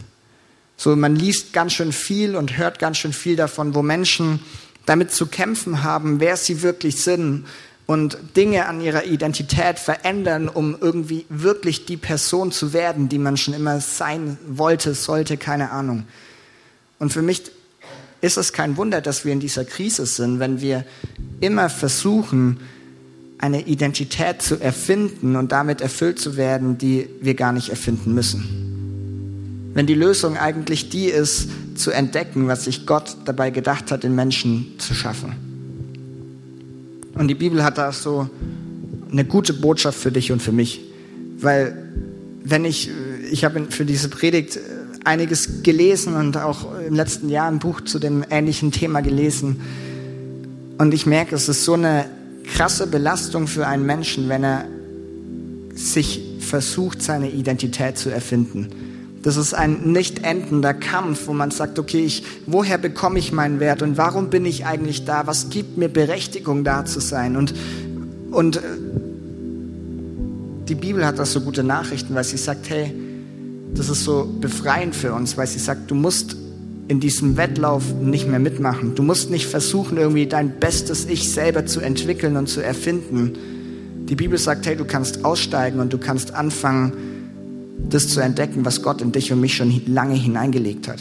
So, 0.78 0.96
man 0.96 1.16
liest 1.16 1.54
ganz 1.54 1.74
schön 1.74 1.92
viel 1.92 2.36
und 2.36 2.56
hört 2.56 2.78
ganz 2.78 2.98
schön 2.98 3.14
viel 3.14 3.36
davon, 3.36 3.74
wo 3.74 3.82
Menschen 3.82 4.42
damit 4.86 5.12
zu 5.12 5.26
kämpfen 5.26 5.82
haben, 5.82 6.20
wer 6.20 6.38
sie 6.38 6.62
wirklich 6.62 7.02
sind 7.02 7.48
und 7.88 8.16
Dinge 8.38 8.68
an 8.68 8.80
ihrer 8.80 9.06
Identität 9.06 9.80
verändern, 9.80 10.50
um 10.50 10.78
irgendwie 10.80 11.26
wirklich 11.30 11.86
die 11.86 11.98
Person 11.98 12.52
zu 12.52 12.74
werden, 12.74 13.10
die 13.10 13.18
man 13.18 13.38
schon 13.38 13.56
immer 13.56 13.82
sein 13.82 14.38
wollte, 14.46 14.94
sollte, 14.94 15.36
keine 15.36 15.72
Ahnung. 15.72 16.06
Und 17.00 17.12
für 17.12 17.24
mich 17.24 17.42
ist 18.22 18.38
es 18.38 18.54
kein 18.54 18.78
Wunder, 18.78 19.02
dass 19.02 19.26
wir 19.26 19.34
in 19.34 19.40
dieser 19.40 19.66
Krise 19.66 20.06
sind, 20.06 20.40
wenn 20.40 20.62
wir 20.62 20.86
immer 21.40 21.70
versuchen, 21.70 22.60
eine 23.40 23.66
Identität 23.68 24.42
zu 24.42 24.62
erfinden 24.62 25.36
und 25.36 25.52
damit 25.52 25.82
erfüllt 25.82 26.20
zu 26.20 26.38
werden, 26.38 26.78
die 26.78 27.10
wir 27.22 27.34
gar 27.34 27.52
nicht 27.52 27.70
erfinden 27.70 28.14
müssen. 28.14 29.72
Wenn 29.74 29.88
die 29.88 29.96
Lösung 29.96 30.38
eigentlich 30.38 30.90
die 30.90 31.06
ist, 31.06 31.50
zu 31.76 31.92
entdecken, 31.92 32.48
was 32.48 32.66
sich 32.66 32.86
Gott 32.86 33.18
dabei 33.26 33.50
gedacht 33.50 33.92
hat, 33.92 34.04
den 34.04 34.14
Menschen 34.14 34.76
zu 34.78 34.94
schaffen. 34.94 35.34
Und 37.16 37.28
die 37.28 37.36
Bibel 37.36 37.64
hat 37.64 37.78
da 37.78 37.92
so 37.92 38.30
eine 39.12 39.26
gute 39.26 39.54
Botschaft 39.54 40.00
für 40.00 40.12
dich 40.12 40.32
und 40.32 40.42
für 40.42 40.52
mich. 40.52 40.82
Weil 41.40 41.76
wenn 42.44 42.66
ich, 42.66 42.90
ich 43.32 43.44
habe 43.44 43.66
für 43.70 43.86
diese 43.86 44.10
Predigt 44.10 44.60
einiges 45.04 45.64
gelesen 45.64 46.16
und 46.16 46.38
auch 46.38 46.68
im 46.88 46.94
letzten 46.94 47.30
Jahr 47.30 47.48
ein 47.48 47.60
Buch 47.60 47.82
zu 47.82 48.00
dem 48.00 48.24
ähnlichen 48.30 48.72
Thema 48.72 49.02
gelesen. 49.02 49.62
Und 50.78 50.94
ich 50.94 51.06
merke, 51.06 51.36
es 51.36 51.50
ist 51.50 51.66
so 51.66 51.74
eine 51.74 52.06
krasse 52.46 52.88
Belastung 52.88 53.48
für 53.48 53.68
einen 53.68 53.86
Menschen, 53.86 54.30
wenn 54.30 54.44
er 54.44 54.66
sich 55.76 56.22
versucht, 56.40 57.02
seine 57.02 57.30
Identität 57.30 57.98
zu 57.98 58.10
erfinden. 58.10 58.70
Das 59.24 59.38
ist 59.38 59.54
ein 59.54 59.92
nicht 59.92 60.24
endender 60.24 60.74
Kampf, 60.74 61.28
wo 61.28 61.34
man 61.34 61.52
sagt, 61.52 61.78
okay, 61.78 62.04
ich, 62.04 62.24
woher 62.48 62.78
bekomme 62.80 63.20
ich 63.20 63.32
meinen 63.32 63.60
Wert 63.60 63.84
und 63.84 63.98
warum 63.98 64.30
bin 64.30 64.46
ich 64.46 64.66
eigentlich 64.66 65.06
da? 65.06 65.28
Was 65.28 65.50
gibt 65.50 65.78
mir 65.78 65.90
Berechtigung, 65.90 66.64
da 66.64 66.86
zu 66.86 67.00
sein? 67.00 67.36
Und, 67.36 67.54
und 68.32 68.58
äh, 68.58 68.62
die 70.68 70.76
Bibel 70.76 71.06
hat 71.06 71.20
das 71.20 71.34
so 71.34 71.42
gute 71.42 71.64
Nachrichten, 71.64 72.16
weil 72.16 72.24
sie 72.24 72.38
sagt, 72.38 72.70
hey, 72.70 72.94
das 73.76 73.90
ist 73.90 74.04
so 74.04 74.30
befreiend 74.40 74.96
für 74.96 75.14
uns, 75.14 75.38
weil 75.38 75.48
sie 75.48 75.60
sagt, 75.60 75.90
du 75.90 75.96
musst 75.96 76.36
in 76.88 77.00
diesem 77.00 77.38
Wettlauf 77.38 77.84
nicht 78.02 78.28
mehr 78.28 78.40
mitmachen. 78.40 78.96
Du 78.96 79.04
musst 79.04 79.32
nicht 79.32 79.48
versuchen, 79.48 79.98
irgendwie 79.98 80.28
dein 80.28 80.60
bestes 80.60 81.06
Ich 81.06 81.32
selber 81.32 81.66
zu 81.66 81.80
entwickeln 81.80 82.36
und 82.36 82.48
zu 82.48 82.62
erfinden. 82.62 83.34
Die 84.10 84.16
Bibel 84.16 84.38
sagt, 84.38 84.66
hey, 84.66 84.76
du 84.76 84.84
kannst 84.84 85.24
aussteigen 85.24 85.80
und 85.80 85.94
du 85.94 85.98
kannst 85.98 86.34
anfangen, 86.34 86.92
das 87.90 88.10
zu 88.10 88.20
entdecken, 88.20 88.66
was 88.66 88.82
Gott 88.82 89.02
in 89.02 89.12
dich 89.14 89.32
und 89.32 89.40
mich 89.40 89.56
schon 89.56 89.82
lange 89.88 90.16
hineingelegt 90.16 90.90
hat. 90.90 91.00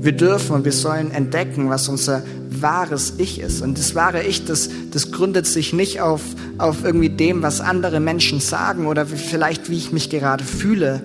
Wir 0.00 0.12
dürfen 0.12 0.54
und 0.54 0.64
wir 0.64 0.72
sollen 0.72 1.10
entdecken, 1.10 1.68
was 1.68 1.88
unser 1.88 2.22
wahres 2.48 3.14
Ich 3.18 3.40
ist. 3.40 3.60
Und 3.60 3.78
das 3.78 3.94
wahre 3.94 4.22
Ich, 4.22 4.44
das, 4.44 4.70
das 4.92 5.10
gründet 5.10 5.46
sich 5.46 5.72
nicht 5.72 6.00
auf, 6.00 6.22
auf 6.58 6.84
irgendwie 6.84 7.10
dem, 7.10 7.42
was 7.42 7.60
andere 7.60 7.98
Menschen 7.98 8.40
sagen 8.40 8.86
oder 8.86 9.06
vielleicht, 9.06 9.68
wie 9.68 9.76
ich 9.76 9.92
mich 9.92 10.10
gerade 10.10 10.44
fühle, 10.44 11.02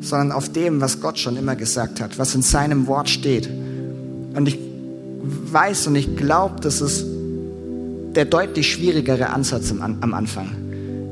sondern 0.00 0.32
auf 0.32 0.50
dem, 0.50 0.80
was 0.80 1.00
Gott 1.00 1.18
schon 1.18 1.36
immer 1.36 1.56
gesagt 1.56 2.00
hat, 2.00 2.18
was 2.18 2.34
in 2.34 2.42
seinem 2.42 2.86
Wort 2.86 3.10
steht. 3.10 3.48
Und 3.48 4.48
ich 4.48 4.58
weiß 5.22 5.86
und 5.88 5.96
ich 5.96 6.16
glaube, 6.16 6.60
das 6.60 6.80
ist 6.80 7.04
der 8.14 8.24
deutlich 8.24 8.72
schwierigere 8.72 9.30
Ansatz 9.30 9.70
am, 9.70 10.14
Anfang. 10.14 10.50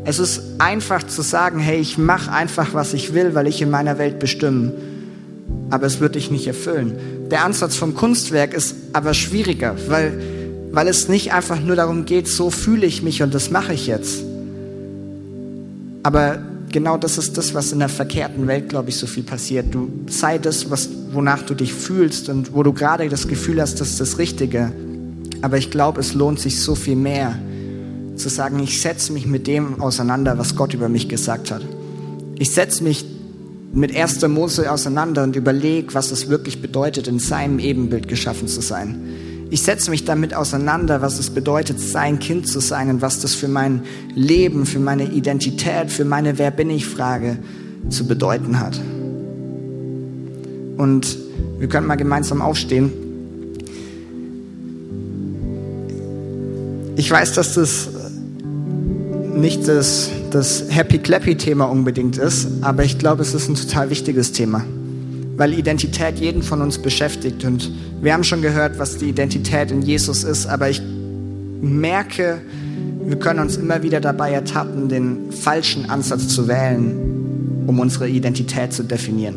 Es 0.05 0.19
ist 0.19 0.43
einfach 0.59 1.03
zu 1.03 1.23
sagen, 1.23 1.59
hey, 1.59 1.79
ich 1.79 1.99
mache 1.99 2.33
einfach, 2.33 2.75
was 2.75 2.95
ich 2.95 3.15
will, 3.15 3.35
weil 3.35 3.47
ich 3.47 3.61
in 3.61 3.71
meiner 3.71 3.99
Welt 3.99 4.19
bestimme. 4.19 4.73
Aber 5.71 5.87
es 5.87 6.01
wird 6.01 6.15
dich 6.15 6.31
nicht 6.31 6.47
erfüllen. 6.47 6.95
Der 7.31 7.45
Ansatz 7.45 7.77
vom 7.77 7.95
Kunstwerk 7.95 8.55
ist 8.55 8.75
aber 8.95 9.13
schwieriger, 9.13 9.77
weil, 9.89 10.19
weil 10.73 10.89
es 10.89 11.09
nicht 11.09 11.33
einfach 11.35 11.61
nur 11.61 11.77
darum 11.77 12.07
geht, 12.07 12.27
so 12.27 12.51
fühle 12.51 12.87
ich 12.87 13.03
mich 13.03 13.23
und 13.23 13.35
das 13.35 13.51
mache 13.51 13.75
ich 13.75 13.87
jetzt. 13.87 14.23
Aber 16.03 16.39
genau 16.71 16.97
das 16.97 17.19
ist 17.19 17.37
das, 17.39 17.55
was 17.55 17.73
in 17.73 17.79
der 17.79 17.89
verkehrten 17.89 18.47
Welt, 18.47 18.69
glaube 18.69 18.91
ich, 18.91 18.97
so 18.97 19.07
viel 19.07 19.23
passiert. 19.23 19.75
Du 19.75 19.91
sei 20.09 20.39
das, 20.39 20.71
was, 20.71 20.89
wonach 21.13 21.43
du 21.43 21.55
dich 21.55 21.73
fühlst 21.73 22.29
und 22.29 22.55
wo 22.55 22.63
du 22.63 22.73
gerade 22.73 23.09
das 23.09 23.29
Gefühl 23.29 23.61
hast, 23.61 23.81
das 23.81 23.91
ist 23.91 24.01
das 24.01 24.19
Richtige. 24.19 24.73
Aber 25.43 25.59
ich 25.59 25.71
glaube, 25.71 26.01
es 26.01 26.15
lohnt 26.15 26.41
sich 26.41 26.61
so 26.61 26.75
viel 26.75 26.97
mehr, 26.97 27.39
zu 28.17 28.29
sagen, 28.29 28.59
ich 28.59 28.81
setze 28.81 29.13
mich 29.13 29.27
mit 29.27 29.47
dem 29.47 29.81
auseinander, 29.81 30.39
was 30.39 30.57
Gott 30.57 30.75
über 30.75 30.89
mich 30.89 31.09
gesagt 31.09 31.51
hat. 31.51 31.63
Ich 32.37 32.51
setze 32.51 32.83
mich 32.83 33.05
mit 33.73 33.95
1. 33.95 34.27
Mose 34.29 34.71
auseinander 34.71 35.23
und 35.23 35.37
überlege, 35.37 35.95
was 35.95 36.11
es 36.11 36.29
wirklich 36.29 36.61
bedeutet, 36.61 37.07
in 37.07 37.19
seinem 37.19 37.59
Ebenbild 37.59 38.09
geschaffen 38.09 38.49
zu 38.49 38.61
sein. 38.61 39.01
Ich 39.51 39.63
setze 39.63 39.91
mich 39.91 40.05
damit 40.05 40.35
auseinander, 40.35 41.01
was 41.01 41.19
es 41.19 41.31
bedeutet, 41.31 41.81
sein 41.81 42.19
Kind 42.19 42.47
zu 42.47 42.61
sein 42.61 42.91
und 42.91 43.01
was 43.03 43.21
das 43.21 43.35
für 43.35 43.49
mein 43.49 43.83
Leben, 44.15 44.67
für 44.67 44.79
meine 44.79 45.05
Identität, 45.05 45.91
für 45.91 46.05
meine 46.05 46.39
Wer 46.39 46.51
bin 46.51 46.69
ich 46.69 46.87
Frage 46.87 47.39
zu 47.89 48.07
bedeuten 48.07 48.61
hat. 48.61 48.79
Und 50.77 51.17
wir 51.59 51.69
können 51.69 51.87
mal 51.87 51.97
gemeinsam 51.97 52.43
aufstehen. 52.43 52.93
Ich 56.97 57.11
weiß, 57.11 57.33
dass 57.33 57.55
das 57.55 57.89
nicht 59.35 59.67
das, 59.67 60.11
das 60.31 60.65
Happy-Clappy-Thema 60.69 61.65
unbedingt 61.65 62.19
ist, 62.19 62.49
aber 62.61 62.85
ich 62.85 62.99
glaube, 62.99 63.23
es 63.23 63.33
ist 63.33 63.49
ein 63.49 63.55
total 63.55 63.89
wichtiges 63.89 64.33
Thema 64.33 64.65
weil 65.39 65.55
Identität 65.55 66.19
jeden 66.19 66.43
von 66.43 66.61
uns 66.61 66.79
beschäftigt. 66.79 67.45
Und 67.45 67.71
wir 68.03 68.13
haben 68.13 68.25
schon 68.25 68.43
gehört, 68.43 68.79
was 68.79 68.99
die 68.99 69.09
Identität 69.09 69.71
in 69.71 69.81
Jesus 69.81 70.25
ist, 70.25 70.47
aber 70.47 70.69
ich 70.69 70.83
merke, 71.63 72.43
wir 73.07 73.19
können 73.19 73.41
uns 73.41 73.57
immer 73.57 73.83
wieder 73.83 74.01
dabei 74.01 74.33
ertappen, 74.33 74.89
den 74.89 75.33
falschen 75.33 75.89
Ansatz 75.89 76.29
zu 76.29 76.49
wählen, 76.49 77.65
um 77.67 77.79
unsere 77.79 78.09
Identität 78.09 78.73
zu 78.73 78.83
definieren. 78.83 79.37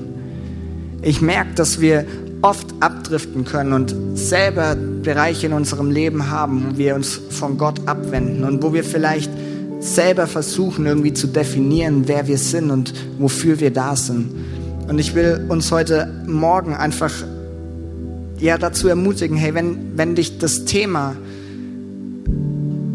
Ich 1.03 1.21
merke, 1.21 1.53
dass 1.55 1.79
wir 1.79 2.05
oft 2.41 2.67
abdriften 2.79 3.45
können 3.45 3.73
und 3.73 3.95
selber 4.15 4.75
Bereiche 4.75 5.47
in 5.47 5.53
unserem 5.53 5.91
Leben 5.91 6.31
haben, 6.31 6.65
wo 6.65 6.77
wir 6.77 6.95
uns 6.95 7.21
von 7.29 7.57
Gott 7.57 7.87
abwenden 7.87 8.43
und 8.43 8.63
wo 8.63 8.73
wir 8.73 8.83
vielleicht 8.83 9.31
selber 9.79 10.27
versuchen, 10.27 10.85
irgendwie 10.85 11.13
zu 11.13 11.27
definieren, 11.27 12.03
wer 12.07 12.27
wir 12.27 12.37
sind 12.37 12.71
und 12.71 12.93
wofür 13.19 13.59
wir 13.59 13.71
da 13.71 13.95
sind. 13.95 14.31
Und 14.91 14.99
ich 14.99 15.15
will 15.15 15.45
uns 15.47 15.71
heute 15.71 16.11
Morgen 16.27 16.73
einfach 16.73 17.13
ja, 18.39 18.57
dazu 18.57 18.89
ermutigen, 18.89 19.37
hey, 19.37 19.53
wenn, 19.53 19.97
wenn 19.97 20.15
dich 20.15 20.37
das 20.37 20.65
Thema 20.65 21.15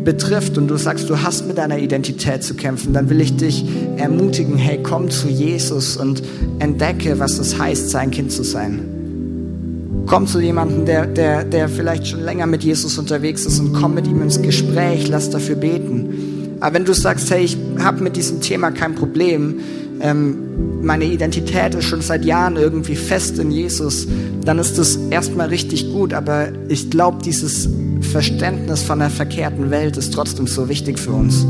betrifft 0.05 0.59
und 0.59 0.69
du 0.69 0.77
sagst, 0.77 1.09
du 1.09 1.23
hast 1.23 1.47
mit 1.47 1.57
deiner 1.57 1.79
Identität 1.79 2.43
zu 2.43 2.53
kämpfen, 2.53 2.93
dann 2.93 3.09
will 3.09 3.23
ich 3.23 3.37
dich 3.37 3.65
ermutigen, 3.97 4.59
hey, 4.59 4.79
komm 4.83 5.09
zu 5.09 5.29
Jesus 5.29 5.97
und 5.97 6.23
entdecke, 6.59 7.19
was 7.19 7.39
es 7.39 7.59
heißt, 7.59 7.89
sein 7.89 8.11
Kind 8.11 8.31
zu 8.31 8.43
sein. 8.43 10.05
Komm 10.05 10.27
zu 10.27 10.39
jemandem, 10.39 10.85
der, 10.85 11.07
der, 11.07 11.45
der 11.45 11.67
vielleicht 11.71 12.09
schon 12.09 12.21
länger 12.21 12.45
mit 12.45 12.63
Jesus 12.63 12.99
unterwegs 12.99 13.47
ist 13.47 13.59
und 13.59 13.73
komm 13.73 13.95
mit 13.95 14.07
ihm 14.07 14.21
ins 14.21 14.43
Gespräch, 14.43 15.09
lass 15.09 15.31
dafür 15.31 15.57
beten. 15.57 16.57
Aber 16.61 16.75
wenn 16.75 16.85
du 16.85 16.93
sagst, 16.93 17.31
hey, 17.31 17.43
ich 17.43 17.57
habe 17.79 18.03
mit 18.03 18.17
diesem 18.17 18.43
Thema 18.43 18.71
kein 18.71 18.95
Problem, 18.95 19.61
ähm, 20.01 20.83
meine 20.83 21.05
Identität 21.05 21.75
ist 21.75 21.85
schon 21.85 22.01
seit 22.01 22.25
Jahren 22.25 22.57
irgendwie 22.57 22.97
fest 22.97 23.39
in 23.39 23.51
Jesus, 23.51 24.07
dann 24.45 24.59
ist 24.59 24.79
das 24.79 24.97
erstmal 25.11 25.49
richtig 25.49 25.93
gut. 25.93 26.13
Aber 26.13 26.49
ich 26.69 26.91
glaube, 26.91 27.19
dieses 27.23 27.69
Verständnis 28.01 28.83
von 28.83 28.99
der 28.99 29.11
verkehrten 29.11 29.71
Welt 29.71 29.97
ist 29.97 30.13
trotzdem 30.15 30.47
so 30.47 30.69
wichtig 30.69 30.99
für 30.99 31.13
uns. 31.13 31.47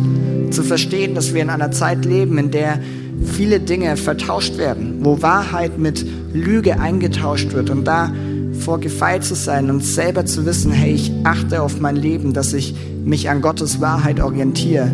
Zu 0.50 0.62
verstehen, 0.62 1.14
dass 1.14 1.34
wir 1.34 1.42
in 1.42 1.50
einer 1.50 1.72
Zeit 1.72 2.04
leben, 2.04 2.38
in 2.38 2.50
der 2.50 2.80
viele 3.24 3.60
Dinge 3.60 3.96
vertauscht 3.96 4.58
werden, 4.58 4.98
wo 5.00 5.20
Wahrheit 5.22 5.78
mit 5.78 6.06
Lüge 6.32 6.78
eingetauscht 6.80 7.52
wird 7.52 7.70
und 7.70 7.84
da 7.84 8.12
vor 8.60 8.80
gefeit 8.80 9.24
zu 9.24 9.34
sein 9.34 9.70
und 9.70 9.84
selber 9.84 10.24
zu 10.24 10.46
wissen, 10.46 10.72
hey, 10.72 10.92
ich 10.92 11.12
achte 11.24 11.62
auf 11.62 11.80
mein 11.80 11.96
Leben, 11.96 12.32
dass 12.32 12.52
ich 12.52 12.74
mich 13.04 13.28
an 13.28 13.42
Gottes 13.42 13.80
Wahrheit 13.80 14.20
orientiere 14.20 14.90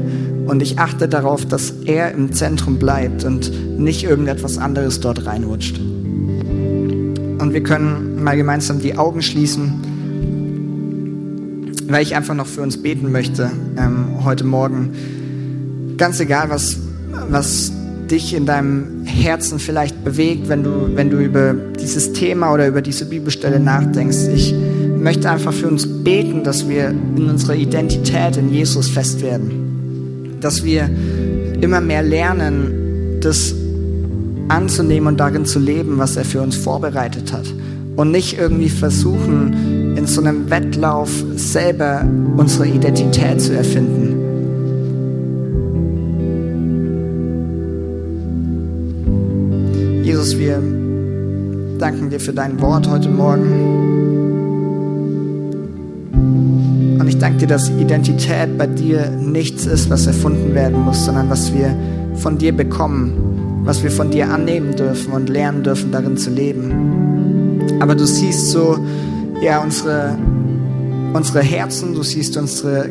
und 0.46 0.62
ich 0.62 0.78
achte 0.78 1.08
darauf, 1.08 1.46
dass 1.46 1.70
er 1.84 2.12
im 2.12 2.32
Zentrum 2.32 2.78
bleibt 2.78 3.24
und 3.24 3.78
nicht 3.78 4.04
irgendetwas 4.04 4.58
anderes 4.58 5.00
dort 5.00 5.26
reinrutscht. 5.26 5.78
Und 5.78 7.52
wir 7.52 7.62
können 7.62 8.22
mal 8.22 8.36
gemeinsam 8.36 8.80
die 8.80 8.96
Augen 8.96 9.22
schließen, 9.22 9.72
weil 11.88 12.02
ich 12.02 12.14
einfach 12.14 12.34
noch 12.34 12.46
für 12.46 12.62
uns 12.62 12.82
beten 12.82 13.10
möchte 13.12 13.50
ähm, 13.76 14.24
heute 14.24 14.44
Morgen. 14.44 15.94
Ganz 15.96 16.20
egal, 16.20 16.50
was, 16.50 16.78
was 17.28 17.72
dich 18.10 18.34
in 18.34 18.46
deinem 18.46 19.04
Herzen 19.04 19.58
vielleicht 19.58 20.04
bewegt, 20.04 20.48
wenn 20.48 20.62
du, 20.62 20.90
wenn 20.94 21.10
du 21.10 21.18
über 21.18 21.54
dieses 21.54 22.12
Thema 22.12 22.52
oder 22.52 22.68
über 22.68 22.82
diese 22.82 23.06
Bibelstelle 23.06 23.58
nachdenkst. 23.58 24.28
Ich 24.34 24.54
möchte 24.98 25.30
einfach 25.30 25.52
für 25.52 25.68
uns 25.68 26.04
beten, 26.04 26.44
dass 26.44 26.68
wir 26.68 26.90
in 26.90 27.28
unserer 27.28 27.54
Identität 27.54 28.36
in 28.36 28.52
Jesus 28.52 28.88
fest 28.88 29.22
werden 29.22 29.61
dass 30.42 30.64
wir 30.64 30.90
immer 31.60 31.80
mehr 31.80 32.02
lernen, 32.02 33.18
das 33.20 33.54
anzunehmen 34.48 35.08
und 35.08 35.20
darin 35.20 35.44
zu 35.44 35.58
leben, 35.58 35.98
was 35.98 36.16
er 36.16 36.24
für 36.24 36.42
uns 36.42 36.56
vorbereitet 36.56 37.32
hat. 37.32 37.46
Und 37.96 38.10
nicht 38.10 38.38
irgendwie 38.38 38.68
versuchen, 38.68 39.96
in 39.96 40.06
so 40.06 40.20
einem 40.20 40.50
Wettlauf 40.50 41.10
selber 41.36 42.04
unsere 42.36 42.66
Identität 42.66 43.40
zu 43.40 43.54
erfinden. 43.54 44.18
Jesus, 50.04 50.38
wir 50.38 50.62
danken 51.78 52.10
dir 52.10 52.20
für 52.20 52.32
dein 52.32 52.60
Wort 52.60 52.88
heute 52.88 53.08
Morgen. 53.08 53.91
Danke 57.22 57.38
dir, 57.38 57.46
dass 57.46 57.70
Identität 57.70 58.58
bei 58.58 58.66
dir 58.66 59.08
nichts 59.10 59.64
ist, 59.66 59.88
was 59.90 60.08
erfunden 60.08 60.56
werden 60.56 60.80
muss, 60.80 61.04
sondern 61.04 61.30
was 61.30 61.54
wir 61.54 61.72
von 62.16 62.36
dir 62.36 62.52
bekommen, 62.52 63.62
was 63.64 63.84
wir 63.84 63.92
von 63.92 64.10
dir 64.10 64.28
annehmen 64.28 64.74
dürfen 64.74 65.12
und 65.12 65.28
lernen 65.28 65.62
dürfen, 65.62 65.92
darin 65.92 66.16
zu 66.16 66.30
leben. 66.30 67.62
Aber 67.78 67.94
du 67.94 68.06
siehst 68.06 68.50
so, 68.50 68.76
ja, 69.40 69.62
unsere, 69.62 70.18
unsere 71.12 71.42
Herzen, 71.42 71.94
du 71.94 72.02
siehst 72.02 72.36
unsere 72.36 72.88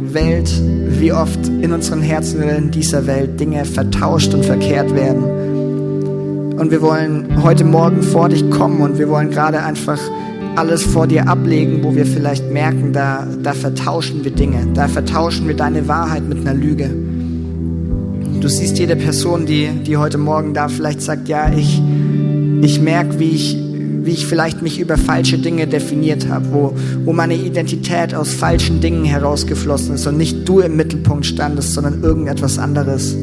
Welt, 0.00 0.50
wie 0.98 1.12
oft 1.12 1.46
in 1.46 1.72
unseren 1.72 2.02
Herzen 2.02 2.42
in 2.42 2.72
dieser 2.72 3.06
Welt 3.06 3.38
Dinge 3.38 3.64
vertauscht 3.64 4.34
und 4.34 4.44
verkehrt 4.44 4.92
werden. 4.96 6.58
Und 6.58 6.72
wir 6.72 6.82
wollen 6.82 7.40
heute 7.44 7.62
Morgen 7.62 8.02
vor 8.02 8.28
dich 8.30 8.50
kommen 8.50 8.80
und 8.80 8.98
wir 8.98 9.08
wollen 9.08 9.30
gerade 9.30 9.62
einfach 9.62 10.00
alles 10.56 10.82
vor 10.82 11.06
dir 11.06 11.28
ablegen, 11.28 11.82
wo 11.82 11.94
wir 11.94 12.06
vielleicht 12.06 12.50
merken, 12.50 12.92
da, 12.92 13.26
da 13.42 13.52
vertauschen 13.52 14.24
wir 14.24 14.30
Dinge, 14.30 14.66
da 14.74 14.88
vertauschen 14.88 15.46
wir 15.46 15.56
deine 15.56 15.88
Wahrheit 15.88 16.28
mit 16.28 16.38
einer 16.38 16.54
Lüge. 16.54 16.90
Du 18.40 18.48
siehst 18.48 18.78
jede 18.78 18.96
Person, 18.96 19.46
die, 19.46 19.68
die 19.86 19.96
heute 19.96 20.18
Morgen 20.18 20.54
da 20.54 20.68
vielleicht 20.68 21.02
sagt, 21.02 21.28
ja, 21.28 21.52
ich, 21.52 21.80
ich 22.62 22.80
merke, 22.80 23.20
wie 23.20 23.30
ich, 23.30 23.56
wie 24.02 24.12
ich 24.12 24.26
vielleicht 24.26 24.62
mich 24.62 24.80
über 24.80 24.96
falsche 24.96 25.38
Dinge 25.38 25.66
definiert 25.66 26.28
habe, 26.28 26.46
wo, 26.52 26.74
wo 27.04 27.12
meine 27.12 27.34
Identität 27.34 28.14
aus 28.14 28.32
falschen 28.32 28.80
Dingen 28.80 29.04
herausgeflossen 29.04 29.94
ist 29.94 30.06
und 30.06 30.16
nicht 30.16 30.48
du 30.48 30.60
im 30.60 30.76
Mittelpunkt 30.76 31.26
standest, 31.26 31.74
sondern 31.74 32.02
irgendetwas 32.02 32.58
anderes. 32.58 33.14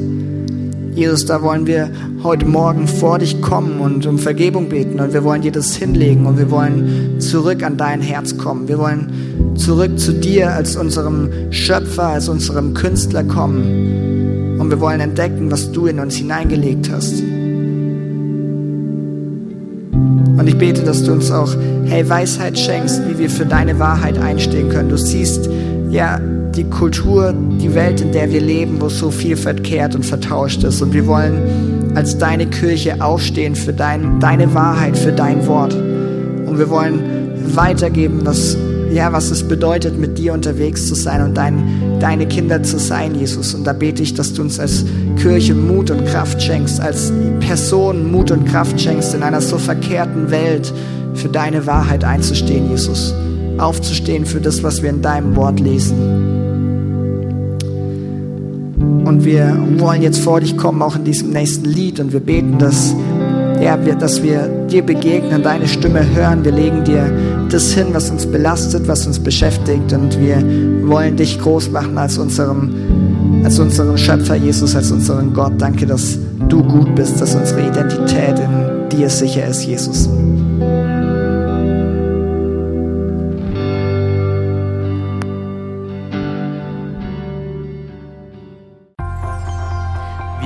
Jesus, 0.98 1.26
da 1.28 1.44
wollen 1.44 1.68
wir 1.68 1.92
heute 2.24 2.48
Morgen 2.48 2.88
vor 2.88 3.20
dich 3.20 3.40
kommen 3.40 3.82
und 3.82 4.08
um 4.08 4.18
Vergebung 4.18 4.68
beten 4.68 5.00
und 5.00 5.14
wir 5.14 5.24
wollen 5.24 5.44
dir 5.44 5.52
das 5.52 5.76
hinlegen 5.76 6.26
und 6.26 6.40
wir 6.40 6.50
wollen 6.50 7.22
zurück 7.22 7.62
an 7.62 7.78
dein 7.78 8.02
Herz 8.02 8.36
kommen. 8.40 8.68
Wir 8.68 8.80
wollen 8.80 9.54
zurück 9.56 10.00
zu 10.00 10.14
dir 10.14 10.54
als 10.54 10.76
unserem 10.76 11.30
Schöpfer, 11.52 12.08
als 12.08 12.30
unserem 12.30 12.74
Künstler 12.74 13.24
kommen 13.24 14.58
und 14.60 14.72
wir 14.72 14.80
wollen 14.80 15.00
entdecken, 15.00 15.52
was 15.52 15.72
du 15.72 15.86
in 15.86 16.00
uns 16.00 16.16
hineingelegt 16.16 16.90
hast. 16.92 17.22
Und 20.42 20.48
ich 20.48 20.58
bete, 20.58 20.82
dass 20.82 21.04
du 21.04 21.12
uns 21.12 21.30
auch, 21.30 21.56
hey, 21.86 22.10
Weisheit 22.10 22.58
schenkst, 22.58 23.04
wie 23.08 23.20
wir 23.20 23.30
für 23.30 23.46
deine 23.46 23.78
Wahrheit 23.78 24.18
einstehen 24.18 24.70
können. 24.70 24.90
Du 24.90 24.98
siehst 24.98 25.48
ja 25.92 26.20
die 26.58 26.64
Kultur, 26.64 27.34
die 27.62 27.74
Welt, 27.76 28.02
in 28.02 28.12
der 28.12 28.32
wir 28.32 28.42
leben, 28.42 28.82
wo 28.82 28.90
so 28.90 29.12
viel 29.12 29.38
verkehrt 29.38 29.96
und 29.96 30.06
vertauscht 30.06 30.64
ist. 30.64 30.82
Und 30.82 30.92
wir 30.94 31.06
wollen 31.06 31.92
als 31.96 32.18
deine 32.18 32.48
Kirche 32.48 33.00
aufstehen 33.00 33.56
für 33.56 33.74
dein, 33.74 34.20
deine 34.20 34.54
Wahrheit, 34.54 34.98
für 34.98 35.12
dein 35.12 35.46
Wort. 35.48 35.76
Und 35.76 36.58
wir 36.58 36.70
wollen 36.70 37.00
weitergeben, 37.56 38.22
was 38.24 38.58
ja, 38.92 39.12
was 39.12 39.32
es 39.32 39.46
bedeutet, 39.46 40.00
mit 40.00 40.18
dir 40.18 40.34
unterwegs 40.34 40.88
zu 40.88 40.96
sein 40.96 41.22
und 41.22 41.36
dein, 41.36 42.00
deine 42.00 42.26
Kinder 42.26 42.64
zu 42.64 42.80
sein, 42.80 43.16
Jesus. 43.16 43.54
Und 43.54 43.66
da 43.66 43.74
bete 43.74 44.02
ich, 44.02 44.14
dass 44.14 44.34
du 44.34 44.42
uns 44.42 44.60
als 44.60 44.86
Kirche 45.22 45.54
Mut 45.54 45.92
und 45.92 46.06
Kraft 46.06 46.42
schenkst, 46.42 46.80
als 46.80 47.12
Person 47.42 48.10
Mut 48.10 48.32
und 48.32 48.46
Kraft 48.46 48.80
schenkst, 48.80 49.14
in 49.14 49.24
einer 49.24 49.42
so 49.42 49.58
verkehrten 49.58 50.32
Welt 50.32 50.74
für 51.14 51.28
deine 51.28 51.68
Wahrheit 51.68 52.06
einzustehen, 52.06 52.70
Jesus. 52.70 53.14
Aufzustehen 53.58 54.26
für 54.26 54.40
das, 54.40 54.64
was 54.64 54.82
wir 54.82 54.90
in 54.90 55.02
deinem 55.02 55.36
Wort 55.36 55.60
lesen. 55.60 56.37
Und 58.80 59.26
wir 59.26 59.58
wollen 59.78 60.02
jetzt 60.02 60.20
vor 60.20 60.40
dich 60.40 60.56
kommen, 60.58 60.82
auch 60.82 60.96
in 60.96 61.04
diesem 61.04 61.32
nächsten 61.32 61.66
Lied. 61.66 62.00
Und 62.00 62.14
wir 62.14 62.20
beten, 62.20 62.58
dass 62.60 62.96
ja, 63.62 63.84
wir, 63.84 63.96
dass 63.96 64.22
wir 64.22 64.48
dir 64.70 64.84
begegnen, 64.84 65.42
deine 65.42 65.68
Stimme 65.68 66.06
hören. 66.14 66.46
Wir 66.46 66.52
legen 66.52 66.84
dir 66.84 67.12
das 67.50 67.74
hin, 67.74 67.88
was 67.92 68.10
uns 68.10 68.26
belastet, 68.26 68.88
was 68.88 69.08
uns 69.08 69.20
beschäftigt. 69.20 69.94
Und 69.94 70.20
wir 70.20 70.38
wollen 70.88 71.16
dich 71.16 71.40
groß 71.40 71.72
machen 71.72 71.98
als 71.98 72.18
unseren, 72.18 73.42
als 73.44 73.60
unseren 73.60 73.98
Schöpfer 73.98 74.36
Jesus, 74.36 74.76
als 74.76 74.92
unseren 74.92 75.34
Gott. 75.34 75.54
Danke, 75.58 75.86
dass 75.86 76.18
du 76.48 76.64
gut 76.64 76.94
bist, 76.96 77.20
dass 77.20 77.36
unsere 77.36 77.68
Identität 77.68 78.40
in 78.40 78.90
dir 78.90 79.10
sicher 79.10 79.48
ist, 79.48 79.66
Jesus. 79.66 80.08